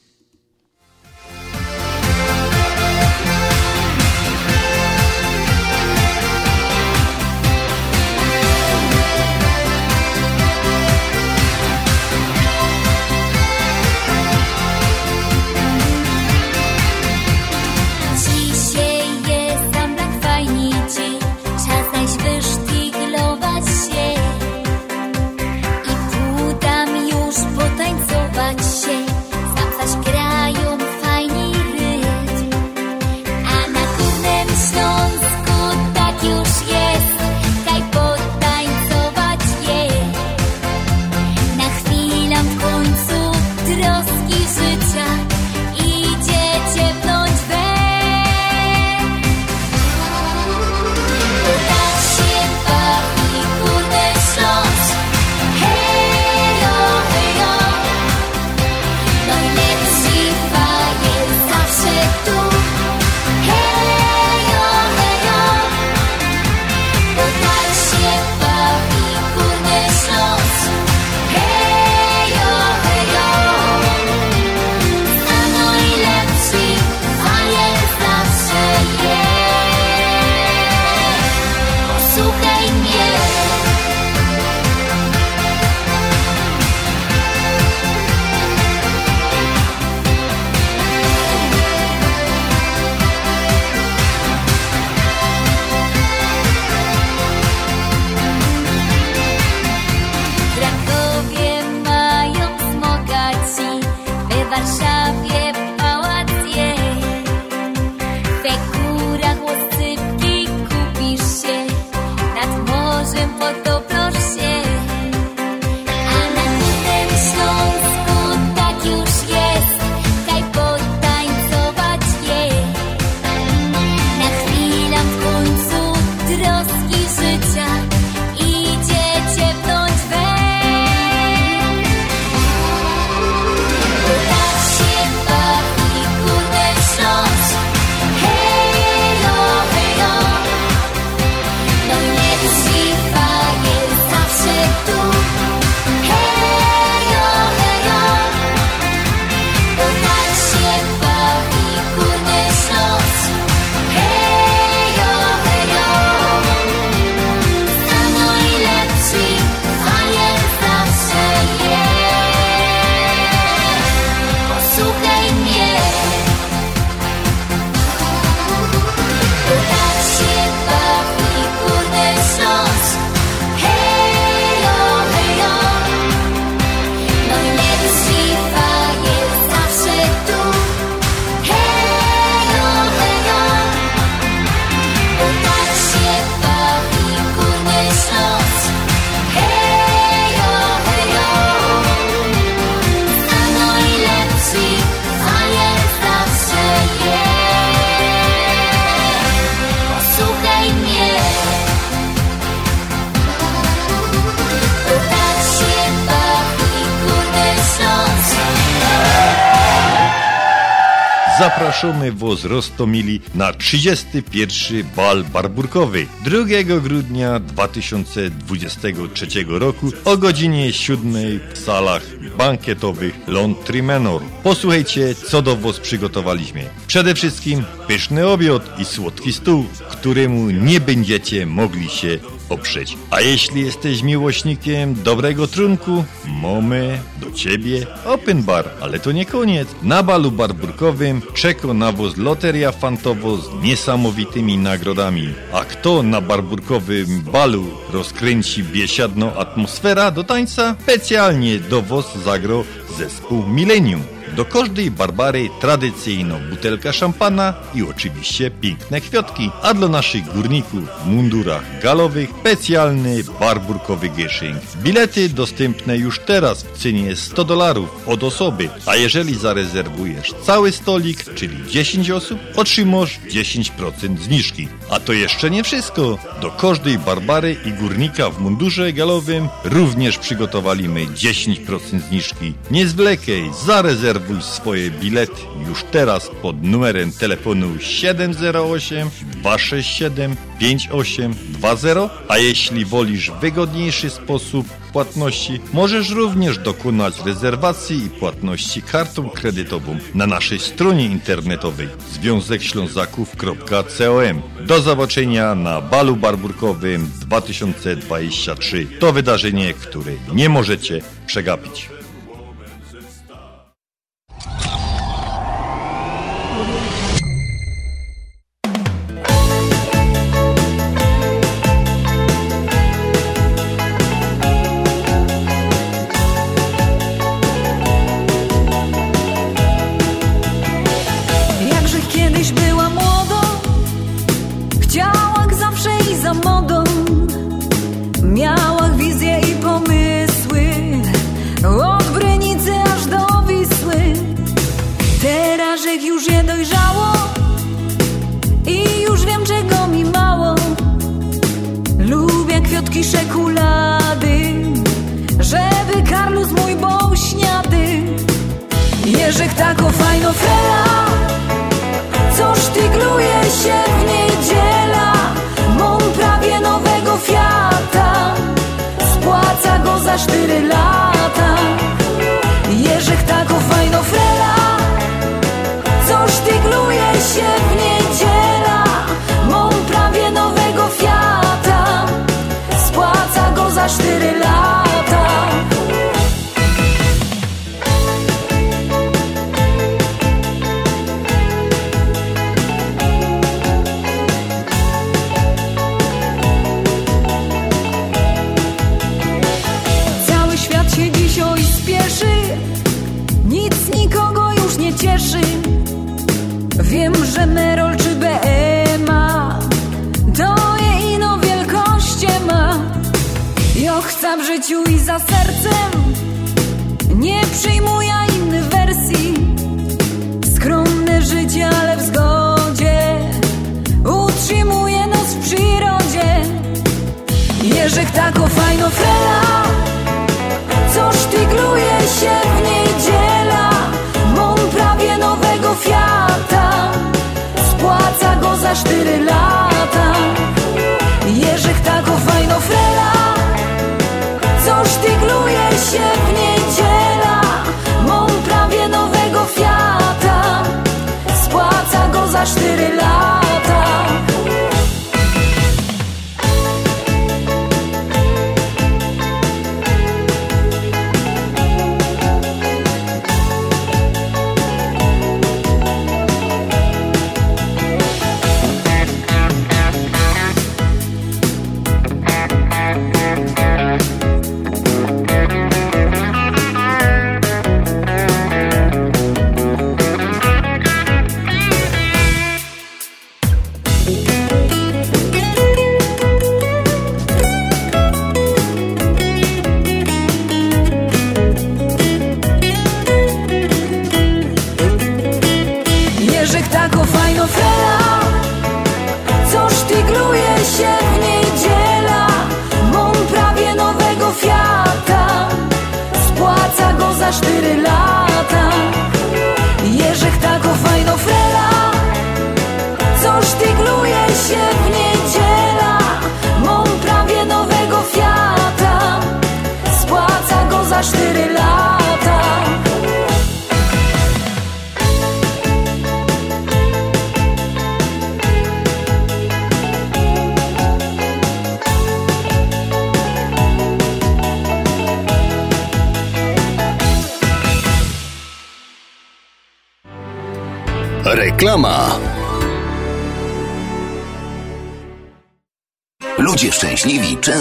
Zapraszamy 211.41 212.13
Was 212.13 212.45
Rostomili 212.45 213.21
na 213.35 213.53
31. 213.53 214.85
bal 214.97 215.25
barburkowy 215.25 216.07
2 216.25 216.81
grudnia 216.81 217.41
2023 217.41 219.27
roku 219.49 219.93
o 220.05 220.17
godzinie 220.17 220.73
7 220.73 221.13
w 221.55 221.59
salach 221.59 222.03
bankietowych 222.39 223.15
Lontry 223.27 223.83
Manor. 223.83 224.23
Posłuchajcie, 224.43 225.15
co 225.15 225.43
do 225.43 225.57
Was 225.57 225.81
przygotowaliśmy. 225.81 226.65
Przede 226.87 227.15
wszystkim 227.15 227.65
pyszny 227.87 228.27
obiad 228.27 228.81
i 228.81 228.85
słodki 228.85 229.33
stół, 229.33 229.65
któremu 229.91 230.51
nie 230.51 230.81
będziecie 230.81 231.47
mogli 231.47 231.91
się 231.91 232.19
oprzeć. 232.51 232.97
A 233.11 233.21
jeśli 233.21 233.65
jesteś 233.65 234.03
miłośnikiem 234.03 234.95
dobrego 234.95 235.47
trunku, 235.47 236.05
mamy 236.43 236.99
do 237.21 237.31
Ciebie 237.33 237.87
open 238.05 238.43
bar. 238.43 238.71
Ale 238.81 238.99
to 238.99 239.13
nie 239.13 239.27
koniec. 239.27 239.69
Na 239.83 240.03
balu 240.03 240.31
barburkowym 240.31 241.23
czeka 241.35 241.75
na 241.75 241.93
Was 241.93 242.17
loteria 242.17 242.73
fantowo 242.73 243.37
z 243.37 243.63
niesamowitymi 243.63 244.59
nagrodami. 244.59 245.35
A 245.53 245.65
kto 245.65 246.03
na 246.03 246.21
barburkowym 246.21 247.21
balu 247.21 247.65
rozkręci 247.93 248.63
biesiadną 248.65 249.35
atmosfera 249.35 250.11
do 250.11 250.25
tańca? 250.25 250.77
Specjalnie 250.83 251.59
do 251.59 251.83
Was 251.83 252.19
zagrał 252.25 252.65
zespół 252.99 253.47
Millennium. 253.47 254.20
Do 254.37 254.45
każdej 254.45 254.91
Barbary 254.91 255.51
tradycyjną 255.61 256.41
butelka 256.51 256.93
szampana 256.93 257.55
i 257.75 257.83
oczywiście 257.83 258.51
piękne 258.51 259.01
kwiatki, 259.01 259.51
a 259.63 259.75
dla 259.75 259.89
naszych 259.89 260.25
górników 260.35 260.85
w 261.05 261.07
mundurach 261.07 261.83
galowych 261.83 262.31
specjalny 262.41 263.25
barburkowy 263.41 264.09
gieszynk. 264.09 264.57
Bilety 264.83 265.29
dostępne 265.29 265.97
już 265.99 266.19
teraz 266.19 266.63
w 266.63 266.79
cenie 266.79 267.17
100 267.17 267.45
dolarów 267.45 267.89
od 268.07 268.25
osoby, 268.25 268.69
a 268.87 268.97
jeżeli 268.97 269.35
zarezerwujesz 269.35 270.35
cały 270.43 270.73
stolik, 270.73 271.35
czyli 271.35 271.57
10 271.71 272.11
osób, 272.11 272.39
otrzymasz 272.57 273.21
10% 273.29 274.19
zniżki. 274.19 274.69
A 274.91 275.01
to 275.01 275.13
jeszcze 275.13 275.51
nie 275.51 275.65
wszystko. 275.65 276.19
Do 276.43 276.51
każdej 276.51 276.99
Barbary 276.99 277.57
i 277.67 277.73
górnika 277.73 278.31
w 278.31 278.41
mundurze 278.41 278.93
galowym 278.93 279.49
również 279.65 280.19
przygotowaliśmy 280.19 281.07
10% 281.07 282.01
zniżki. 282.09 282.55
Nie 282.71 282.87
zwlekaj, 282.87 283.51
zarezerwuj 283.67 284.20
swoje 284.41 284.91
bilety 284.91 285.43
już 285.69 285.85
teraz 285.85 286.31
pod 286.43 286.63
numerem 286.63 287.13
telefonu 287.13 287.79
708 287.79 289.11
267 289.43 290.37
5820, 290.59 292.11
a 292.29 292.39
jeśli 292.39 292.85
wolisz 292.85 293.33
wygodniejszy 293.41 294.11
sposób 294.11 294.67
płatności, 294.93 295.61
możesz 295.73 296.11
również 296.11 296.59
dokonać 296.59 297.15
rezerwacji 297.27 298.05
i 298.05 298.11
płatności 298.11 298.83
kartą 298.83 299.31
kredytową 299.31 299.99
na 300.15 300.27
naszej 300.27 300.59
stronie 300.59 301.07
internetowej 301.07 301.89
związekślązaków.com. 302.13 304.43
Do 304.67 304.81
zobaczenia 304.81 305.55
na 305.55 305.81
balu 305.81 306.17
barburkowym 306.17 307.11
2023. 307.21 308.87
To 308.99 309.13
wydarzenie, 309.13 309.75
które 309.75 310.13
nie 310.35 310.49
możecie 310.49 311.01
przegapić. 311.27 312.00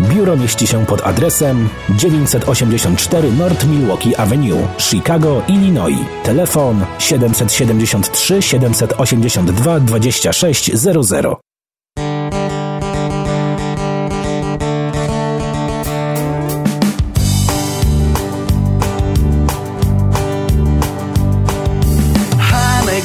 Biuro 0.00 0.36
mieści 0.36 0.66
się 0.66 0.86
pod 0.86 1.06
adresem 1.06 1.68
984 1.90 3.32
North 3.32 3.64
Milwaukee 3.64 4.16
Avenue, 4.16 4.68
Chicago, 4.78 5.42
Illinois. 5.48 5.98
Telefon 6.24 6.84
773 6.98 8.42
782 8.42 9.80
2600. 9.80 11.42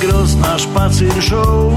Gross 0.02 0.36
na 0.36 0.58
show 1.22 1.77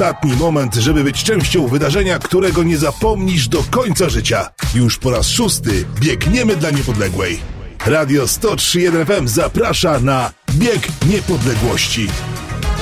ostatni 0.00 0.32
moment, 0.32 0.74
żeby 0.74 1.04
być 1.04 1.24
częścią 1.24 1.66
wydarzenia, 1.66 2.18
którego 2.18 2.62
nie 2.62 2.78
zapomnisz 2.78 3.48
do 3.48 3.62
końca 3.70 4.08
życia. 4.08 4.50
Już 4.74 4.98
po 4.98 5.10
raz 5.10 5.28
szósty 5.28 5.84
biegniemy 6.00 6.56
dla 6.56 6.70
niepodległej. 6.70 7.40
Radio 7.86 8.22
1031 8.26 9.06
FM 9.06 9.28
zaprasza 9.28 10.00
na 10.00 10.30
Bieg 10.50 10.88
Niepodległości. 11.06 12.08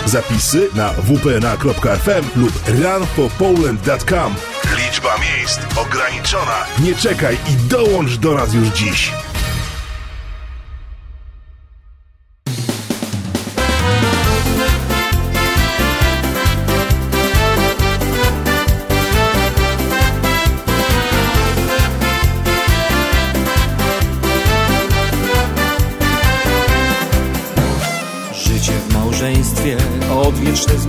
Zapisy 0.07 0.69
na 0.75 0.93
wpna.fm 0.93 2.25
lub 2.37 2.53
runforpoland.com. 2.69 4.35
Liczba 4.77 5.19
miejsc 5.19 5.59
ograniczona. 5.77 6.67
Nie 6.85 6.95
czekaj 6.95 7.35
i 7.35 7.69
dołącz 7.69 8.17
do 8.17 8.35
nas 8.35 8.55
już 8.55 8.69
dziś. 8.69 9.13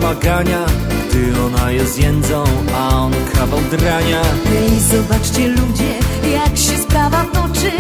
Zmagania 0.10 0.66
Gdy 1.10 1.42
ona 1.46 1.72
jest 1.72 2.00
jędzą, 2.00 2.44
a 2.76 2.96
on 2.96 3.14
kawał 3.34 3.60
drania. 3.72 4.22
Ej, 4.58 4.80
zobaczcie 4.80 5.48
ludzie, 5.48 5.94
jak 6.34 6.58
się 6.58 6.78
sprawa 6.84 7.26
toczy. 7.34 7.72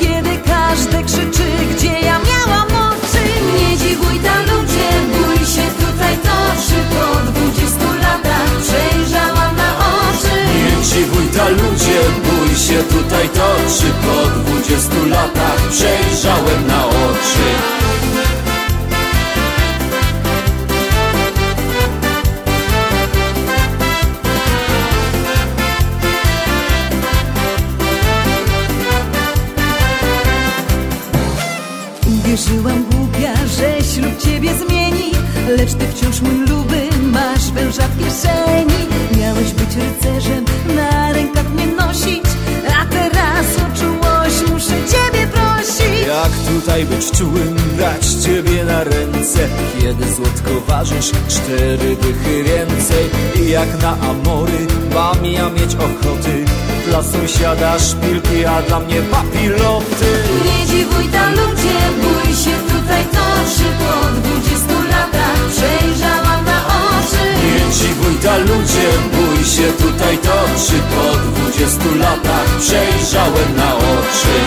Kiedy 0.00 0.30
każdy 0.46 1.04
krzyczy, 1.04 1.48
gdzie 1.76 1.92
ja 2.00 2.18
miałam 2.30 2.68
oczy. 2.90 3.22
Nie 3.58 3.76
dziwuj 3.76 4.18
ta 4.24 4.40
ludzie, 4.40 4.88
bój 5.14 5.38
się 5.46 5.66
tutaj 5.84 6.16
toczy 6.16 6.78
Po 6.90 7.30
dwudziestu 7.30 7.88
latach 8.02 8.50
przejrzałam 8.62 9.56
na 9.56 9.70
oczy. 9.78 10.36
Nie 10.56 10.84
dziwuj 10.84 11.26
ta 11.36 11.48
ludzie, 11.48 12.00
bój 12.24 12.56
się 12.56 12.82
tutaj 12.82 13.28
toczy 13.28 13.88
Po 14.02 14.40
dwudziestu 14.40 15.06
latach 15.06 15.68
przejrzałem 15.70 16.66
na 16.66 16.86
oczy 16.86 17.48
Lecz 35.56 35.74
ty 35.74 35.86
wciąż 35.88 36.20
mój 36.20 36.46
luby, 36.46 36.88
masz 37.02 37.50
węża 37.50 37.82
w 37.88 37.98
kieszeni. 37.98 38.80
Miałeś 39.18 39.52
być 39.52 39.68
rycerzem, 39.76 40.44
na 40.76 41.12
rękach 41.12 41.50
mnie 41.50 41.66
nosić. 41.66 42.24
A 42.80 42.86
teraz 42.86 43.46
o 43.56 43.78
czułość 43.78 44.52
muszę 44.52 44.76
ciebie 44.92 45.26
prosić. 45.26 46.06
Jak 46.06 46.32
tutaj 46.48 46.84
być 46.84 47.10
czułym, 47.10 47.56
brać 47.76 48.06
ciebie 48.06 48.64
na 48.64 48.84
ręce. 48.84 49.48
Kiedy 49.80 50.12
złotko 50.14 50.50
ważysz 50.66 51.12
cztery 51.28 51.96
dychy 51.96 52.42
więcej. 52.44 53.04
I 53.42 53.50
jak 53.50 53.82
na 53.82 54.08
amory 54.10 54.66
mam 54.94 55.24
ja 55.24 55.50
mieć 55.50 55.74
ochoty. 55.74 56.44
Dla 56.86 57.02
sąsiada 57.02 57.78
szpilki, 57.78 58.44
a 58.44 58.62
dla 58.62 58.80
mnie 58.80 59.02
papiloty. 59.02 60.10
Nie 60.44 60.66
dziwuj 60.66 61.04
ta 61.12 61.30
ludzie, 61.30 61.78
bój 62.02 62.34
się. 62.34 62.50
Tutaj 62.72 63.04
toczy 63.04 63.68
Po 63.78 64.20
dwudziestu 64.20 64.87
przejrzałam 65.50 66.44
na 66.44 66.66
oczy. 66.66 67.24
Nie 67.44 67.72
dziwuj 67.72 68.14
ta 68.22 68.36
ludzie, 68.38 68.88
bój 69.12 69.44
się 69.44 69.72
tutaj 69.72 70.18
toczy. 70.18 70.76
Po 70.90 71.16
dwudziestu 71.16 71.94
latach 71.94 72.58
przejrzałem 72.60 73.56
na 73.56 73.76
oczy 73.76 74.38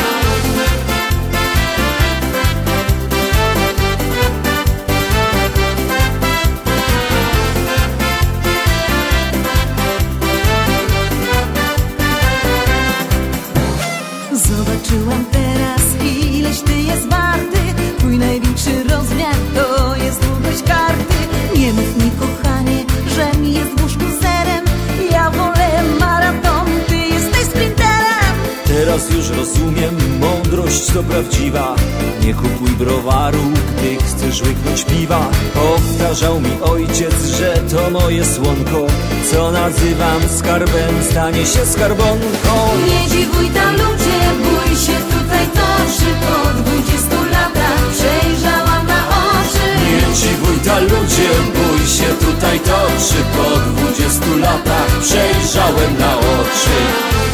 mądrość 30.82 30.94
to 30.94 31.04
prawdziwa. 31.04 31.76
Nie 32.22 32.34
kupuj 32.34 32.70
browaru, 32.70 33.44
gdy 33.78 33.96
chcesz 33.96 34.42
łyknąć 34.42 34.84
piwa. 34.84 35.30
Powtarzał 35.54 36.40
mi 36.40 36.62
ojciec, 36.62 37.26
że 37.26 37.54
to 37.72 37.90
moje 37.90 38.26
słonko. 38.26 38.88
Co 39.32 39.52
nazywam 39.52 40.22
skarbem, 40.38 41.04
stanie 41.12 41.46
się 41.46 41.66
skarbonką. 41.66 42.54
Nie 42.88 43.10
dziwuj 43.10 43.50
ta 43.50 43.72
ludzie, 43.72 44.20
bój 44.44 44.76
się 44.76 44.98
tutaj 45.14 45.46
toczy 45.48 46.10
Po 46.22 46.62
dwudziestu 46.62 47.26
latach 47.32 47.82
przejrzałam 47.94 48.88
na 48.88 49.02
oczy. 49.08 49.66
Nie 49.86 50.16
dziwuj 50.16 50.58
ta 50.66 50.80
ludzie, 50.80 51.30
bój 51.56 51.88
się 51.88 52.10
tutaj 52.26 52.60
toczy 52.60 53.20
Po 53.36 53.60
dwudziestu 53.60 54.38
latach 54.38 55.00
przejrzałem 55.02 55.98
na 56.00 56.18
oczy 56.18 57.31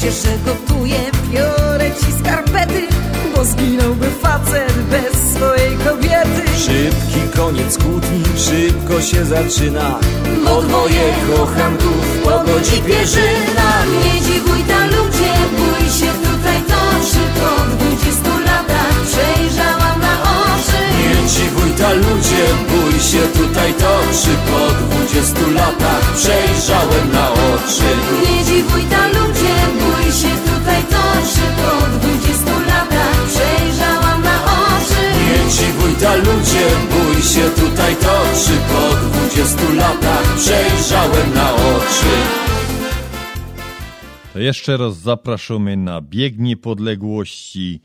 się, 0.00 0.10
że 0.10 0.38
gotuję, 0.44 1.00
biorę 1.32 1.90
ci 2.00 2.12
skarpety 2.20 2.82
Bo 3.36 3.44
zginąłby 3.44 4.10
facet 4.10 4.72
bez 4.90 5.34
swojej 5.34 5.76
kobiety. 5.76 6.42
Szybki 6.58 7.36
koniec 7.36 7.78
kłótni, 7.78 8.22
szybko 8.36 9.00
się 9.00 9.24
zaczyna. 9.24 9.98
Bo 10.44 10.62
dwoje 10.62 11.14
kochanków 11.30 12.04
pogodzi 12.24 12.82
pierzyna 12.86 13.70
Nie 14.04 14.20
dziwuj 14.20 14.62
ta 14.68 14.86
ludzie, 14.86 15.32
bój 15.58 15.90
się 15.98 16.10
tutaj 16.28 16.60
toczy 16.72 17.22
Po 17.40 17.50
dwudziestu 17.76 18.38
latach 18.46 18.94
przejrzałam 19.08 20.00
na 20.00 20.14
oczy. 20.22 20.80
Nie 20.98 21.28
dziwuj 21.28 21.70
ta 21.78 21.92
ludzie, 21.92 22.44
bój 22.68 23.00
się 23.00 23.22
tutaj 23.38 23.74
toczy 23.74 24.32
Po 24.50 24.60
dwudziestu 24.80 25.50
latach 25.50 26.12
przejrzałem 26.16 27.12
na 27.12 27.30
oczy. 27.32 27.90
Nie 28.24 28.44
dziwuj 28.44 28.82
ta 28.82 29.06
ludzie, 29.06 29.37
tutaj 30.68 30.82
toczy 30.82 31.44
Po 31.56 31.98
dwudziestu 31.98 32.60
latach 32.66 33.26
przejrzałam 33.26 34.22
na 34.22 34.44
oczy. 34.44 35.02
Nie 35.18 35.50
dziwuj 35.50 35.92
ta 36.00 36.16
ludzie, 36.16 36.66
bój 36.90 37.22
się 37.22 37.50
tutaj 37.50 37.96
toczy. 37.96 38.52
Po 38.68 38.96
dwudziestu 38.96 39.72
latach 39.74 40.36
przejrzałem 40.36 41.34
na 41.34 41.54
oczy. 41.54 42.14
To 44.32 44.38
jeszcze 44.38 44.76
raz 44.76 44.96
zapraszamy 44.96 45.76
na 45.76 46.00
bieg 46.00 46.38
niepodległości. 46.38 47.80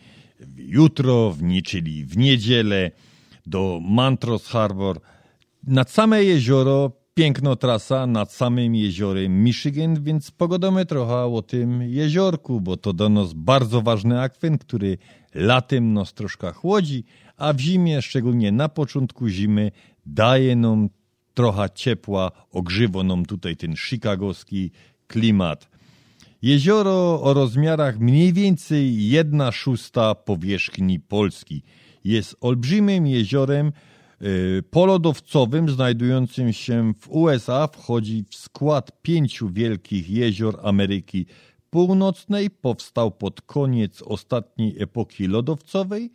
Jutro, 0.57 1.31
w 1.31 1.43
nie, 1.43 1.61
czyli 1.61 2.05
w 2.05 2.17
niedzielę 2.17 2.91
do 3.45 3.79
Mantros 3.89 4.47
Harbor. 4.47 4.99
Nad 5.67 5.91
same 5.91 6.23
jezioro, 6.23 6.91
piękna 7.13 7.55
trasa 7.55 8.07
nad 8.07 8.31
samym 8.31 8.75
jeziorem 8.75 9.43
Michigan, 9.43 10.03
więc 10.03 10.31
pogadamy 10.31 10.85
trochę 10.85 11.25
o 11.25 11.41
tym 11.41 11.81
jeziorku, 11.81 12.61
bo 12.61 12.77
to 12.77 12.93
do 12.93 13.09
nas 13.09 13.33
bardzo 13.33 13.81
ważny 13.81 14.21
akwen, 14.21 14.57
który 14.57 14.97
latem 15.35 15.93
nas 15.93 16.13
troszkę 16.13 16.51
chłodzi, 16.51 17.03
a 17.37 17.53
w 17.53 17.59
zimie, 17.59 18.01
szczególnie 18.01 18.51
na 18.51 18.69
początku 18.69 19.27
zimy, 19.27 19.71
daje 20.05 20.55
nam 20.55 20.89
trochę 21.33 21.69
ciepła, 21.75 22.31
ogrzywa 22.51 23.03
nam 23.03 23.25
tutaj 23.25 23.55
ten 23.55 23.75
chicagowski 23.75 24.71
klimat. 25.07 25.69
Jezioro 26.41 27.21
o 27.21 27.33
rozmiarach 27.33 27.99
mniej 27.99 28.33
więcej 28.33 29.07
1 29.07 29.51
szósta 29.51 30.15
powierzchni 30.15 30.99
Polski. 30.99 31.63
Jest 32.03 32.35
olbrzymim 32.41 33.07
jeziorem 33.07 33.71
polodowcowym 34.69 35.69
znajdującym 35.69 36.53
się 36.53 36.93
w 36.99 37.09
USA. 37.09 37.67
Wchodzi 37.67 38.25
w 38.29 38.35
skład 38.35 39.01
pięciu 39.01 39.49
wielkich 39.49 40.09
jezior 40.09 40.59
Ameryki 40.63 41.25
Północnej. 41.69 42.49
Powstał 42.49 43.11
pod 43.11 43.41
koniec 43.41 44.01
ostatniej 44.01 44.81
epoki 44.81 45.27
lodowcowej 45.27 46.11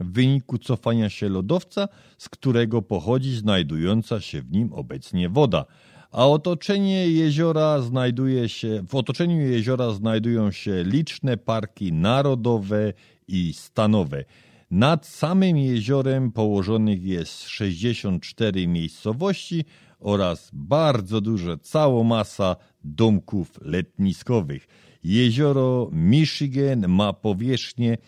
w 0.00 0.12
wyniku 0.12 0.58
cofania 0.58 1.10
się 1.10 1.28
lodowca, 1.28 1.88
z 2.18 2.28
którego 2.28 2.82
pochodzi 2.82 3.36
znajdująca 3.36 4.20
się 4.20 4.42
w 4.42 4.50
nim 4.52 4.72
obecnie 4.72 5.28
woda 5.28 5.64
a 6.12 6.26
otoczenie 6.26 7.08
jeziora 7.08 7.80
znajduje 7.80 8.48
się, 8.48 8.82
w 8.88 8.94
otoczeniu 8.94 9.40
jeziora 9.40 9.90
znajdują 9.90 10.50
się 10.50 10.84
liczne 10.84 11.36
parki 11.36 11.92
narodowe 11.92 12.92
i 13.28 13.52
stanowe. 13.52 14.24
Nad 14.70 15.06
samym 15.06 15.56
jeziorem 15.56 16.32
położonych 16.32 17.04
jest 17.04 17.48
64 17.48 18.66
miejscowości 18.66 19.64
oraz 19.98 20.50
bardzo 20.52 21.20
duża 21.20 21.56
całomasa 21.56 22.56
domków 22.84 23.58
letniskowych. 23.62 24.68
Jezioro 25.04 25.90
Michigan 25.92 26.88
ma 26.88 27.12
powierzchnię 27.12 27.98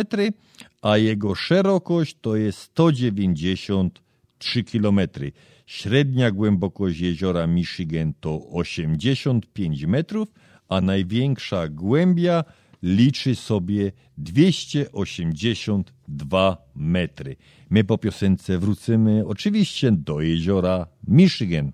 a 0.81 0.97
jego 0.97 1.35
szerokość 1.35 2.17
to 2.21 2.35
jest 2.35 2.59
193 2.59 4.63
km. 4.63 4.99
Średnia 5.65 6.31
głębokość 6.31 6.99
jeziora 6.99 7.47
Michigan 7.47 8.13
to 8.19 8.49
85 8.49 9.85
metrów, 9.85 10.33
a 10.69 10.81
największa 10.81 11.67
głębia 11.67 12.43
liczy 12.83 13.35
sobie 13.35 13.91
282 14.17 16.57
metry. 16.75 17.35
My 17.69 17.83
po 17.83 17.97
piosence 17.97 18.59
wrócimy 18.59 19.23
oczywiście 19.27 19.91
do 19.91 20.21
jeziora 20.21 20.87
Michigan. 21.07 21.71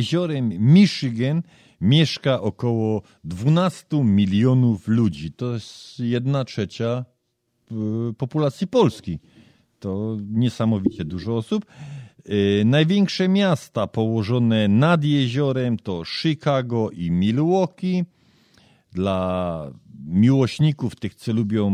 Jeziorem 0.00 0.48
Michigan 0.58 1.42
mieszka 1.80 2.40
około 2.40 3.02
12 3.24 4.04
milionów 4.04 4.88
ludzi. 4.88 5.32
To 5.32 5.54
jest 5.54 6.00
jedna 6.00 6.44
trzecia 6.44 7.04
y, 8.10 8.14
populacji 8.14 8.66
Polski. 8.66 9.18
To 9.78 10.16
niesamowicie 10.30 11.04
dużo 11.04 11.36
osób. 11.36 11.66
Y, 12.28 12.62
Największe 12.66 13.28
miasta 13.28 13.86
położone 13.86 14.68
nad 14.68 15.04
jeziorem 15.04 15.76
to 15.76 16.02
Chicago 16.04 16.90
i 16.90 17.10
Milwaukee. 17.10 18.04
Dla 18.92 19.72
miłośników 20.06 20.96
tych, 20.96 21.14
co 21.14 21.32
lubią 21.32 21.70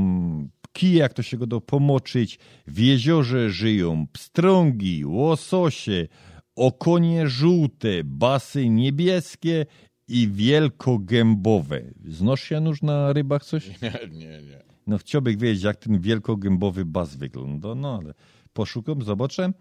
kije, 0.72 0.98
jak 0.98 1.14
to 1.14 1.22
się 1.22 1.36
go 1.36 1.46
do 1.46 1.60
pomoczyć, 1.60 2.38
w 2.66 2.78
jeziorze 2.78 3.50
żyją 3.50 4.06
pstrągi, 4.12 5.04
łososie, 5.04 6.08
okonie 6.56 7.28
żółte, 7.28 8.04
basy 8.04 8.68
niebieskie 8.68 9.66
i 10.08 10.28
wielkogębowe. 10.28 11.82
Znasz 12.08 12.42
się 12.42 12.60
nóż 12.60 12.82
na 12.82 13.12
rybach 13.12 13.44
coś? 13.44 13.68
Nie, 13.82 13.92
nie, 14.12 14.42
nie. 14.42 14.62
No 14.86 14.98
chciałbym 14.98 15.38
wiedzieć, 15.38 15.62
jak 15.62 15.76
ten 15.76 16.00
wielkogębowy 16.00 16.84
bas 16.84 17.16
wygląda, 17.16 17.74
no 17.74 17.98
ale 17.98 18.14
poszukam, 18.52 19.02
zobaczę. 19.02 19.52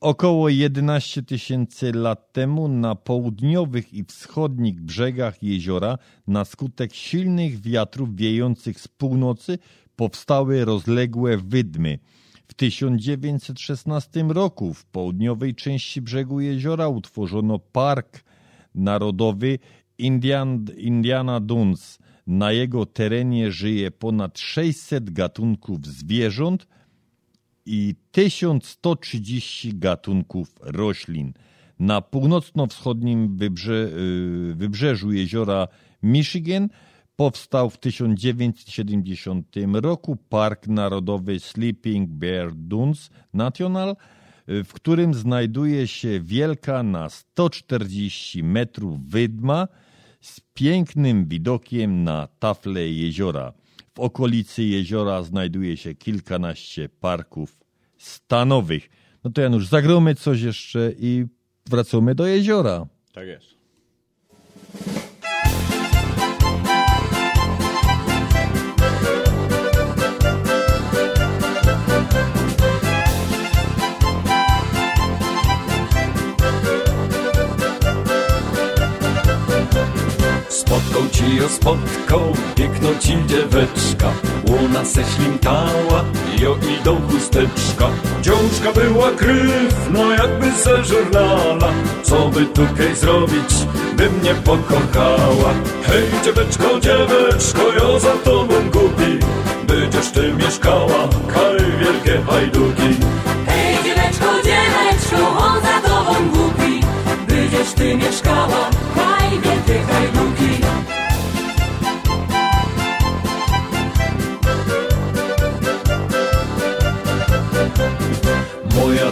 Około 0.00 0.48
11 0.48 1.22
tysięcy 1.22 1.92
lat 1.92 2.32
temu 2.32 2.68
na 2.68 2.94
południowych 2.94 3.94
i 3.94 4.04
wschodnich 4.04 4.80
brzegach 4.80 5.42
jeziora 5.42 5.98
na 6.26 6.44
skutek 6.44 6.94
silnych 6.94 7.60
wiatrów 7.60 8.16
wiejących 8.16 8.80
z 8.80 8.88
północy 8.88 9.58
powstały 9.96 10.64
rozległe 10.64 11.36
wydmy. 11.36 11.98
W 12.48 12.54
1916 12.54 14.22
roku 14.28 14.74
w 14.74 14.84
południowej 14.86 15.54
części 15.54 16.02
brzegu 16.02 16.40
jeziora 16.40 16.88
utworzono 16.88 17.58
Park 17.58 18.24
Narodowy 18.74 19.58
Indian, 19.98 20.66
Indiana 20.76 21.40
Dunes. 21.40 21.98
Na 22.26 22.52
jego 22.52 22.86
terenie 22.86 23.52
żyje 23.52 23.90
ponad 23.90 24.38
600 24.38 25.10
gatunków 25.10 25.86
zwierząt 25.86 26.66
i 27.66 27.94
1130 28.12 29.78
gatunków 29.78 30.54
roślin. 30.60 31.32
Na 31.78 32.00
północno-wschodnim 32.00 33.36
wybrze, 33.36 33.90
y, 34.50 34.54
wybrzeżu 34.54 35.12
jeziora 35.12 35.68
Michigan 36.02 36.68
powstał 37.18 37.70
w 37.70 37.78
1970 37.78 39.56
roku 39.72 40.16
Park 40.28 40.66
Narodowy 40.66 41.40
Sleeping 41.40 42.10
Bear 42.10 42.54
Dunes 42.54 43.10
National, 43.34 43.96
w 44.46 44.72
którym 44.72 45.14
znajduje 45.14 45.86
się 45.86 46.20
wielka 46.20 46.82
na 46.82 47.08
140 47.08 48.42
metrów 48.42 49.06
wydma 49.06 49.68
z 50.20 50.40
pięknym 50.54 51.28
widokiem 51.28 52.04
na 52.04 52.28
tafle 52.38 52.88
jeziora. 52.88 53.52
W 53.94 54.00
okolicy 54.00 54.64
jeziora 54.64 55.22
znajduje 55.22 55.76
się 55.76 55.94
kilkanaście 55.94 56.88
parków 56.88 57.58
stanowych. 57.96 58.90
No 59.24 59.30
to 59.30 59.40
Janusz, 59.40 59.66
zagromy 59.66 60.14
coś 60.14 60.40
jeszcze 60.40 60.92
i 60.98 61.24
wracamy 61.66 62.14
do 62.14 62.26
jeziora. 62.26 62.86
Tak 63.12 63.26
jest. 63.26 63.58
Spotką 81.38 81.44
ci 81.44 81.44
o 81.44 81.48
spotką, 81.48 82.32
piękną 82.54 82.88
ci 83.00 83.26
dzieweczka. 83.26 84.10
Łona 84.48 84.84
se 84.84 85.04
ślimtała, 85.04 86.04
jo 86.40 86.56
idą 86.80 87.00
chusteczka. 87.10 87.88
Dziążka 88.22 88.72
była 88.80 89.10
kryfna, 89.10 90.14
jakby 90.18 90.50
ze 90.52 90.84
żurnala 90.84 91.72
Co 92.02 92.28
by 92.28 92.46
tu 92.46 92.62
kej 92.78 92.96
zrobić, 92.96 93.50
by 93.96 94.10
mnie 94.10 94.34
pokochała? 94.34 95.54
Hej 95.82 96.04
dzieweczko, 96.24 96.80
dzieweczko, 96.80 97.62
jo 97.80 98.00
za 98.00 98.12
tobą 98.12 98.54
głupi. 98.72 99.18
Będziesz 99.66 100.10
ty 100.10 100.34
mieszkała, 100.34 101.08
kaj 101.34 101.56
wielkie 101.80 102.22
hajduki. 102.30 102.96
Hej 103.46 103.76
dzieweczko, 103.84 104.26
dzieweczko, 104.44 105.38
on 105.38 105.62
za 105.62 105.88
tobą 105.88 106.30
głupi. 106.30 106.80
Będziesz 107.28 107.72
ty 107.72 107.96
mieszkała, 107.96 108.70
haj 108.96 109.30
wielkie 109.30 109.82
hajduki 109.92 110.57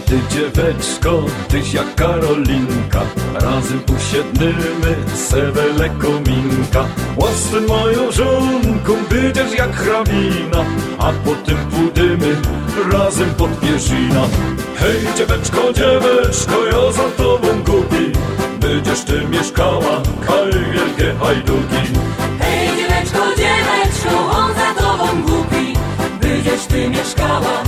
ty 0.07 0.19
dzieweczko, 0.29 1.23
tyś 1.47 1.73
jak 1.73 1.95
Karolinka 1.95 3.01
Razem 3.33 3.81
usiednymy, 3.97 4.95
sewele 5.15 5.89
kominka 5.89 6.85
Łasy 7.17 7.61
moją 7.61 8.11
żonką, 8.11 8.93
będziesz 9.09 9.53
jak 9.57 9.75
hrabina 9.75 10.65
A 10.97 11.11
potem 11.25 11.57
pójdziemy 11.57 12.35
razem 12.91 13.29
pod 13.29 13.59
pierzina. 13.59 14.27
Hej 14.75 14.99
dzieweczko, 15.17 15.73
dzieweczko, 15.73 16.65
ja 16.65 16.91
za 16.91 17.09
tobą 17.17 17.47
głupi 17.65 18.11
Będziesz 18.59 19.01
ty 19.01 19.27
mieszkała, 19.29 20.01
kaj 20.27 20.51
wielkie 20.51 21.19
hajduki. 21.19 21.93
Hej 22.39 22.67
dzieweczko, 22.77 23.19
dzieweczko, 23.37 24.31
on 24.31 24.53
za 24.53 24.81
tobą 24.81 25.21
głupi 25.21 25.73
Będziesz 26.21 26.65
ty 26.65 26.89
mieszkała, 26.89 27.63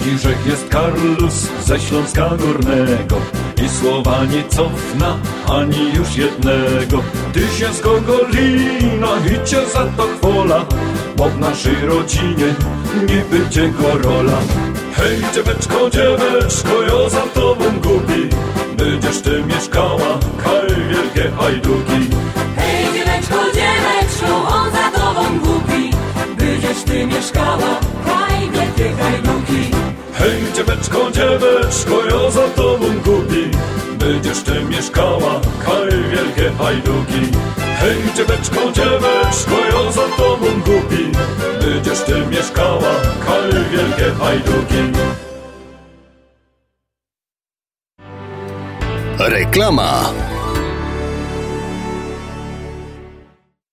Taki 0.00 0.18
rzek 0.18 0.46
jest 0.46 0.68
Karlus 0.68 1.48
ze 1.64 1.80
Śląska 1.80 2.30
Górnego. 2.36 3.16
I 3.64 3.68
słowa 3.68 4.24
nie 4.24 4.44
cofna 4.48 5.18
ani 5.48 5.94
już 5.94 6.16
jednego. 6.16 7.02
Ty 7.32 7.40
się 7.40 7.72
z 7.72 7.80
Gogolina 7.80 9.08
i 9.26 9.48
cię 9.48 9.66
za 9.66 9.84
to 9.96 10.02
chwola 10.02 10.66
Bo 11.16 11.28
w 11.28 11.38
naszej 11.38 11.80
rodzinie 11.86 12.54
nie 13.08 13.24
będzie 13.30 13.68
go 13.68 14.08
rola 14.08 14.38
Hej 14.94 15.18
dzieweczko, 15.34 15.90
dzieweczko, 15.90 16.82
ja 16.82 17.08
za 17.08 17.20
tobą 17.20 17.64
głupi 17.64 18.28
Będziesz 18.76 19.22
ty 19.22 19.44
mieszkała, 19.44 20.18
kaj 20.44 20.76
wielkie 20.90 21.30
hajduki. 21.30 22.16
Hej 22.56 22.84
dzieweczko, 22.94 23.36
dzieweczko, 23.54 24.48
on 24.48 24.70
za 24.70 25.00
tobą 25.00 25.38
głupi 25.38 25.90
Będziesz 26.36 26.82
ty 26.82 27.06
mieszkała, 27.06 27.80
wielkie 28.80 29.02
hajduki 29.02 29.70
Hej 30.12 30.52
dzieweczko, 30.54 31.10
dzieweczko, 31.10 32.04
ja 32.04 32.30
za 32.30 32.48
tobą 32.48 32.86
głupi. 33.04 33.50
Będziesz 33.98 34.42
ty 34.42 34.64
mieszkała, 34.64 35.40
kaj 35.64 35.88
wielkie 36.10 36.50
hajduki. 36.58 37.20
Hej 37.80 37.96
dzieweczko, 38.16 38.72
dzieweczko, 38.72 39.56
ja 39.72 39.92
za 39.92 40.16
tobą 40.16 40.46
głupi. 40.46 41.12
Będziesz 41.60 42.00
ty 42.00 42.26
mieszkała, 42.26 42.94
kaj 43.26 43.52
wielkie 43.70 44.10
hajduki. 44.20 44.98
Reklama. 49.18 50.12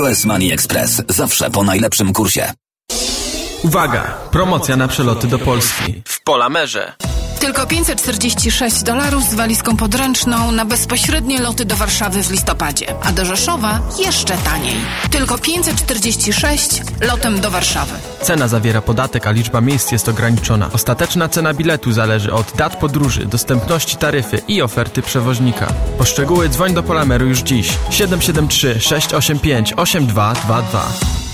US 0.00 0.24
Money 0.24 0.52
Express 0.52 1.02
zawsze 1.08 1.50
po 1.50 1.62
najlepszym 1.62 2.12
kursie. 2.12 2.52
Uwaga! 3.62 4.02
Promocja 4.32 4.76
na 4.76 4.88
przeloty 4.88 5.26
do 5.26 5.38
Polski. 5.38 6.02
W 6.04 6.22
Polamerze. 6.24 6.92
Tylko 7.40 7.66
546 7.66 8.82
dolarów 8.82 9.24
z 9.24 9.34
walizką 9.34 9.76
podręczną 9.76 10.52
na 10.52 10.64
bezpośrednie 10.64 11.40
loty 11.40 11.64
do 11.64 11.76
Warszawy 11.76 12.22
w 12.22 12.30
listopadzie, 12.30 12.94
a 13.02 13.12
do 13.12 13.24
Rzeszowa 13.24 13.80
jeszcze 13.98 14.36
taniej. 14.36 14.76
Tylko 15.10 15.38
546 15.38 16.82
lotem 17.00 17.40
do 17.40 17.50
Warszawy. 17.50 17.92
Cena 18.22 18.48
zawiera 18.48 18.82
podatek, 18.82 19.26
a 19.26 19.30
liczba 19.30 19.60
miejsc 19.60 19.92
jest 19.92 20.08
ograniczona. 20.08 20.70
Ostateczna 20.72 21.28
cena 21.28 21.54
biletu 21.54 21.92
zależy 21.92 22.32
od 22.32 22.52
dat 22.56 22.76
podróży, 22.76 23.26
dostępności 23.26 23.96
taryfy 23.96 24.42
i 24.48 24.62
oferty 24.62 25.02
przewoźnika. 25.02 25.66
Po 25.98 26.04
szczegóły 26.04 26.48
dzwoń 26.48 26.74
do 26.74 26.82
Polameru 26.82 27.26
już 27.26 27.38
dziś. 27.38 27.68
773 27.90 28.80
685 28.80 29.72
8222. 29.76 31.27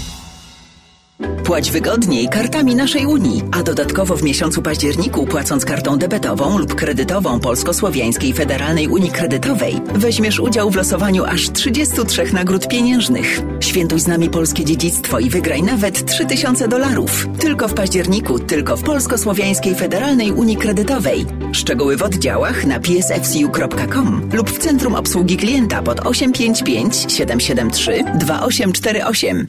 Płać 1.44 1.70
wygodniej 1.70 2.28
kartami 2.28 2.74
naszej 2.74 3.06
Unii, 3.06 3.42
a 3.52 3.62
dodatkowo 3.62 4.16
w 4.16 4.22
miesiącu 4.22 4.62
październiku 4.62 5.26
płacąc 5.26 5.64
kartą 5.64 5.98
debetową 5.98 6.58
lub 6.58 6.74
kredytową 6.74 7.40
Polsko-Słowiańskiej 7.40 8.32
Federalnej 8.32 8.88
Unii 8.88 9.10
Kredytowej 9.10 9.80
weźmiesz 9.94 10.40
udział 10.40 10.70
w 10.70 10.76
losowaniu 10.76 11.24
aż 11.24 11.52
33 11.52 12.32
nagród 12.32 12.68
pieniężnych. 12.68 13.42
Świętuj 13.60 14.00
z 14.00 14.06
nami 14.06 14.30
polskie 14.30 14.64
dziedzictwo 14.64 15.18
i 15.18 15.30
wygraj 15.30 15.62
nawet 15.62 16.06
3000 16.06 16.68
dolarów. 16.68 17.28
Tylko 17.38 17.68
w 17.68 17.74
październiku, 17.74 18.38
tylko 18.38 18.76
w 18.76 18.82
Polsko-Słowiańskiej 18.82 19.74
Federalnej 19.74 20.32
Unii 20.32 20.56
Kredytowej. 20.56 21.26
Szczegóły 21.52 21.96
w 21.96 22.02
oddziałach 22.02 22.64
na 22.64 22.80
psfcu.com 22.80 24.30
lub 24.32 24.50
w 24.50 24.58
Centrum 24.58 24.94
Obsługi 24.94 25.36
Klienta 25.36 25.82
pod 25.82 26.00
855 26.00 27.06
773 27.08 28.04
2848. 28.18 29.46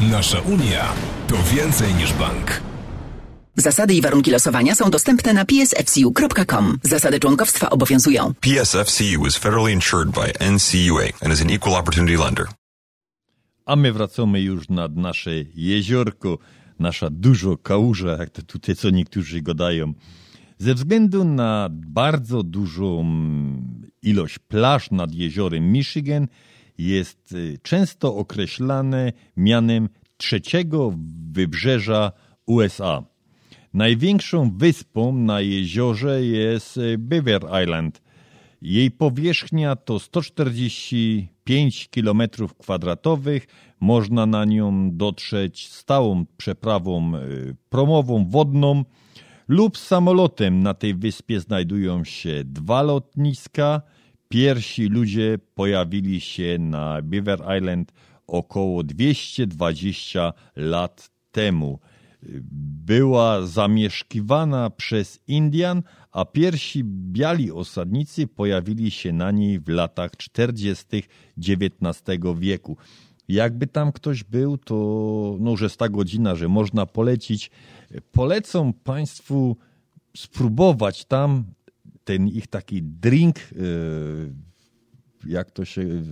Nasza 0.00 0.40
Unia 0.40 0.92
to 1.28 1.36
więcej 1.54 1.94
niż 1.94 2.12
bank. 2.12 2.60
Zasady 3.56 3.94
i 3.94 4.00
warunki 4.00 4.30
losowania 4.30 4.74
są 4.74 4.90
dostępne 4.90 5.32
na 5.32 5.44
psfcu.com. 5.44 6.78
Zasady 6.82 7.20
członkowstwa 7.20 7.70
obowiązują. 7.70 8.34
PSFCU 8.40 9.26
is 9.26 9.36
federally 9.36 9.72
insured 9.72 10.10
by 10.10 10.32
NCUA 10.50 11.04
and 11.24 11.34
is 11.34 11.42
an 11.42 11.50
equal 11.50 11.74
opportunity 11.74 12.16
lender. 12.24 12.46
A 13.66 13.76
my 13.76 13.92
wracamy 13.92 14.40
już 14.40 14.68
nad 14.68 14.96
nasze 14.96 15.30
jeziorko, 15.54 16.38
nasza 16.78 17.10
dużo 17.10 17.56
kałuża, 17.56 18.16
jak 18.18 18.30
to 18.30 18.42
tutaj 18.42 18.76
co 18.76 18.90
niektórzy 18.90 19.42
gadają. 19.42 19.92
Ze 20.58 20.74
względu 20.74 21.24
na 21.24 21.68
bardzo 21.72 22.42
dużą 22.42 23.04
ilość 24.02 24.38
plaż 24.38 24.90
nad 24.90 25.14
jeziorem 25.14 25.72
Michigan 25.72 26.28
jest 26.78 27.32
y, 27.32 27.58
często 27.62 28.16
określane 28.16 29.12
mianem 29.36 29.88
trzeciego 30.16 30.94
wybrzeża 31.32 32.12
USA. 32.46 33.04
Największą 33.74 34.50
wyspą 34.58 35.12
na 35.12 35.40
jeziorze 35.40 36.24
jest 36.24 36.76
y, 36.76 36.98
Beaver 36.98 37.42
Island. 37.62 38.02
Jej 38.62 38.90
powierzchnia 38.90 39.76
to 39.76 39.98
145 39.98 41.88
km 41.88 42.22
kwadratowych. 42.58 43.46
Można 43.80 44.26
na 44.26 44.44
nią 44.44 44.90
dotrzeć 44.96 45.68
stałą 45.68 46.26
przeprawą 46.36 47.16
y, 47.16 47.56
promową 47.70 48.28
wodną 48.28 48.84
lub 49.48 49.78
samolotem. 49.78 50.62
Na 50.62 50.74
tej 50.74 50.94
wyspie 50.94 51.40
znajdują 51.40 52.04
się 52.04 52.44
dwa 52.44 52.82
lotniska. 52.82 53.82
Pierwsi 54.28 54.86
ludzie 54.86 55.38
pojawili 55.54 56.20
się 56.20 56.58
na 56.58 57.02
Beaver 57.02 57.40
Island 57.58 57.92
około 58.26 58.82
220 58.82 60.32
lat 60.56 61.10
temu. 61.32 61.78
Była 62.86 63.46
zamieszkiwana 63.46 64.70
przez 64.70 65.20
Indian, 65.28 65.82
a 66.12 66.24
pierwsi 66.24 66.84
biali 66.84 67.52
osadnicy 67.52 68.26
pojawili 68.26 68.90
się 68.90 69.12
na 69.12 69.30
niej 69.30 69.60
w 69.60 69.68
latach 69.68 70.16
40. 70.16 70.86
XIX 71.38 71.84
wieku. 72.38 72.76
Jakby 73.28 73.66
tam 73.66 73.92
ktoś 73.92 74.24
był, 74.24 74.58
to 74.58 74.74
no, 75.40 75.54
jest 75.60 75.76
ta 75.76 75.88
godzina, 75.88 76.34
że 76.34 76.48
można 76.48 76.86
polecić. 76.86 77.50
Polecam 78.12 78.72
Państwu 78.72 79.56
spróbować 80.16 81.04
tam 81.04 81.44
ten 82.04 82.28
ich 82.28 82.46
taki 82.46 82.82
drink, 82.82 83.38
e, 83.38 83.44
jak 85.26 85.50
to 85.50 85.64
się, 85.64 86.02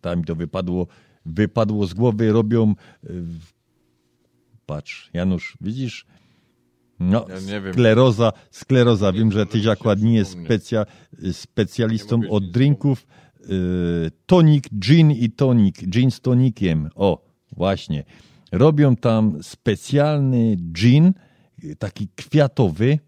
tam 0.00 0.18
mi 0.18 0.24
to 0.24 0.34
wypadło, 0.34 0.86
wypadło 1.26 1.86
z 1.86 1.94
głowy, 1.94 2.32
robią, 2.32 2.74
e, 3.04 3.08
patrz, 4.66 5.10
Janusz, 5.12 5.56
widzisz? 5.60 6.06
No, 7.00 7.26
Ja 7.28 7.72
skleroza, 7.72 8.32
skleroza. 8.50 9.12
Wiem, 9.12 9.32
że 9.32 9.46
tyś 9.46 9.66
akurat 9.66 10.00
nie 10.02 10.14
jest 10.14 10.30
specja, 10.44 10.86
specjalistą 11.32 12.20
od 12.30 12.50
drinków. 12.50 13.06
E, 13.40 13.46
Tonik, 14.26 14.64
gin 14.78 15.10
i 15.10 15.30
tonik, 15.30 15.88
gin 15.88 16.10
z 16.10 16.20
tonikiem. 16.20 16.88
O, 16.94 17.24
właśnie. 17.52 18.04
Robią 18.52 18.96
tam 18.96 19.42
specjalny 19.42 20.56
gin, 20.72 21.12
taki 21.78 22.08
kwiatowy, 22.16 22.98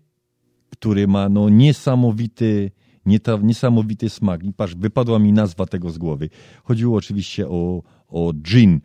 który 0.77 1.07
ma 1.09 1.29
no, 1.29 1.49
niesamowity, 1.49 2.71
niesamowity 3.43 4.11
smak. 4.11 4.45
I 4.45 4.53
patrz, 4.53 4.75
wypadła 4.75 5.19
mi 5.19 5.33
nazwa 5.33 5.67
tego 5.67 5.91
z 5.91 5.99
głowy. 5.99 6.31
Chodziło 6.65 6.97
oczywiście 6.97 7.49
o, 7.49 7.83
o 8.09 8.33
gin. 8.33 8.81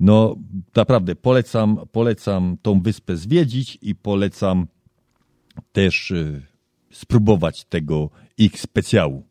No 0.00 0.36
naprawdę 0.76 1.14
polecam, 1.14 1.78
polecam 1.92 2.56
tą 2.62 2.80
wyspę 2.80 3.16
zwiedzić 3.16 3.78
i 3.82 3.94
polecam 3.94 4.66
też 5.72 6.10
y, 6.10 6.42
spróbować 6.90 7.64
tego 7.64 8.10
ich 8.38 8.60
specjału. 8.60 9.29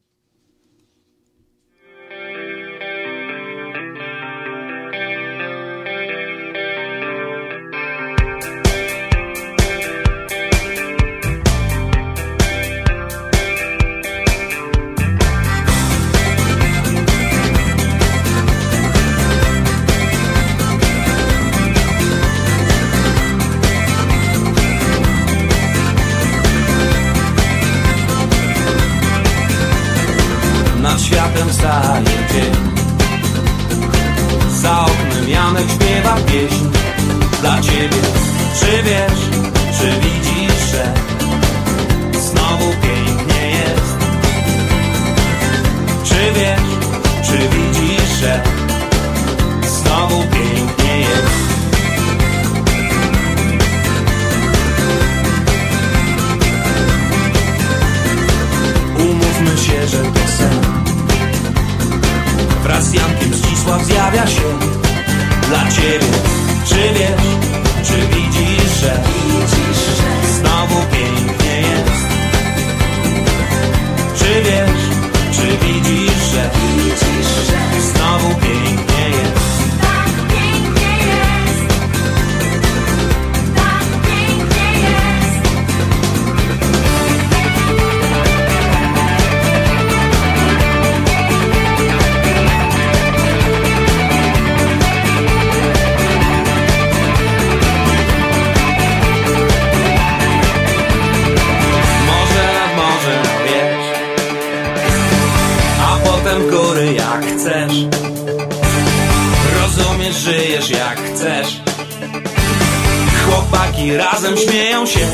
Chłopaki 113.80 113.98
razem 113.98 114.38
śmieją 114.38 114.86
się 114.86 115.08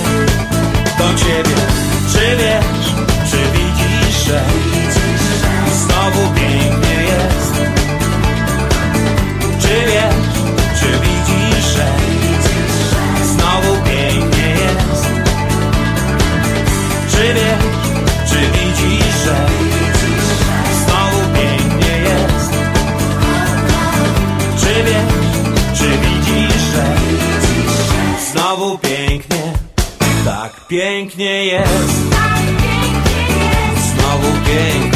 Do 0.98 1.18
ciebie. 1.20 1.56
Czy 2.12 2.38
wiesz, 2.38 2.96
czy 3.32 3.38
widzisz, 3.38 4.26
że 4.26 4.44
Znowu 5.74 6.34
pięknie 6.36 6.95
pięknie 30.76 31.46
jest. 31.46 31.96
Znowu 33.78 34.32
pięknie 34.46 34.95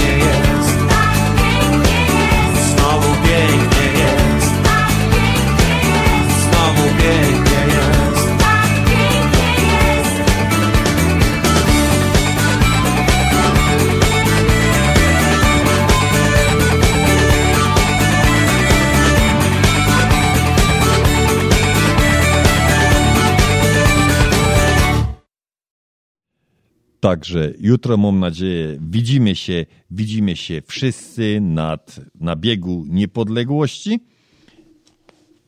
Także 27.00 27.54
jutro 27.60 27.98
mam 27.98 28.20
nadzieję 28.20 28.78
widzimy 28.82 29.36
się, 29.36 29.66
widzimy 29.92 30.36
się 30.36 30.62
wszyscy 30.68 31.42
nad, 31.42 32.00
na 32.20 32.36
biegu 32.36 32.86
niepodległości. 32.90 34.00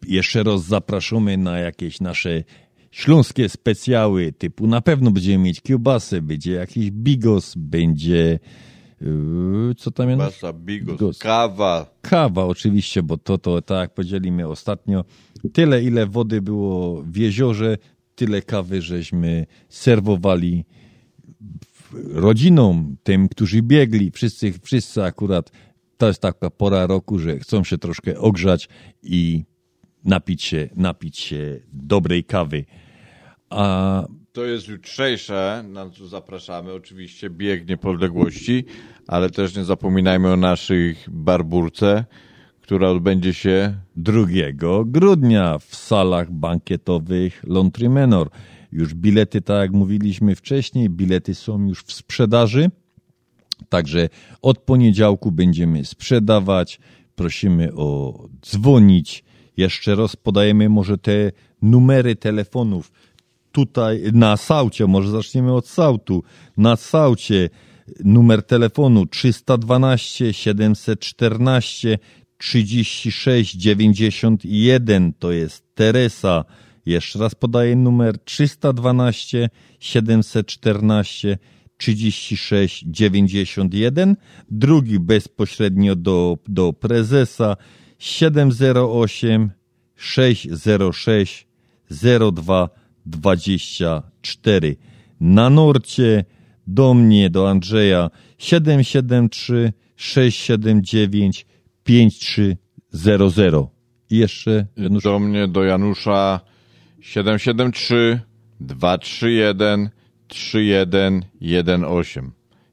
Jeszcze 0.07 0.43
raz 0.43 0.63
zapraszamy 0.63 1.37
na 1.37 1.57
jakieś 1.59 2.01
nasze 2.01 2.43
śląskie 2.91 3.49
specjały 3.49 4.33
typu 4.33 4.67
na 4.67 4.81
pewno 4.81 5.11
będziemy 5.11 5.43
mieć 5.43 5.61
kiełbasę, 5.61 6.21
będzie 6.21 6.51
jakiś 6.51 6.91
bigos, 6.91 7.53
będzie 7.57 8.39
yy, 9.01 9.75
co 9.77 9.91
tam 9.91 10.09
jest? 10.09 10.19
Basa, 10.19 10.53
bigos, 10.53 11.19
kawa. 11.19 11.95
Kawa 12.01 12.45
oczywiście, 12.45 13.03
bo 13.03 13.17
to, 13.17 13.37
to 13.37 13.61
tak 13.61 13.79
jak 13.79 13.93
podzielimy 13.93 14.47
ostatnio, 14.47 15.05
tyle 15.53 15.83
ile 15.83 16.07
wody 16.07 16.41
było 16.41 17.03
w 17.03 17.15
jeziorze, 17.15 17.77
tyle 18.15 18.41
kawy 18.41 18.81
żeśmy 18.81 19.45
serwowali 19.69 20.65
rodzinom, 22.13 22.95
tym, 23.03 23.29
którzy 23.29 23.61
biegli, 23.61 24.11
wszyscy, 24.11 24.53
wszyscy 24.63 25.03
akurat, 25.03 25.51
to 25.97 26.07
jest 26.07 26.21
taka 26.21 26.49
pora 26.49 26.87
roku, 26.87 27.19
że 27.19 27.39
chcą 27.39 27.63
się 27.63 27.77
troszkę 27.77 28.17
ogrzać 28.17 28.69
i 29.03 29.43
napić 30.05 30.43
się, 30.43 30.69
napić 30.75 31.19
się 31.19 31.59
dobrej 31.73 32.23
kawy. 32.23 32.65
A 33.49 34.05
To 34.33 34.45
jest 34.45 34.67
jutrzejsze, 34.67 35.63
na 35.69 35.89
co 35.89 36.07
zapraszamy, 36.07 36.73
oczywiście 36.73 37.29
bieg 37.29 37.69
niepodległości, 37.69 38.65
ale 39.07 39.29
też 39.29 39.55
nie 39.55 39.63
zapominajmy 39.63 40.31
o 40.31 40.37
naszych 40.37 41.09
barburce, 41.09 42.05
która 42.61 42.89
odbędzie 42.89 43.33
się 43.33 43.75
2 43.95 44.25
grudnia 44.85 45.57
w 45.57 45.75
salach 45.75 46.31
bankietowych 46.31 47.43
Lontry 47.47 47.89
Menor. 47.89 48.29
Już 48.71 48.93
bilety, 48.93 49.41
tak 49.41 49.61
jak 49.61 49.71
mówiliśmy 49.71 50.35
wcześniej, 50.35 50.89
bilety 50.89 51.35
są 51.35 51.67
już 51.67 51.83
w 51.83 51.93
sprzedaży. 51.93 52.71
Także 53.69 54.09
od 54.41 54.57
poniedziałku 54.57 55.31
będziemy 55.31 55.85
sprzedawać. 55.85 56.79
Prosimy 57.15 57.73
o 57.73 58.19
dzwonić. 58.45 59.23
Jeszcze 59.57 59.95
raz 59.95 60.15
podajemy 60.15 60.69
może 60.69 60.97
te 60.97 61.31
numery 61.61 62.15
telefonów. 62.15 62.91
Tutaj 63.51 64.01
na 64.13 64.37
saucie, 64.37 64.87
może 64.87 65.11
zaczniemy 65.11 65.53
od 65.53 65.67
sautu. 65.67 66.23
Na 66.57 66.75
saucie 66.75 67.49
numer 68.03 68.43
telefonu 68.43 69.05
312 69.05 70.33
714 70.33 71.99
36 72.37 73.55
91 73.55 75.13
to 75.19 75.31
jest 75.31 75.75
Teresa. 75.75 76.45
Jeszcze 76.85 77.19
raz 77.19 77.35
podaję 77.35 77.75
numer 77.75 78.17
312 78.19 79.49
714 79.79 81.37
36 81.77 82.83
91. 82.87 84.15
Drugi 84.51 84.99
bezpośrednio 84.99 85.95
do, 85.95 86.37
do 86.47 86.73
prezesa 86.73 87.57
708 87.99 89.51
606 89.95 91.47
02 92.33 92.69
24. 93.05 94.75
Na 95.19 95.49
Norcie 95.49 96.25
do 96.67 96.93
mnie, 96.93 97.29
do 97.29 97.49
Andrzeja 97.49 98.09
773 98.37 99.73
679 99.95 101.45
5300. 101.83 103.67
I 104.09 104.17
jeszcze 104.17 104.65
do 105.03 105.19
mnie, 105.19 105.47
do 105.47 105.63
Janusza 105.63 106.50
773 107.01 108.19
231 108.59 109.89
3118. 110.27 112.21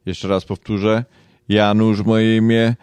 Jeszcze 0.07 0.29
raz 0.29 0.45
powtórzę. 0.45 1.05
Janusz 1.49 2.05
moje 2.05 2.37
imię 2.37 2.77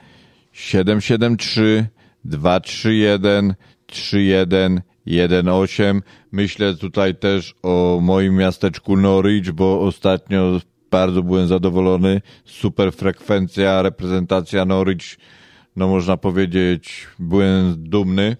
773 0.52 1.88
231 2.26 3.54
3118. 3.86 6.02
Myślę 6.32 6.74
tutaj 6.74 7.16
też 7.16 7.56
o 7.64 8.00
moim 8.02 8.36
miasteczku 8.36 8.98
Norwich, 8.98 9.52
bo 9.52 9.82
ostatnio 9.82 10.60
bardzo 10.92 11.24
byłem 11.24 11.48
zadowolony. 11.48 12.22
Super 12.46 12.94
frekwencja, 12.94 13.82
reprezentacja 13.82 14.66
Norwich. 14.66 15.18
No 15.76 15.88
można 15.88 16.18
powiedzieć, 16.18 17.08
byłem 17.20 17.76
dumny. 17.78 18.38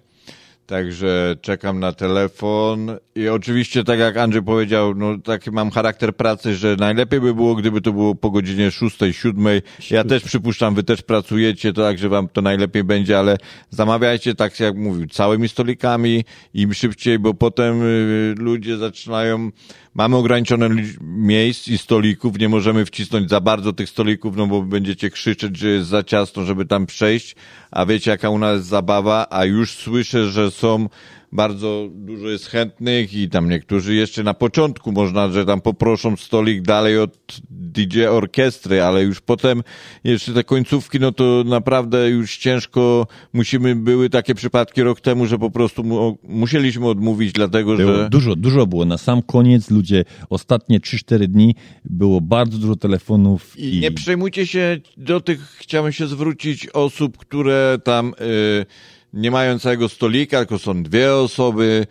Także 0.66 1.36
czekam 1.40 1.80
na 1.80 1.92
telefon 1.92 2.96
i 3.14 3.28
oczywiście 3.28 3.84
tak 3.84 3.98
jak 3.98 4.16
Andrzej 4.16 4.42
powiedział, 4.42 4.94
no 4.94 5.18
taki 5.18 5.50
mam 5.50 5.70
charakter 5.70 6.16
pracy, 6.16 6.54
że 6.54 6.76
najlepiej 6.78 7.20
by 7.20 7.34
było, 7.34 7.54
gdyby 7.54 7.80
to 7.80 7.92
było 7.92 8.14
po 8.14 8.30
godzinie 8.30 8.70
6, 8.70 8.96
7. 9.12 9.46
Ja 9.90 10.04
też 10.04 10.22
przypuszczam, 10.22 10.74
wy 10.74 10.82
też 10.82 11.02
pracujecie, 11.02 11.72
to 11.72 11.82
także 11.82 12.08
wam 12.08 12.28
to 12.28 12.42
najlepiej 12.42 12.84
będzie, 12.84 13.18
ale 13.18 13.36
zamawiajcie 13.70 14.34
tak 14.34 14.60
jak 14.60 14.76
mówił, 14.76 15.06
całymi 15.08 15.48
stolikami, 15.48 16.24
im 16.54 16.74
szybciej, 16.74 17.18
bo 17.18 17.34
potem 17.34 17.82
y, 17.82 18.34
ludzie 18.38 18.76
zaczynają 18.76 19.50
Mamy 19.96 20.16
ograniczone 20.16 20.68
miejsc 21.00 21.68
i 21.68 21.78
stolików, 21.78 22.38
nie 22.38 22.48
możemy 22.48 22.84
wcisnąć 22.84 23.30
za 23.30 23.40
bardzo 23.40 23.72
tych 23.72 23.88
stolików, 23.88 24.36
no 24.36 24.46
bo 24.46 24.62
będziecie 24.62 25.10
krzyczeć, 25.10 25.56
że 25.56 25.68
jest 25.68 25.88
za 25.88 26.02
ciasno, 26.02 26.44
żeby 26.44 26.66
tam 26.66 26.86
przejść, 26.86 27.36
a 27.70 27.86
wiecie 27.86 28.10
jaka 28.10 28.30
u 28.30 28.38
nas 28.38 28.66
zabawa, 28.66 29.26
a 29.30 29.44
już 29.44 29.70
słyszę, 29.74 30.26
że 30.26 30.50
są 30.50 30.88
bardzo 31.32 31.88
dużo 31.94 32.28
jest 32.28 32.46
chętnych 32.46 33.14
i 33.14 33.28
tam 33.28 33.48
niektórzy 33.48 33.94
jeszcze 33.94 34.22
na 34.22 34.34
początku 34.34 34.92
można, 34.92 35.28
że 35.28 35.44
tam 35.44 35.60
poproszą 35.60 36.16
stolik 36.16 36.62
dalej 36.62 36.98
od 36.98 37.40
DJ 37.50 38.04
orkiestry, 38.04 38.82
ale 38.82 39.02
już 39.04 39.20
potem 39.20 39.62
jeszcze 40.04 40.32
te 40.32 40.44
końcówki, 40.44 41.00
no 41.00 41.12
to 41.12 41.44
naprawdę 41.46 42.10
już 42.10 42.36
ciężko 42.36 43.06
musimy, 43.32 43.76
były 43.76 44.10
takie 44.10 44.34
przypadki 44.34 44.82
rok 44.82 45.00
temu, 45.00 45.26
że 45.26 45.38
po 45.38 45.50
prostu 45.50 45.84
mu, 45.84 46.18
musieliśmy 46.22 46.88
odmówić, 46.88 47.32
dlatego 47.32 47.76
Było 47.76 47.96
że... 47.96 48.08
Dużo, 48.10 48.36
dużo 48.36 48.66
było. 48.66 48.84
Na 48.84 48.98
sam 48.98 49.22
koniec 49.22 49.70
ludzie, 49.70 50.04
ostatnie 50.30 50.80
3-4 50.80 51.26
dni 51.26 51.54
było 51.84 52.20
bardzo 52.20 52.58
dużo 52.58 52.76
telefonów 52.76 53.58
I 53.58 53.80
nie 53.80 53.92
przejmujcie 53.92 54.46
się 54.46 54.80
do 54.96 55.20
tych, 55.20 55.40
chciałem 55.40 55.92
się 55.92 56.06
zwrócić, 56.06 56.68
osób, 56.68 57.16
które 57.16 57.78
tam 57.84 58.14
y, 58.20 58.66
nie 59.12 59.30
mają 59.30 59.58
całego 59.58 59.88
stolika, 59.88 60.38
tylko 60.38 60.58
są 60.58 60.82
dwie 60.82 61.14
osoby. 61.14 61.86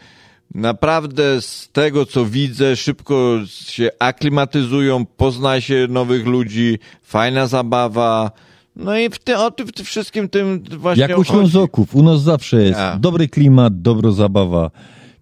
Naprawdę 0.55 1.41
z 1.41 1.69
tego, 1.71 2.05
co 2.05 2.25
widzę, 2.25 2.75
szybko 2.75 3.39
się 3.45 3.89
aklimatyzują, 3.99 5.05
pozna 5.05 5.61
się 5.61 5.87
nowych 5.89 6.25
ludzi, 6.25 6.79
fajna 7.03 7.47
zabawa. 7.47 8.31
No 8.75 8.97
i 8.97 9.09
w, 9.09 9.19
ty, 9.19 9.37
o 9.37 9.51
tym 9.51 9.67
w 9.67 9.71
tym 9.71 9.85
wszystkim 9.85 10.29
tym 10.29 10.63
właśnie 10.77 11.01
Jak 11.01 11.17
u. 11.17 11.23
Ślązoków, 11.23 11.95
u 11.95 12.03
nas 12.03 12.21
zawsze 12.21 12.63
jest 12.63 12.79
Ja. 12.79 12.97
dobry 12.99 13.27
klimat, 13.27 13.81
dobra 13.81 14.11
zabawa. 14.11 14.71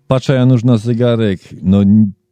Patrzę 0.07 0.34
Janusz 0.34 0.64
na 0.64 0.78
zegarek, 0.78 1.40
no 1.61 1.84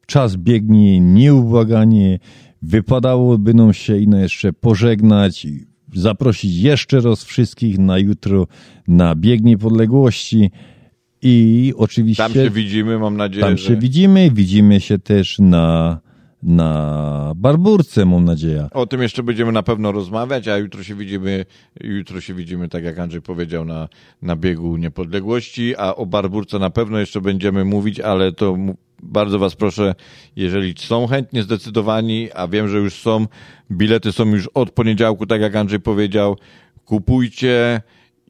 czas 0.08 0.36
biegnie 0.36 1.00
nieubłaganie. 1.00 2.20
Wypadałoby 2.62 3.54
nam 3.54 3.74
się 3.74 3.98
ino 3.98 4.18
jeszcze 4.18 4.54
pożegnać, 4.54 5.48
zaprosić 5.94 6.58
jeszcze 6.58 7.00
raz 7.00 7.24
wszystkich 7.24 7.80
na 7.80 7.98
jutro 7.98 8.48
na 8.88 9.16
bieg 9.16 9.44
niepodległości 9.44 10.52
i 11.22 11.74
oczywiście... 11.78 12.24
Tam 12.24 12.34
się 12.34 12.50
widzimy, 12.50 13.00
mam 13.00 13.18
nadzieję, 13.18 13.46
Tam 13.46 13.58
że... 13.58 13.68
się 13.68 13.76
widzimy, 13.76 14.32
widzimy 14.32 14.80
się 14.82 15.00
też 15.00 15.40
na, 15.40 16.00
na 16.44 17.34
Barburce, 17.36 18.06
mam 18.06 18.26
nadzieję. 18.26 18.68
O 18.72 18.88
tym 18.88 19.02
jeszcze 19.02 19.24
będziemy 19.24 19.52
na 19.52 19.64
pewno 19.64 19.92
rozmawiać, 19.92 20.48
a 20.48 20.58
jutro 20.58 20.84
się 20.84 20.96
widzimy, 20.96 21.46
jutro 21.82 22.22
się 22.22 22.34
widzimy, 22.34 22.70
tak 22.70 22.84
jak 22.84 23.00
Andrzej 23.00 23.22
powiedział, 23.22 23.66
na, 23.66 23.88
na 24.22 24.36
biegu 24.36 24.78
niepodległości, 24.78 25.76
a 25.76 25.96
o 25.96 26.06
Barburce 26.06 26.60
na 26.60 26.70
pewno 26.70 27.00
jeszcze 27.00 27.22
będziemy 27.22 27.66
mówić, 27.66 28.00
ale 28.00 28.32
to 28.32 28.58
bardzo 29.03 29.40
was 29.40 29.56
proszę, 29.56 29.95
jeżeli 30.36 30.73
są 30.78 31.07
chętnie 31.07 31.44
zdecydowani, 31.44 32.30
a 32.36 32.48
wiem, 32.48 32.68
że 32.69 32.78
już 32.78 32.94
są, 32.94 33.28
bilety 33.72 34.11
są 34.11 34.26
już 34.30 34.48
od 34.53 34.72
poniedziałku, 34.72 35.26
tak 35.26 35.41
jak 35.41 35.56
Andrzej 35.56 35.80
powiedział, 35.80 36.38
kupujcie 36.86 37.82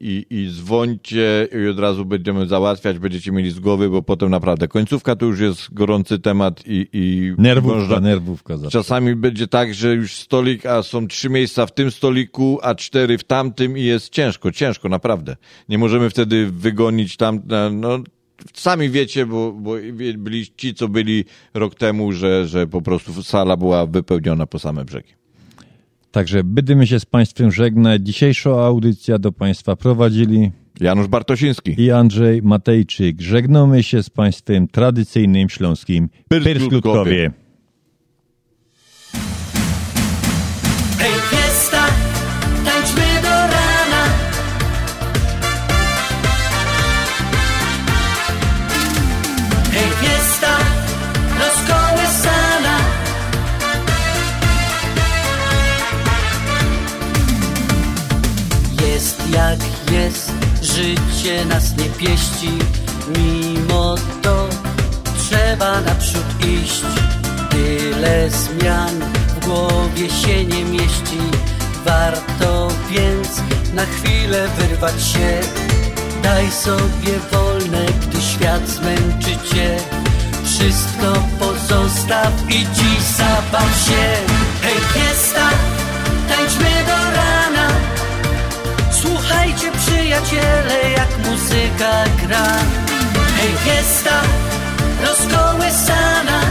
i, 0.01 0.25
i 0.29 0.49
dzwońcie 0.51 1.47
i 1.65 1.67
od 1.67 1.79
razu 1.79 2.05
będziemy 2.05 2.47
załatwiać, 2.47 2.99
będziecie 2.99 3.31
mieli 3.31 3.51
z 3.51 3.59
głowy, 3.59 3.89
bo 3.89 4.01
potem 4.01 4.29
naprawdę 4.29 4.67
końcówka 4.67 5.15
to 5.15 5.25
już 5.25 5.39
jest 5.39 5.73
gorący 5.73 6.19
temat 6.19 6.63
i... 6.67 6.87
i 6.93 7.33
Nerwówka, 7.37 7.79
można- 7.79 7.99
nerwówka 7.99 8.57
zawsze. 8.57 8.79
Czasami 8.79 9.15
będzie 9.15 9.47
tak, 9.47 9.73
że 9.73 9.95
już 9.95 10.15
stolik, 10.15 10.65
a 10.65 10.83
są 10.83 11.07
trzy 11.07 11.29
miejsca 11.29 11.65
w 11.65 11.73
tym 11.73 11.91
stoliku, 11.91 12.59
a 12.61 12.75
cztery 12.75 13.17
w 13.17 13.23
tamtym 13.23 13.77
i 13.77 13.83
jest 13.83 14.09
ciężko, 14.09 14.51
ciężko, 14.51 14.89
naprawdę. 14.89 15.35
Nie 15.69 15.77
możemy 15.77 16.09
wtedy 16.09 16.51
wygonić 16.51 17.17
tam, 17.17 17.41
no 17.71 17.99
sami 18.53 18.89
wiecie, 18.89 19.25
bo, 19.25 19.51
bo 19.51 19.75
byli 20.17 20.47
ci, 20.57 20.73
co 20.73 20.87
byli 20.87 21.25
rok 21.53 21.75
temu, 21.75 22.11
że, 22.11 22.47
że 22.47 22.67
po 22.67 22.81
prostu 22.81 23.23
sala 23.23 23.57
była 23.57 23.85
wypełniona 23.85 24.45
po 24.45 24.59
same 24.59 24.85
brzegi. 24.85 25.13
Także 26.11 26.43
będziemy 26.43 26.87
się 26.87 26.99
z 26.99 27.05
Państwem 27.05 27.51
żegnać. 27.51 28.01
Dzisiejszą 28.01 28.59
audycję 28.59 29.19
do 29.19 29.31
Państwa 29.31 29.75
prowadzili 29.75 30.51
Janusz 30.79 31.07
Bartosiński 31.07 31.81
i 31.81 31.91
Andrzej 31.91 32.41
Matejczyk. 32.41 33.21
Żegnamy 33.21 33.83
się 33.83 34.03
z 34.03 34.09
Państwem 34.09 34.67
tradycyjnym 34.67 35.49
śląskim 35.49 36.09
Pyrskutkowie. 36.27 37.31
Życie 60.61 61.45
nas 61.45 61.77
nie 61.77 61.89
pieści. 61.89 62.49
Mimo 63.17 63.95
to 64.21 64.47
trzeba 65.17 65.81
naprzód 65.81 66.25
iść. 66.61 66.83
Tyle 67.49 68.29
zmian 68.29 68.99
w 69.27 69.45
głowie 69.45 70.09
się 70.09 70.45
nie 70.45 70.65
mieści. 70.65 71.21
Warto 71.85 72.67
więc 72.89 73.41
na 73.73 73.85
chwilę 73.85 74.47
wyrwać 74.57 75.03
się. 75.03 75.41
Daj 76.23 76.51
sobie 76.51 77.19
wolne, 77.31 77.85
gdy 77.85 78.21
świat 78.21 78.69
zmęczy 78.69 79.49
cię. 79.53 79.77
Wszystko 80.43 81.23
pozostaw 81.39 82.31
i 82.49 82.65
dziś 82.73 83.01
zabaw 83.17 83.85
się. 83.87 84.03
Hej, 84.61 84.75
fiesta, 84.93 85.49
tańczmy 86.29 86.69
do 86.87 87.10
przyjaciele, 90.21 90.91
jak 90.91 91.17
muzyka 91.17 91.91
gra. 92.21 92.45
Hej 93.37 93.51
fiesta, 93.63 94.21
rozkołysana. 95.05 96.41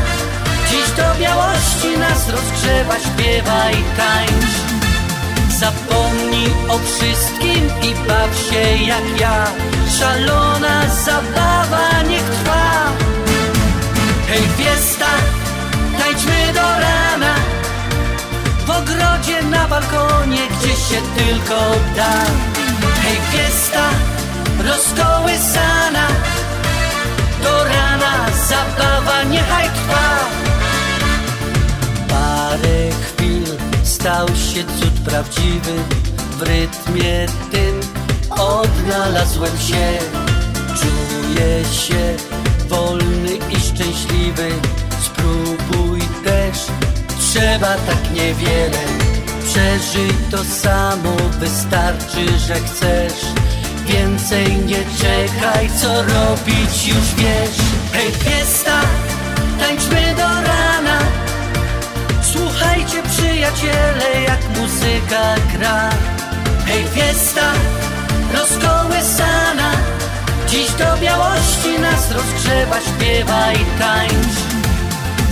Dziś 0.71 0.91
do 0.97 1.21
białości 1.21 1.99
nas 1.99 2.29
rozgrzewa, 2.29 2.95
śpiewa 2.99 3.71
i 3.71 3.83
tańcz. 3.97 4.55
Zapomnij 5.59 6.51
o 6.69 6.79
wszystkim 6.79 7.65
i 7.83 8.09
baw 8.09 8.31
się 8.51 8.85
jak 8.85 9.21
ja. 9.21 9.47
Szalona 9.99 10.83
zabawa 11.05 12.03
niech 12.09 12.23
trwa. 12.23 12.93
Hej 14.29 14.43
fiesta, 14.57 15.11
tańczmy 15.99 16.53
do 16.55 16.61
rana. 16.61 17.35
W 18.67 18.71
ogrodzie, 18.71 19.43
na 19.43 19.69
balkonie, 19.69 20.41
gdzie 20.49 20.69
się 20.69 21.01
tylko 21.17 21.61
da 21.97 22.13
fiesta, 23.31 23.91
rozkołysana. 24.59 26.07
Do 27.43 27.65
rana 27.65 28.27
zabawa 28.49 29.23
niechaj 29.23 29.69
trwa. 29.69 30.09
Parę 32.09 32.91
chwil 33.03 33.45
stał 33.85 34.29
się 34.29 34.65
cud 34.65 35.01
prawdziwy. 35.05 35.75
W 36.39 36.43
rytmie 36.43 37.27
tym 37.51 37.81
odnalazłem 38.31 39.59
się. 39.59 39.99
Czuję 40.81 41.65
się 41.65 42.17
wolny 42.69 43.37
i 43.51 43.61
szczęśliwy. 43.61 44.49
Spróbuj 45.03 46.01
też, 46.25 46.59
trzeba 47.19 47.75
tak 47.75 48.15
niewiele 48.15 49.10
Przeżyj 49.51 50.11
to 50.31 50.45
samo, 50.45 51.17
wystarczy, 51.39 52.39
że 52.39 52.55
chcesz. 52.55 53.21
Więcej 53.87 54.57
nie 54.57 54.85
czekaj, 54.99 55.71
co 55.77 56.03
robić 56.03 56.89
już 56.89 57.15
wiesz. 57.17 57.59
Hej, 57.93 58.13
fiesta, 58.13 58.81
tańczmy 59.59 60.15
do 60.17 60.23
rana. 60.23 60.99
Słuchajcie 62.23 63.03
przyjaciele, 63.03 64.23
jak 64.29 64.59
muzyka 64.59 65.35
gra. 65.59 65.91
Hej, 66.67 66.85
fiesta, 66.95 67.53
rozkołysana. 68.35 69.73
Dziś 70.49 70.71
do 70.71 70.97
białości 71.03 71.81
nas 71.81 72.13
rozgrzewa, 72.13 72.77
śpiewa 72.81 73.53
i 73.53 73.79
tańcz 73.79 74.50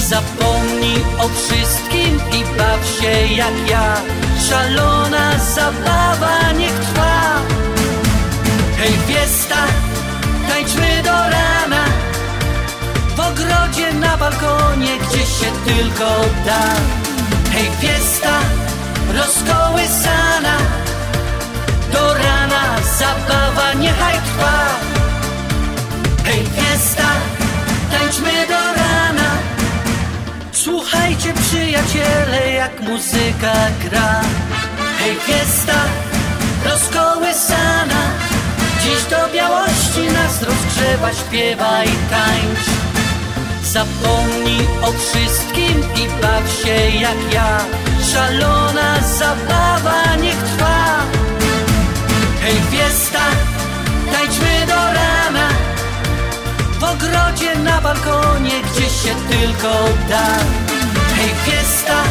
Zapomnij 0.09 1.05
o 1.18 1.28
wszystkim 1.28 2.20
i 2.32 2.59
baw 2.59 2.80
się 2.86 3.35
jak 3.35 3.70
ja. 3.70 3.94
Szalona 4.48 5.39
zabawa 5.55 6.52
niech 6.52 6.78
trwa. 6.78 7.43
Hej 8.78 8.94
fiesta, 9.06 9.56
tańczmy 10.48 11.02
do 11.05 11.10
rana. 11.10 11.85
W 13.16 13.20
ogrodzie, 13.20 13.93
na 13.93 14.16
balkonie, 14.16 14.98
gdzie 14.98 15.18
się 15.18 15.51
tylko 15.66 16.09
da. 16.47 16.62
Hej 17.52 17.70
fiesta, 17.80 18.40
rozkołysana. 19.14 20.56
Do 21.93 22.14
rana 22.14 22.62
zabawa 22.98 23.72
niechaj 23.72 24.14
trwa. 24.14 24.59
Hej 26.24 26.44
fiesta, 26.56 27.09
tańczmy 27.90 28.47
do 28.48 28.55
rana 28.55 28.88
Słuchajcie 30.69 31.35
przyjaciele, 31.35 32.53
jak 32.53 32.81
muzyka 32.81 33.53
gra. 33.85 34.20
Hej 34.99 35.16
fiesta, 35.16 35.81
rozkołysana. 36.65 38.03
Dziś 38.82 39.03
do 39.11 39.35
białości 39.35 40.12
nas 40.12 40.43
rozgrzewa, 40.43 41.12
śpiewa 41.12 41.85
i 41.85 41.95
tańcz. 42.11 42.66
Zapomnij 43.62 44.66
o 44.82 44.93
wszystkim 44.93 45.77
i 46.03 46.23
baw 46.23 46.62
się 46.62 46.97
jak 47.01 47.32
ja. 47.32 47.59
Szalona 48.12 48.99
zabawa 49.19 50.16
niech 50.23 50.36
trwa. 50.36 51.03
Hej 52.43 52.61
fiesta, 52.70 53.24
tańczmy 54.12 54.66
do 54.66 54.74
rana 54.74 55.57
ogrodzie, 56.99 57.59
na 57.59 57.81
balkonie, 57.81 58.62
gdzie 58.62 58.91
się 58.91 59.15
tylko 59.31 59.69
da. 60.09 60.27
Hej 61.16 61.31
fiesta, 61.45 62.03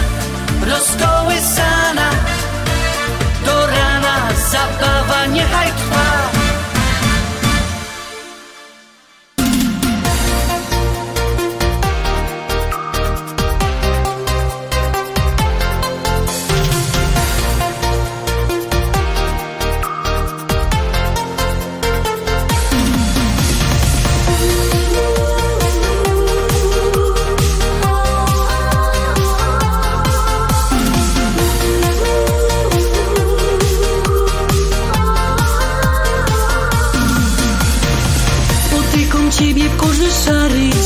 rozkołysana 0.61 2.09
Do 3.45 3.68
rana 3.68 4.30
zabawa 4.51 5.26
niechaj 5.26 5.68
trwa 5.68 6.36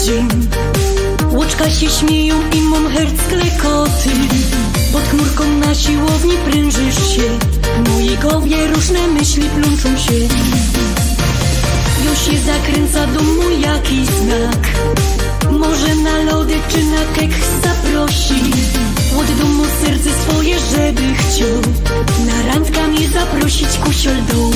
dzień 0.06 0.28
Łoczka 1.32 1.69
się 1.69 1.90
śmieją 1.90 2.36
i 2.53 2.61
mam 2.61 2.90
herc 2.90 3.22
klekoty 3.30 4.10
Pod 4.94 5.02
chmurką 5.02 5.44
na 5.48 5.76
siłowni 5.76 6.34
prężysz 6.45 7.15
się. 7.15 7.22
W 7.86 8.22
głowie 8.22 8.68
różne 8.68 9.07
myśli 9.07 9.44
plączą 9.49 9.98
się. 9.98 10.14
Już 12.06 12.19
się 12.26 12.40
zakręca 12.45 13.07
do 13.07 13.23
mój 13.23 13.61
jakiś 13.61 14.06
znak. 14.06 14.68
Może 15.52 15.95
na 15.95 16.23
lody 16.32 16.53
czy 16.69 16.84
na 16.84 17.15
kek 17.15 17.32
zaprosi. 17.64 18.41
Od 19.19 19.38
domu 19.40 19.64
serce 19.82 20.10
swoje, 20.22 20.60
żeby 20.60 21.02
chciał. 21.15 21.61
Na 22.26 22.53
randka 22.53 22.88
mnie 22.88 23.10
zaprosić 23.10 23.78
kusiol 23.84 24.15
dół 24.34 24.53